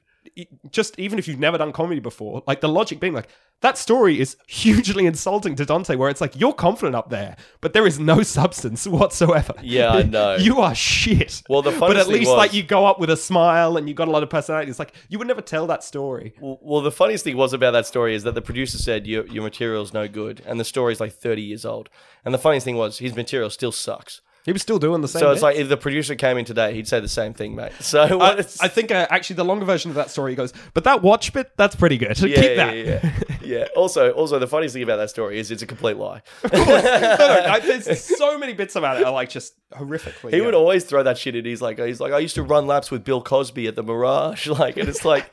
[0.72, 3.28] just even if you've never done comedy before, like the logic being like
[3.62, 7.74] that story is hugely insulting to Dante, where it's like you're confident up there, but
[7.74, 9.54] there is no substance whatsoever.
[9.62, 10.36] Yeah, I know.
[10.36, 11.44] you are shit.
[11.50, 13.94] Well, the but at least was- like you go up with a smile and you
[13.96, 14.70] got a lot of personality.
[14.70, 16.34] It's like you would never tell that story.
[16.40, 19.26] Well, well, the funniest thing was about that story is that the producer said your
[19.28, 21.90] your material's no good, and the story's like thirty years old.
[22.24, 24.22] And the funniest thing was his material still sucks.
[24.44, 25.20] He was still doing the same.
[25.20, 25.28] Thing.
[25.28, 25.44] So it's bits.
[25.44, 27.74] like if the producer came in today, he'd say the same thing, mate.
[27.80, 31.02] So I, I think uh, actually the longer version of that story goes, but that
[31.02, 32.20] watch bit, that's pretty good.
[32.22, 32.76] yeah, Keep yeah, that.
[32.78, 33.12] yeah,
[33.42, 33.68] yeah.
[33.76, 36.22] Also, also the funniest thing about that story is it's a complete lie.
[36.52, 40.32] no, no, I, there's so many bits about it are like just horrifically.
[40.32, 40.46] He yeah.
[40.46, 41.46] would always throw that shit in.
[41.46, 44.48] He's like, he's like, I used to run laps with Bill Cosby at the Mirage,
[44.48, 45.32] like, and it's like,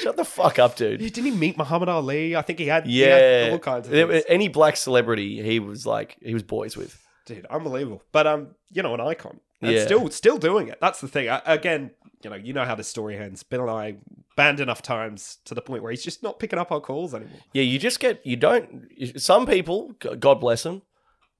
[0.00, 1.00] shut the fuck up, dude.
[1.00, 2.36] Didn't he meet Muhammad Ali?
[2.36, 4.24] I think he had, he had Yeah, all kinds of things.
[4.28, 6.98] any black celebrity, he was like, he was boys with.
[7.34, 8.02] Dude, unbelievable.
[8.10, 9.38] But um, you know, an icon.
[9.62, 9.84] And Yeah.
[9.84, 10.78] still still doing it.
[10.80, 11.28] That's the thing.
[11.28, 11.92] I, again,
[12.24, 13.44] you know, you know how the story ends.
[13.44, 13.96] Bill and I
[14.36, 17.38] banned enough times to the point where he's just not picking up our calls anymore.
[17.52, 18.88] Yeah, you just get you don't.
[19.16, 20.82] Some people, God bless them,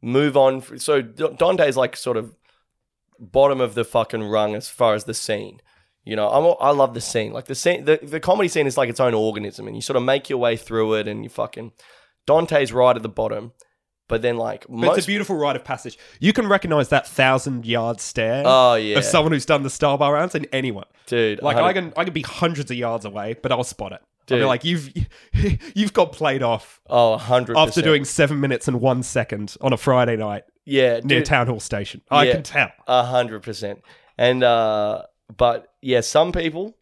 [0.00, 0.62] move on.
[0.78, 2.36] So Dante's like sort of
[3.18, 5.60] bottom of the fucking rung as far as the scene.
[6.04, 7.32] You know, I'm, I love the scene.
[7.32, 9.96] Like the scene, the, the comedy scene is like its own organism, and you sort
[9.96, 11.72] of make your way through it, and you fucking
[12.26, 13.52] Dante's right at the bottom,
[14.10, 14.98] but then like But most.
[14.98, 15.98] it's a beautiful rite of passage.
[16.18, 19.96] You can recognize that thousand yard stare oh yeah, of someone who's done the star
[19.96, 20.84] bar rounds in anyone.
[21.06, 21.40] dude.
[21.40, 24.00] Like 100 I can I can be hundreds of yards away, but I'll spot it.
[24.30, 24.46] I'll be Dude.
[24.46, 24.92] like, you've
[25.74, 29.76] you've got played off Oh, hundred after doing seven minutes and one second on a
[29.76, 32.02] Friday night yeah, near dude, Town Hall Station.
[32.10, 32.32] I Yeah.
[32.34, 32.70] can tell.
[32.86, 33.82] A hundred percent.
[34.18, 35.02] And uh
[35.36, 36.76] but yeah, some people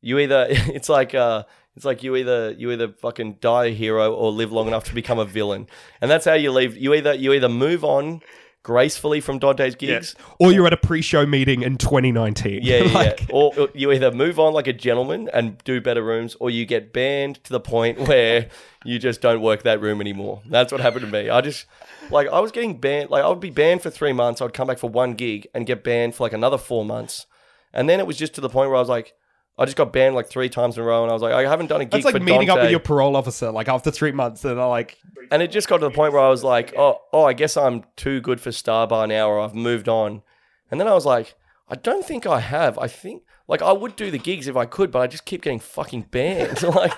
[0.00, 1.44] you either it's like uh
[1.78, 4.94] it's like you either you either fucking die a hero or live long enough to
[4.96, 5.68] become a villain.
[6.00, 8.20] And that's how you leave you either you either move on
[8.64, 10.16] gracefully from Dante's gigs.
[10.40, 12.62] Or you're at a pre-show meeting in 2019.
[12.64, 13.26] Yeah, yeah, Like, yeah.
[13.32, 16.66] Or, or you either move on like a gentleman and do better rooms, or you
[16.66, 18.48] get banned to the point where
[18.84, 20.42] you just don't work that room anymore.
[20.46, 21.30] That's what happened to me.
[21.30, 21.66] I just
[22.10, 23.10] like I was getting banned.
[23.10, 24.42] Like I would be banned for three months.
[24.42, 27.26] I'd come back for one gig and get banned for like another four months,
[27.72, 29.14] and then it was just to the point where I was like,
[29.58, 31.42] I just got banned like three times in a row, and I was like, I
[31.42, 33.90] haven't done a gig That's like for meeting up with your parole officer like after
[33.90, 34.98] three months, and they're like,
[35.32, 37.56] And it just got to the point where I was like, oh, oh, I guess
[37.56, 40.22] I'm too good for Starbar now, or I've moved on.
[40.70, 41.34] And then I was like,
[41.68, 42.78] I don't think I have.
[42.78, 45.42] I think, like, I would do the gigs if I could, but I just keep
[45.42, 46.62] getting fucking banned.
[46.62, 46.92] like,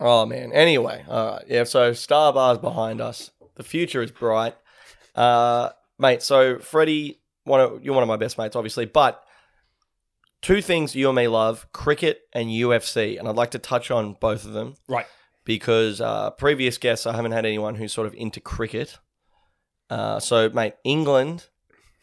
[0.00, 0.52] oh man.
[0.52, 1.64] Anyway, all right, yeah.
[1.64, 3.30] So Starbar's behind us.
[3.54, 4.56] The future is bright,
[5.14, 5.70] uh,
[6.00, 6.22] mate.
[6.22, 9.23] So Freddie, one of you're one of my best mates, obviously, but.
[10.44, 14.12] Two things you and me love cricket and UFC, and I'd like to touch on
[14.20, 15.06] both of them right,
[15.46, 18.98] because uh, previous guests, I haven't had anyone who's sort of into cricket.
[19.88, 21.46] Uh, so, mate, England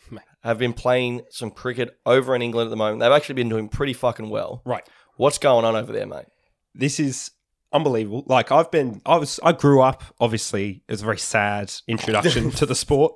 [0.09, 0.23] Mate.
[0.43, 2.99] have been playing some cricket over in England at the moment.
[2.99, 4.63] They've actually been doing pretty fucking well.
[4.65, 4.89] right.
[5.17, 6.25] What's going on over there, mate?
[6.73, 7.29] This is
[7.71, 8.23] unbelievable.
[8.25, 10.03] Like I've been, I was, I grew up.
[10.19, 13.13] Obviously, it was a very sad introduction to the sport.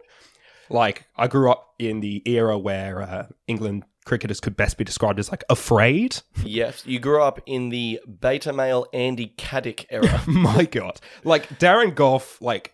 [0.69, 5.19] Like I grew up in the era where uh, England cricketers could best be described
[5.19, 6.17] as like afraid.
[6.43, 10.21] Yes, you grew up in the beta male Andy Caddick era.
[10.27, 12.71] My God, like Darren Gough, like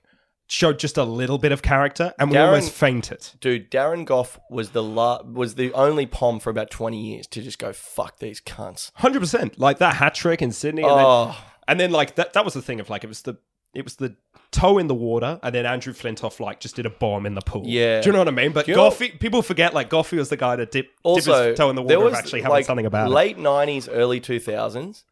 [0.48, 3.26] showed just a little bit of character, and we Darren- almost fainted.
[3.40, 7.42] Dude, Darren Gough was the la- was the only pom for about twenty years to
[7.42, 8.92] just go fuck these cunts.
[8.96, 11.38] Hundred percent, like that hat trick in Sydney, and then Oh,
[11.68, 13.36] And then like that that was the thing of like it was the
[13.74, 14.16] it was the
[14.52, 17.42] toe in the water, and then Andrew Flintoff like just did a bomb in the
[17.42, 17.64] pool.
[17.66, 18.02] Yeah.
[18.02, 18.52] do you know what I mean?
[18.52, 18.76] But you
[19.20, 21.84] people forget like Goughy was the guy to dip, dip also his toe in the
[21.84, 23.14] there water was of actually having like something about it.
[23.14, 25.06] late nineties, early two thousands,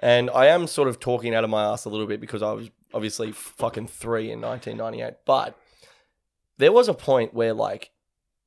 [0.00, 2.52] and I am sort of talking out of my ass a little bit because I
[2.52, 5.14] was obviously fucking three in nineteen ninety eight.
[5.24, 5.58] But
[6.58, 7.90] there was a point where like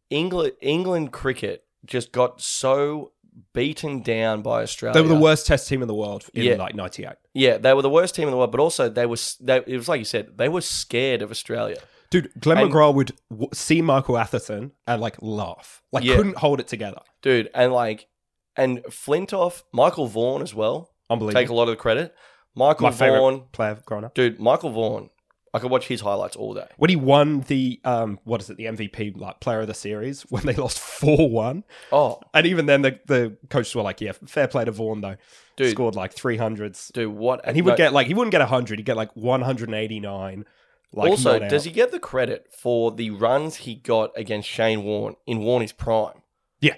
[0.10, 3.11] England England cricket just got so
[3.53, 4.94] beaten down by Australia.
[4.94, 6.56] They were the worst test team in the world in Yeah.
[6.56, 7.14] like '98.
[7.34, 9.18] Yeah, they were the worst team in the world, but also they were.
[9.40, 11.78] They, it was like you said, they were scared of Australia.
[12.10, 16.16] Dude, Glenn And- McGrath would w- see Michael Atherton and like laugh, like Yeah.
[16.16, 17.02] couldn't hold it together.
[17.22, 17.49] dude.
[17.53, 18.07] And like,
[18.56, 20.90] and Flintoff, Michael Vaughan as well.
[21.10, 21.40] Unbelievable.
[21.41, 22.16] Take a lot of the credit.
[22.56, 24.16] Michael My Vaughan, player growing up.
[24.16, 24.40] dude.
[24.40, 25.10] Michael Vaughan.
[25.53, 26.67] I could watch his highlights all day.
[26.77, 30.21] When he won the um, what is it, the MVP like player of the series
[30.30, 34.11] when they lost four one, Oh, and even then the the coaches were like, "Yeah,
[34.26, 35.15] fair play to Vaughan though."
[35.55, 35.71] Dude.
[35.71, 36.89] Scored like three hundreds.
[36.93, 37.41] dude, what?
[37.43, 40.45] and he would no, get like he wouldn't get 100 he'd get like 189
[40.91, 45.15] like also, does he get the credit for the runs he got against Shane Warne
[45.27, 46.21] in Warney's prime?
[46.61, 46.76] yeah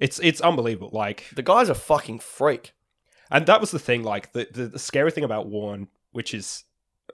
[0.00, 2.72] it's it's unbelievable like The guy's a fucking freak.
[3.30, 6.64] and that was the thing like the, the the scary thing about Warne which is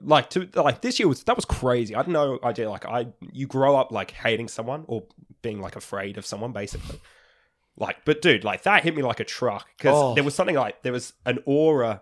[0.01, 3.07] like to like this year was that was crazy I had no idea like I
[3.31, 5.03] you grow up like hating someone or
[5.41, 6.99] being like afraid of someone basically
[7.77, 10.13] like but dude like that hit me like a truck because Oh.
[10.15, 12.01] there was something like there was an aura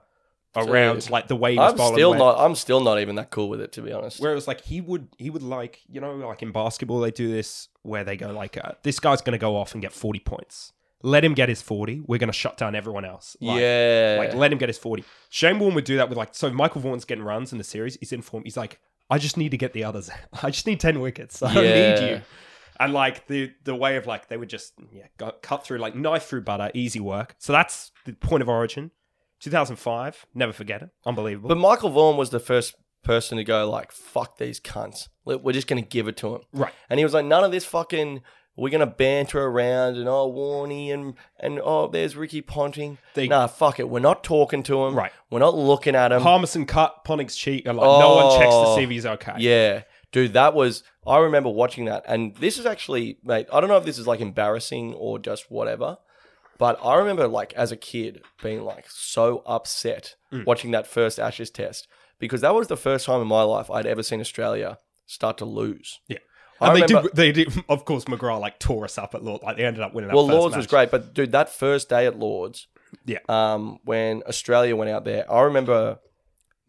[0.56, 1.10] around Dude.
[1.12, 2.40] like the way he was I'm bowling still where- not.
[2.40, 4.20] I'm still not even that cool with it, to be honest.
[4.20, 7.12] Where it was like he would he would like you know like in basketball they
[7.12, 9.94] do this where they go like uh, this guy's going to go off and get
[9.94, 10.74] 40 points.
[11.04, 12.02] Let him get his 40.
[12.08, 13.38] We're going to shut down everyone else.
[13.40, 15.04] Like, yeah, Like let him get his 40.
[15.30, 17.98] Shane Warne would do that with like so Michael Vaughan's getting runs in the series.
[18.00, 18.44] He's in form.
[18.44, 18.80] He's like
[19.10, 20.10] I just need to get the others.
[20.44, 21.42] I just need 10 wickets.
[21.44, 22.00] I don't Yeah.
[22.00, 22.22] need you.
[22.80, 25.96] And like the the way of like they would just yeah go, cut through like
[25.96, 27.36] knife through butter, easy work.
[27.40, 28.92] So that's the point of origin.
[29.40, 30.90] 2005, never forget it.
[31.06, 31.50] Unbelievable.
[31.50, 35.08] But Michael Vaughan was the first person to go like, "Fuck these cunts.
[35.26, 36.74] We're just gonna give it to him." right.
[36.90, 38.22] And he was like, "None of this fucking.
[38.58, 42.98] We're gonna banter around and oh Warney and and oh there's Ricky Ponting.
[43.14, 43.88] They- nah, fuck it.
[43.88, 44.96] We're not talking to him.
[44.96, 45.12] Right.
[45.30, 46.22] We're not looking at him.
[46.24, 49.34] Harmison cut Ponting's cheek and like no one checks to Oh, see if he's okay.
[49.38, 50.84] Yeah, dude, that was.
[51.06, 53.48] I remember watching that, and this is actually, mate.
[53.54, 55.98] I don't know if this is like embarrassing or just whatever,
[56.58, 60.46] but I remember like as a kid being like so upset Mm.
[60.46, 61.88] watching that first Ashes test
[62.20, 65.46] because that was the first time in my life I'd ever seen Australia start to
[65.46, 66.02] lose.
[66.10, 66.18] Yeah.
[66.60, 67.16] I And they remember- did.
[67.16, 67.64] They did.
[67.70, 69.44] Of course, McGrath like tore us up at Lord.
[69.44, 70.10] Like they ended up winning.
[70.10, 72.68] That Well, Lords was great, but dude, that first day at Lords,
[73.06, 73.20] Yeah.
[73.30, 76.00] um, when Australia went out there, I remember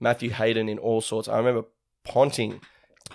[0.01, 1.29] Matthew Hayden in all sorts.
[1.29, 1.65] I remember
[2.05, 2.61] Ponting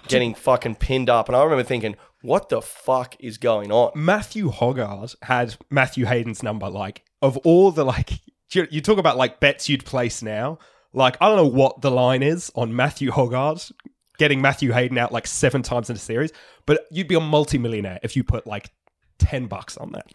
[0.08, 4.50] getting fucking pinned up, and I remember thinking, "What the fuck is going on?" Matthew
[4.52, 6.70] Hoggard had Matthew Hayden's number.
[6.70, 8.12] Like of all the like,
[8.52, 10.58] you, talk about like bets you'd place now.
[10.94, 13.72] Like I don't know what the line is on Matthew Hoggard
[14.18, 16.32] getting Matthew Hayden out like seven times in a series,
[16.66, 18.72] but you'd be a multimillionaire if you put like
[19.20, 20.08] ten bucks on that.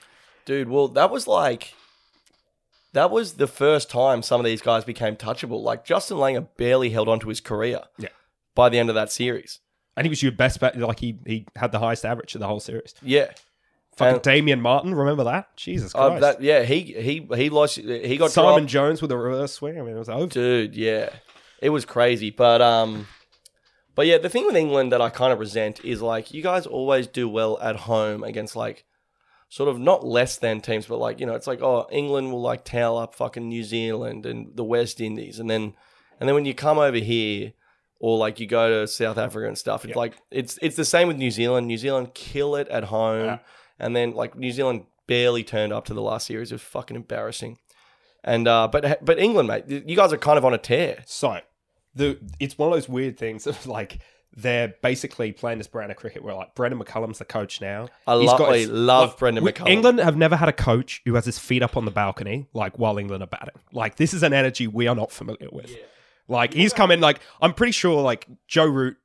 [0.44, 1.74] Dude, well, that was like
[2.94, 5.62] that was the first time some of these guys became touchable.
[5.62, 7.82] Like Justin Langer barely held on to his career.
[7.98, 8.08] Yeah.
[8.54, 9.60] By the end of that series.
[9.96, 10.78] And he was your best bet.
[10.78, 12.94] Like he he had the highest average of the whole series.
[13.02, 13.30] Yeah.
[13.96, 15.56] Fucking And- Damien Martyn, remember that?
[15.56, 16.20] Jesus Uh, Christ.
[16.22, 17.76] that, yeah, he he he lost.
[17.76, 18.68] He got Simon dropped.
[18.70, 19.78] Jones with a reverse swing.
[19.78, 20.26] I mean, it was over.
[20.28, 20.76] dude.
[20.76, 21.10] Yeah,
[21.60, 22.30] it was crazy.
[22.30, 23.08] But um,
[23.98, 26.66] but yeah, the thing with England that I kind of resent is like you guys
[26.66, 28.84] always do well at home against like
[29.48, 32.40] sort of not less than teams, but like you know, it's like oh, England will
[32.42, 35.74] like towel up fucking New Zealand and the West Indies, and then
[36.20, 37.52] and then when you come over here.
[38.00, 39.84] Or like you go to South Africa and stuff.
[39.84, 39.98] It's Yeah.
[39.98, 41.66] like it's it's the same with New Zealand.
[41.66, 43.38] New Zealand kill it at home, Yeah.
[43.80, 46.52] and then like New Zealand barely turned up to the last series.
[46.52, 47.58] It was fucking embarrassing.
[48.22, 51.02] And uh, but but England, mate, you guys are kind of on a tear.
[51.06, 51.40] So,
[51.98, 53.98] the it's one of those weird things of like
[54.36, 57.88] they're basically playing this brand of cricket where like Brendon McCullum's the coach now.
[58.06, 59.68] I He's lo- got I love like, Brendon we- McCullum.
[59.68, 62.78] England have never had a coach who has his feet up on the balcony like
[62.78, 63.60] while England are batting.
[63.72, 65.74] Like this is an energy we are not familiar with.
[66.28, 68.96] Like he's come in like I'm pretty sure like Joe Root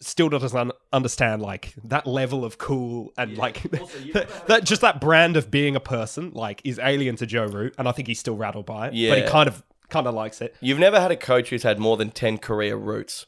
[0.00, 5.36] still doesn't un- understand like that level of cool and like that just that brand
[5.36, 8.36] of being a person like is alien to Joe Root and I think he's still
[8.36, 8.94] rattled by it.
[8.94, 9.10] Yeah.
[9.10, 10.54] But he kind of kind of likes it.
[10.60, 13.26] You've never had a coach who's had more than ten career routes.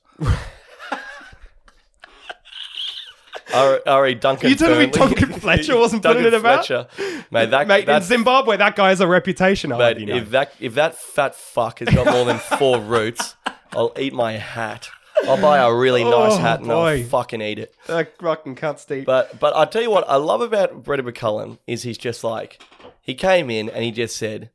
[3.55, 4.51] Ari, Ari Duncan.
[4.51, 6.67] You telling me Fernley- Duncan Fletcher wasn't putting Duncan it about?
[6.67, 7.25] Fletcher.
[7.31, 9.71] Mate, that, Mate, in Zimbabwe, that guy has a reputation.
[9.71, 10.17] Mate, you know.
[10.17, 13.35] if that if that fat fuck has got more than four roots,
[13.73, 14.89] I'll eat my hat.
[15.25, 17.01] I'll buy a really oh, nice Oh, hat and boy.
[17.01, 17.75] I'll fucking eat it.
[17.87, 19.05] that fucking can't Steve.
[19.05, 22.63] But but I tell you what I love about Brendon McCullum is he's just like
[23.03, 24.51] he came in and he just said,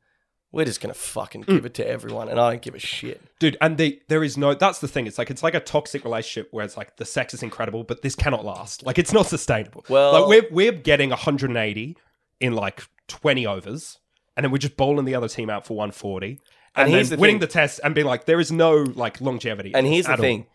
[0.56, 1.46] "We're just gonna fucking Mm.
[1.48, 3.20] give it to everyone," and I don't give a shit.
[3.38, 4.54] Dude, and they, there is no.
[4.54, 5.06] That's the thing.
[5.06, 8.02] It's like it's like a toxic relationship where it's like the sex is incredible, but
[8.02, 8.84] this cannot last.
[8.84, 9.84] Like it's not sustainable.
[9.88, 11.96] Well- like we're we're getting 180
[12.40, 13.98] in like 20 overs,
[14.36, 16.38] and then we're just bowling the other team out for 140, and,
[16.76, 19.20] And here's then the winning thing- the test and being like, there is no like
[19.20, 19.72] longevity.
[19.74, 20.24] And here's the at all.
[20.24, 20.46] thing.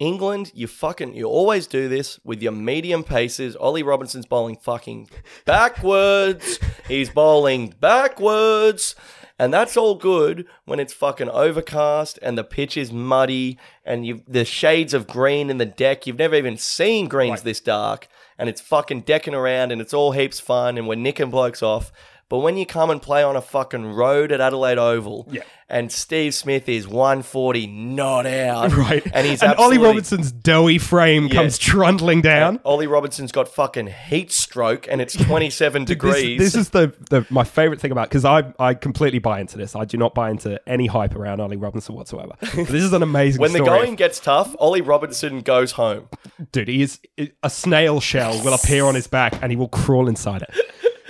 [0.00, 3.56] England, you fucking, you always do this with your medium paces.
[3.56, 5.08] Ollie Robinson's bowling fucking
[5.44, 6.60] backwards.
[6.88, 8.94] He's bowling backwards.
[9.38, 14.22] And that's all good when it's fucking overcast and the pitch is muddy and you
[14.26, 16.06] the shades of green in the deck.
[16.06, 17.44] You've never even seen greens Right.
[17.44, 21.30] this dark and it's fucking decking around and it's all heaps fun and we're nicking
[21.30, 21.92] blokes off.
[22.28, 25.42] But when you come and play on a fucking road at Adelaide Oval Yeah.
[25.68, 28.70] and Steve Smith is 140 not out.
[28.76, 29.02] Right.
[29.14, 32.60] And he's and Ollie Robinson's doughy frame comes trundling down.
[32.66, 36.38] Ollie Robinson's got fucking heat stroke and it's 27 This, degrees.
[36.38, 39.74] this is the, the my favorite thing about because I I completely buy into this.
[39.74, 42.32] I do not buy into any hype around Ollie Robinson whatsoever.
[42.40, 46.08] But this is an amazing when the going gets tough, Ollie Robinson goes home.
[46.52, 47.00] dude, he is
[47.42, 50.50] a snail shell will appear on his back and he will crawl inside it.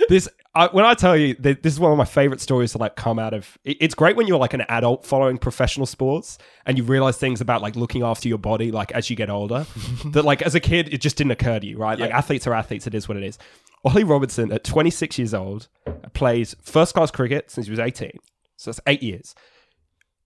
[0.09, 2.79] This I, when I tell you that this is one of my favorite stories to
[2.79, 3.57] like come out of.
[3.63, 7.39] it- it's great when you're like an adult following professional sports and you realize things
[7.39, 9.65] about like looking after your body like as you get older.
[10.07, 11.97] that like as a kid it just didn't occur to you, right?
[11.97, 12.87] Like athletes are athletes.
[12.87, 13.37] It is what it is.
[13.85, 15.69] Ollie Robinson at 26 years old
[16.13, 18.11] plays first class cricket since he was 18.
[18.57, 19.35] So that's eight years.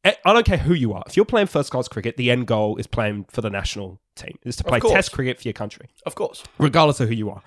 [0.05, 1.03] Eh, I don't care who you are.
[1.07, 4.37] If you're playing first class cricket, the end goal is playing for the national team.
[4.43, 6.43] Is to play test cricket for your country Of course.
[6.57, 7.41] regardless of who you are.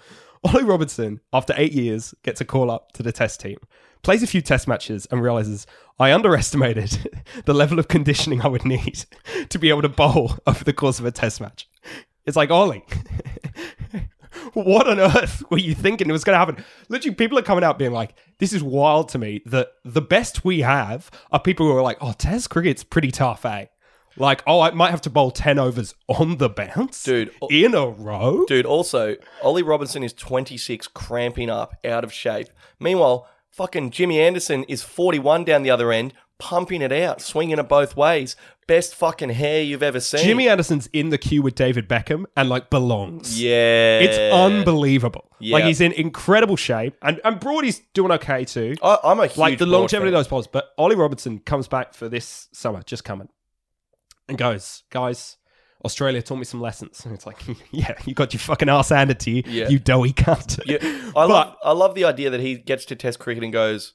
[0.45, 3.59] Ollie Robinson, after eight years, gets a call up to the test team,
[4.03, 5.67] plays a few test matches, and realizes
[5.99, 9.05] I underestimated the level of conditioning I would need
[9.49, 11.69] to be able to bowl over the course of a test match.
[12.25, 12.85] It's like, Ollie,
[14.53, 16.65] what on earth were you thinking it was going to happen?
[16.89, 20.45] Literally, people are coming out being like, this is wild to me that the best
[20.45, 23.67] we have are people who are like, oh, test cricket's pretty tough, eh?
[24.17, 27.03] Like, oh, I might have to bowl 10 overs on the bounce.
[27.03, 28.45] Dude, In a row?
[28.47, 32.49] Dude, also, Ollie Robinson is 26, cramping up, out of shape.
[32.81, 37.69] Meanwhile, fucking Jimmy Anderson is 41 down the other end, pumping it out, swinging it
[37.69, 38.37] both ways.
[38.67, 40.25] Best fucking hair you've ever seen.
[40.25, 43.41] Jimmy Anderson's in the queue with David Beckham and like belongs.
[43.41, 44.01] Yeah.
[44.01, 45.31] It's unbelievable.
[45.41, 48.75] Like he's in incredible shape, and and Broady's doing okay too.
[48.83, 50.47] I, I'm a huge like the Broad longevity of those balls.
[50.49, 53.29] But Ollie Robinson comes back for this summer, just coming,
[54.29, 55.37] and goes, guys.
[55.85, 57.41] Australia taught me some lessons, and it's like,
[57.71, 59.69] yeah, you got your fucking ass handed to you, Yeah.
[59.69, 60.59] you doughy cunt.
[60.67, 60.79] Yeah,
[61.15, 63.93] I love I love the idea that he gets to Test cricket and goes,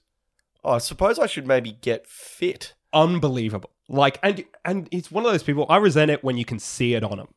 [0.64, 3.72] "Oh, I suppose I should maybe get fit." unbelievable.
[3.90, 5.66] Like, and and it's one of those people.
[5.70, 7.28] I resent it when you can see it on him.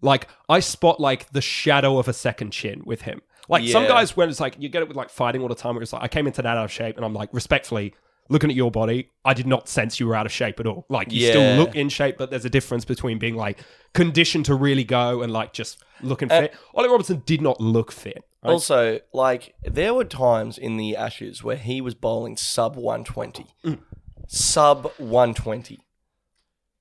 [0.00, 3.20] Like, I spot like the shadow of a second chin with him.
[3.48, 3.88] Like some Yeah.
[3.88, 5.92] guys, when it's like you get it with like fighting all the time, where it's
[5.92, 7.94] like I came into that out of shape, and I'm like respectfully
[8.28, 10.86] looking at your body, I did not sense you were out of shape at all.
[10.88, 11.30] Like you Yeah.
[11.30, 13.58] still look in shape, but there's a difference between being like
[13.92, 16.54] conditioned to really go and like just looking Uh, fit.
[16.74, 18.24] Ollie Robinson did not look fit.
[18.42, 18.50] right?
[18.52, 23.46] Also, like there were times in the Ashes where he was bowling sub 120.
[23.64, 23.78] Mm.
[24.26, 25.80] Sub 120.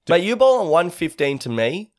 [0.06, 1.92] But you bowling 115 to me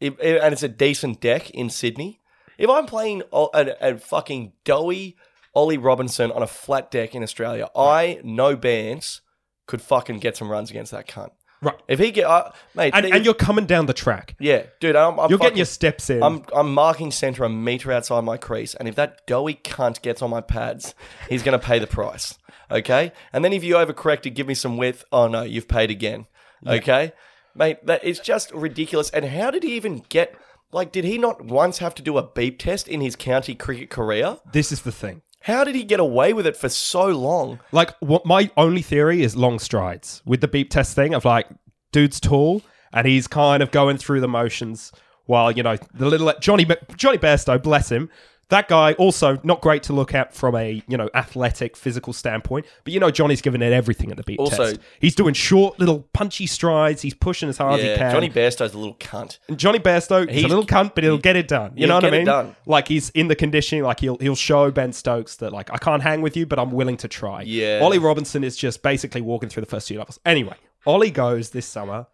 [0.00, 2.20] if, and it's a decent deck in Sydney,
[2.58, 5.16] if I'm playing a fucking doughy
[5.54, 9.20] Ollie Robinson on a flat deck in Australia, I no bands
[9.66, 11.30] could fucking get some runs against that cunt.
[11.62, 11.76] Right.
[11.88, 14.34] If he get, uh, mate, And, and you're coming down the track.
[14.40, 16.22] yeah, dude, I'm, I'm You're fucking- getting your steps in.
[16.22, 20.22] I'm I'm marking center a meter outside my crease, and if that doughy cunt gets
[20.22, 20.94] on my pads,
[21.28, 22.38] he's going to pay the price.
[22.70, 26.26] Okay, and then if you overcorrect give me some width, oh no, you've paid again.
[26.66, 27.12] Okay,
[27.54, 29.10] mate, that it's just ridiculous.
[29.10, 30.34] And how did he even get?
[30.72, 33.90] Like, did he not once have to do a beep test in his county cricket
[33.90, 34.38] career?
[34.52, 35.20] this is the thing.
[35.40, 37.60] How did he get away with it for so long?
[37.72, 41.46] Like, what my only theory is long strides with the beep test thing of like,
[41.92, 42.62] dude's tall
[42.92, 44.92] and he's kind of going through the motions
[45.26, 48.10] while you know the little Johnny Johnny Bairstow, bless him.
[48.50, 52.66] That guy also not great to look at from a you know athletic physical standpoint,
[52.84, 54.80] but you know Johnny's giving it everything at the beat Also- test.
[55.00, 57.02] He's doing short little punchy strides.
[57.02, 58.12] He's pushing as hard as he can.
[58.12, 59.38] Johnny Bairstow's a little cunt.
[59.48, 61.72] And Johnny Bairstow, he's, a little cunt, but he'll get it done.
[61.76, 62.24] You know what I mean?
[62.26, 62.56] done.
[62.66, 66.02] Like he's in the conditioning, like he'll he'll show Ben Stokes that like I can't
[66.02, 67.42] hang with you, but I'm willing to try.
[67.42, 67.80] Yeah.
[67.82, 70.18] Ollie Robinson is just basically walking through the first few levels.
[70.26, 70.56] Anyway,
[70.86, 72.06] Ollie goes this summer,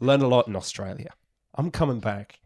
[0.00, 1.10] learn a lot in Australia.
[1.54, 2.40] I'm coming back,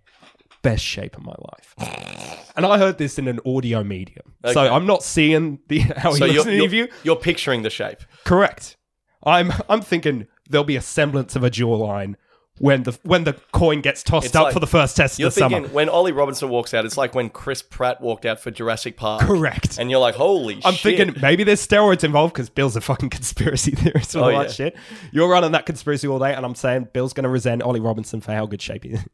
[0.71, 2.53] best shape of my life.
[2.57, 6.19] And I heard this in an audio medium, so I'm not seeing the how he
[6.19, 6.87] So looks you're, in the you're, interview.
[7.05, 7.99] you're picturing the shape.
[8.25, 8.77] Correct.
[9.25, 12.15] I'm I'm thinking there'll be a semblance of a jawline
[12.59, 15.19] when the when the coin gets tossed It's up like- for the first test of
[15.19, 15.57] You're the summer.
[15.57, 18.97] thinking when Ollie Robinson walks out, it's like when Chris Pratt walked out for Jurassic
[18.97, 19.21] Park.
[19.23, 19.77] Correct.
[19.79, 20.67] And you're like, holy shit.
[20.67, 20.97] I'm shit.
[20.97, 24.43] thinking maybe there's steroids involved because Bill's a fucking conspiracy theorist and oh, all Oh,
[24.45, 24.75] that shit.
[25.13, 28.21] You're running that conspiracy all day, and I'm saying Bill's going to resent Ollie Robinson
[28.23, 29.05] for how good shape he is.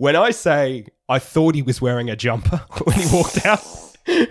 [0.00, 3.62] When I say I thought he was wearing a jumper when he walked out,
[4.06, 4.24] I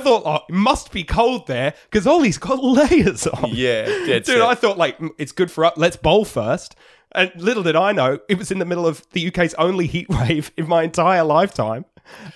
[0.00, 3.50] thought, oh, it must be cold there because Ollie's got layers on.
[3.52, 4.40] Yeah, Dude, set.
[4.40, 5.72] I thought like mm, it's good for us.
[5.76, 6.76] Let's bowl first.
[7.10, 10.08] And little did I know, it was in the middle of the UK's only heat
[10.08, 11.84] wave in my entire lifetime.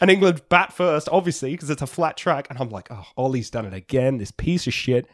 [0.00, 2.48] And England bat first, obviously, because it's a flat track.
[2.50, 5.06] And I'm like, oh, Ollie's done it again, this piece of shit.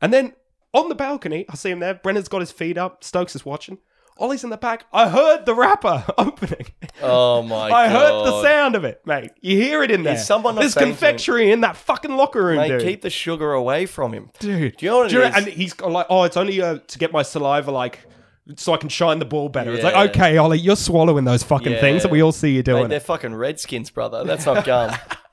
[0.00, 0.34] And then
[0.72, 1.94] on the balcony, I see him there.
[1.94, 3.02] Brennan's got his feet up.
[3.02, 3.78] Stokes is watching.
[4.16, 4.84] Ollie's in the back.
[4.92, 6.66] I heard the rapper opening.
[7.02, 7.72] oh my god.
[7.74, 7.92] I god.
[7.92, 9.32] heard the sound of it, mate.
[9.40, 10.16] You hear it in there.
[10.16, 12.82] someone not There's saying to him- confectionery in that fucking locker room, Mate, dude.
[12.82, 14.30] keep the sugar away from him.
[14.38, 16.78] Dude, Do you know what it know- and he's got like, oh, it's only uh,
[16.86, 18.00] to get my saliva like
[18.56, 19.72] so I can shine the ball better.
[19.72, 19.90] It's Yeah.
[19.90, 21.80] like, okay, Ollie, you're swallowing those fucking Yeah.
[21.80, 23.02] things, and we all see you Mate, doing they're it.
[23.02, 24.22] fucking redskins, brother.
[24.22, 24.94] That's not gum.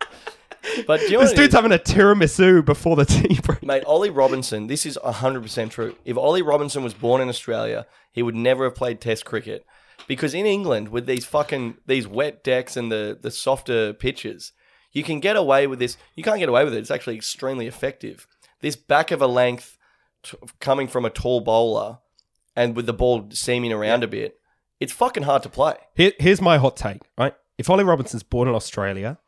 [0.88, 3.64] but do you know This dude's having a tiramisu before the tea break.
[3.64, 5.96] Mate, Ollie Robinson, this is 100% true.
[6.06, 9.66] If Ollie Robinson was born in Australia, he would never have played test cricket.
[10.08, 14.52] Because in England, with these fucking, these wet decks and the, the softer pitches,
[14.92, 15.98] you can get away with this.
[16.16, 16.80] You can't get away with it.
[16.80, 18.28] It's actually extremely effective.
[18.62, 19.78] This back of a length
[20.24, 22.00] t- coming from a tall bowler
[22.56, 24.40] and with the ball seaming around a bit,
[24.80, 25.76] it's fucking hard to play.
[25.96, 27.36] Here, here's my hot take, right?
[27.58, 29.20] If Ollie Robinson's born in Australia,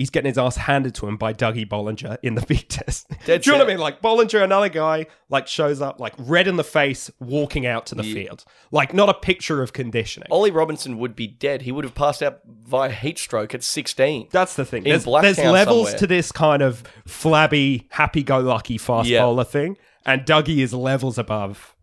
[0.00, 3.06] he's getting his ass handed to him by Dougie Bollinger in the big test.
[3.26, 3.78] Do you know what I mean?
[3.78, 7.94] Like Bollinger, another guy, like shows up like red in the face, walking out to
[7.94, 10.26] the field, like not a picture of conditioning.
[10.30, 11.62] Ollie Robinson would be dead.
[11.62, 14.28] He would have passed out via heat stroke at 16.
[14.30, 14.84] That's the thing.
[14.84, 15.98] There's, there's levels somewhere.
[15.98, 19.20] to this kind of flabby, happy-go-lucky fast Yeah.
[19.20, 21.74] bowler thing, and Dougie is levels above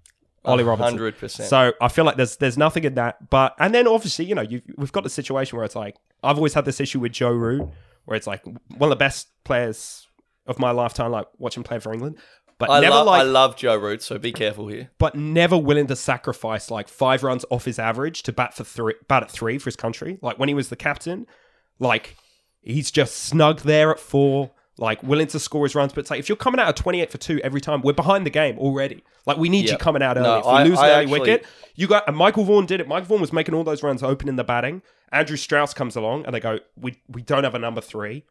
[0.43, 0.97] Ollie Robinson.
[0.97, 1.29] 100%.
[1.47, 3.29] So I feel like there's there's nothing in that.
[3.29, 4.45] But and then obviously you know
[4.75, 7.69] we've got the situation where it's like I've always had this issue with Joe Root,
[8.07, 10.07] where it's like one of the best players
[10.47, 12.17] of my lifetime, like watching play for England,
[12.57, 14.89] but I, never lo- like I love Joe Root, so be careful here.
[14.97, 18.95] but never willing to sacrifice like five runs off his average to bat for three,
[19.07, 20.17] bat at three for his country.
[20.21, 21.27] Like when he was the captain,
[21.79, 22.15] like
[22.61, 25.93] he's just snug there at four, like willing to score his runs.
[25.93, 28.25] But it's like if you're coming out of 28 for two every time, we're behind
[28.25, 29.03] the game already.
[29.25, 30.27] Like we need you coming out early.
[30.27, 32.65] No, if we I- lose I an early actually- wicket, you got and Michael Vaughan
[32.65, 32.87] did it.
[32.87, 34.81] Michael Vaughan was making all those runs open in the batting.
[35.11, 38.25] Andrew Strauss comes along and they go, we we don't have a number three.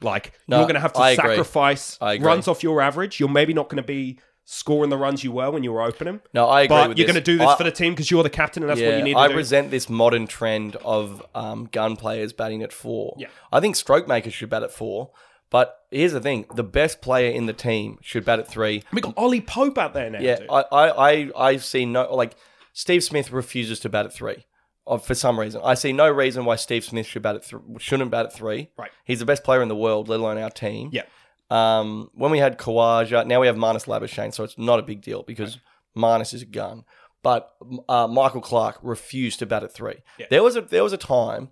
[0.00, 3.20] Like No, you're going to have to I sacrifice runs off your average.
[3.20, 6.20] You're maybe not going to be scoring the runs you were when you were opening.
[6.34, 8.24] No, I agree But you're going to do this I- for the team because you're
[8.24, 9.36] the captain and that's what you need to I do.
[9.36, 13.14] resent this modern trend of um, gun players batting at four.
[13.18, 13.28] Yeah.
[13.52, 15.10] I think stroke makers should bat at four.
[15.50, 18.84] But here's the thing: the best player in the team should bat at three.
[18.90, 20.18] we got Ollie Pope out there now.
[20.18, 20.46] Yeah, dude.
[20.50, 22.34] I, I, I, I see no like
[22.72, 24.46] Steve Smith refuses to bat at three,
[24.86, 25.60] uh, for some reason.
[25.64, 28.70] I see no reason why Steve Smith should bat at th- shouldn't bat at three.
[28.76, 28.90] Right.
[29.04, 30.90] He's the best player in the world, let alone our team.
[30.92, 31.02] Yeah.
[31.50, 35.02] Um, when we had Khawaja, now we have Marnus Labuschagne, so it's not a big
[35.02, 35.58] deal because
[35.96, 36.84] Marnus is a gun.
[37.22, 37.52] But
[37.88, 39.96] uh, Michael Clarke refused to bat at three.
[40.18, 40.26] Yeah.
[40.30, 41.50] There was a there was a time,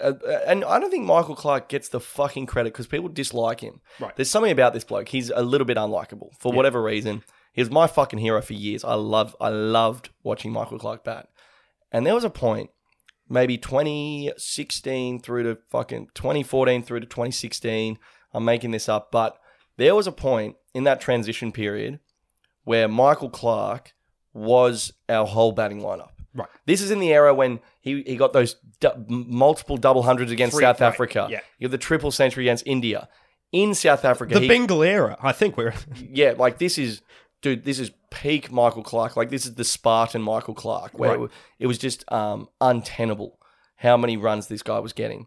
[0.00, 0.12] uh,
[0.46, 3.80] and I don't think Michael Clarke gets the fucking credit because people dislike him.
[3.98, 4.14] Right.
[4.14, 5.08] There's something about this bloke.
[5.08, 7.22] He's a little bit unlikable for whatever reason.
[7.52, 8.84] He was my fucking hero for years.
[8.84, 11.28] I love I loved watching Michael Clarke bat.
[11.92, 12.70] And there was a point
[13.28, 17.98] maybe 2016 through to fucking 2014 through to 2016.
[18.32, 19.38] I'm making this up, but
[19.76, 22.00] there was a point in that transition period
[22.64, 23.92] where Michael Clarke
[24.34, 26.10] was our whole batting lineup.
[26.34, 26.48] Right.
[26.66, 30.54] This is in the era when he, he got those du- multiple double hundreds against
[30.56, 31.26] Three- South right, Africa.
[31.30, 31.40] yeah.
[31.58, 33.08] You have the triple century against India.
[33.50, 35.72] In South Africa, The he- Bengal era, I think we're.
[35.96, 37.00] yeah, like this is,
[37.42, 39.16] dude, this is peak Michael Clarke.
[39.16, 41.24] Like this is the Spartan Michael Clarke, where Right.
[41.24, 43.38] it, it was just um, untenable
[43.76, 45.26] how many runs this guy was getting.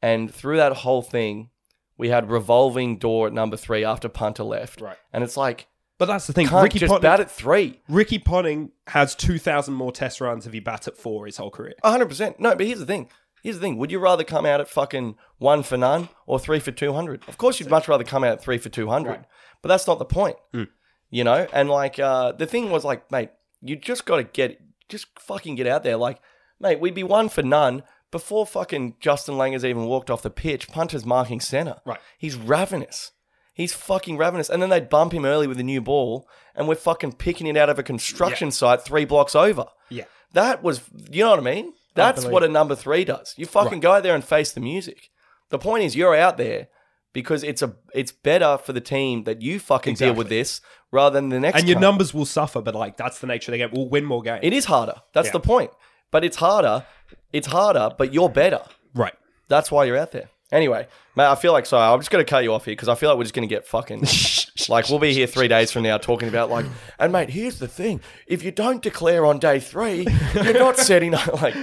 [0.00, 1.50] And through that whole thing,
[1.96, 4.80] we had revolving door at number three after punter left.
[4.80, 4.96] Right.
[5.12, 5.68] And it's like,
[5.98, 6.48] But that's the thing.
[6.48, 7.80] can't Ricky just Ponting, bat at three.
[7.88, 11.74] Ricky Ponting has 2,000 more test runs if he bats at four his whole career.
[11.84, 12.40] hundred percent.
[12.40, 13.08] No, but here's the thing.
[13.44, 13.76] Here's the thing.
[13.78, 17.22] Would you rather come out at fucking one for none or three for two hundred?
[17.28, 19.10] Of course, you'd much rather come out at three for two hundred.
[19.10, 19.24] Right.
[19.62, 20.36] But that's not the point.
[20.52, 20.64] Hmm.
[21.12, 21.46] You know.
[21.52, 23.30] And like uh, the thing was like, mate,
[23.60, 25.96] you just got to get, just fucking get out there.
[25.96, 26.20] Like,
[26.58, 30.68] mate, we'd be one for none before fucking Justin Langers even walked off the pitch.
[30.68, 31.76] Punter's marking center.
[31.86, 32.00] Right.
[32.18, 33.12] He's ravenous.
[33.54, 34.48] He's fucking ravenous.
[34.48, 37.56] And then they'd bump him early with a new ball, and we're fucking picking it
[37.56, 39.66] out of a construction site three blocks over.
[39.90, 40.04] Yeah.
[40.32, 40.80] That was,
[41.10, 41.74] you know what I mean?
[41.94, 43.34] That's believe- what a number three does.
[43.36, 43.82] You fucking Right.
[43.82, 45.10] go out there and face the music.
[45.50, 46.68] The point is, you're out there
[47.12, 50.62] because it's a it's better for the team that you fucking deal with this
[50.92, 51.58] rather than the next.
[51.58, 51.80] And your cunt.
[51.80, 53.70] numbers will suffer, but like that's the nature of the game.
[53.72, 54.40] We'll win more games.
[54.44, 55.02] It is harder.
[55.12, 55.32] That's Yeah.
[55.32, 55.70] the point.
[56.12, 56.84] But it's harder.
[57.32, 58.60] It's harder, but you're better.
[58.94, 59.14] right.
[59.48, 60.28] That's why you're out there.
[60.50, 60.86] Anyway,
[61.16, 61.92] mate, I feel like sorry.
[61.92, 63.48] I'm just going to cut you off here because I feel like we're just going
[63.48, 64.04] to get fucking
[64.68, 66.66] like we'll be here three days from now talking about like.
[66.98, 71.14] And mate, here's the thing: if you don't declare on day three, you're not setting
[71.14, 71.54] up like,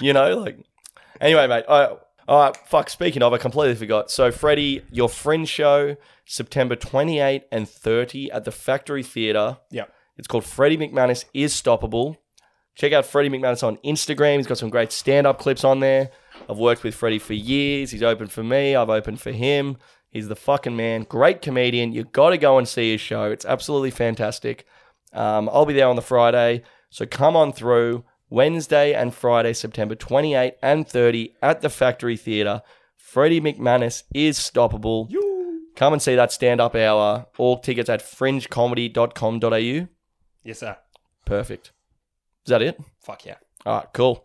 [0.00, 0.58] you know, like.
[1.20, 1.64] Anyway, mate.
[1.68, 1.96] I,
[2.28, 2.90] all right, fuck.
[2.90, 4.10] Speaking of, I completely forgot.
[4.10, 9.58] So, Freddie, your Fringe show, September 28 and 30 at the Factory Theatre.
[9.70, 9.84] Yeah.
[10.16, 12.16] It's called Freddie McManus is Stoppable.
[12.74, 14.36] Check out Freddie McManus on Instagram.
[14.36, 16.10] He's got some great stand up clips on there.
[16.48, 17.90] I've worked with Freddie for years.
[17.90, 18.74] He's opened for me.
[18.76, 19.78] I've opened for him.
[20.10, 21.04] He's the fucking man.
[21.04, 21.92] Great comedian.
[21.92, 23.30] you got to go and see his show.
[23.30, 24.66] It's absolutely fantastic.
[25.12, 26.62] Um, I'll be there on the Friday.
[26.90, 32.62] So come on through Wednesday and Friday, September 28 and 30 at the Factory Theatre.
[32.96, 35.10] Freddie McManus is stoppable.
[35.76, 37.26] Come and see that stand up hour.
[37.38, 39.88] All tickets at fringecomedy.com.au.
[40.42, 40.76] Yes, sir.
[41.24, 41.72] Perfect.
[42.44, 42.78] Is that it?
[43.00, 43.36] Fuck yeah.
[43.64, 44.24] All right, cool.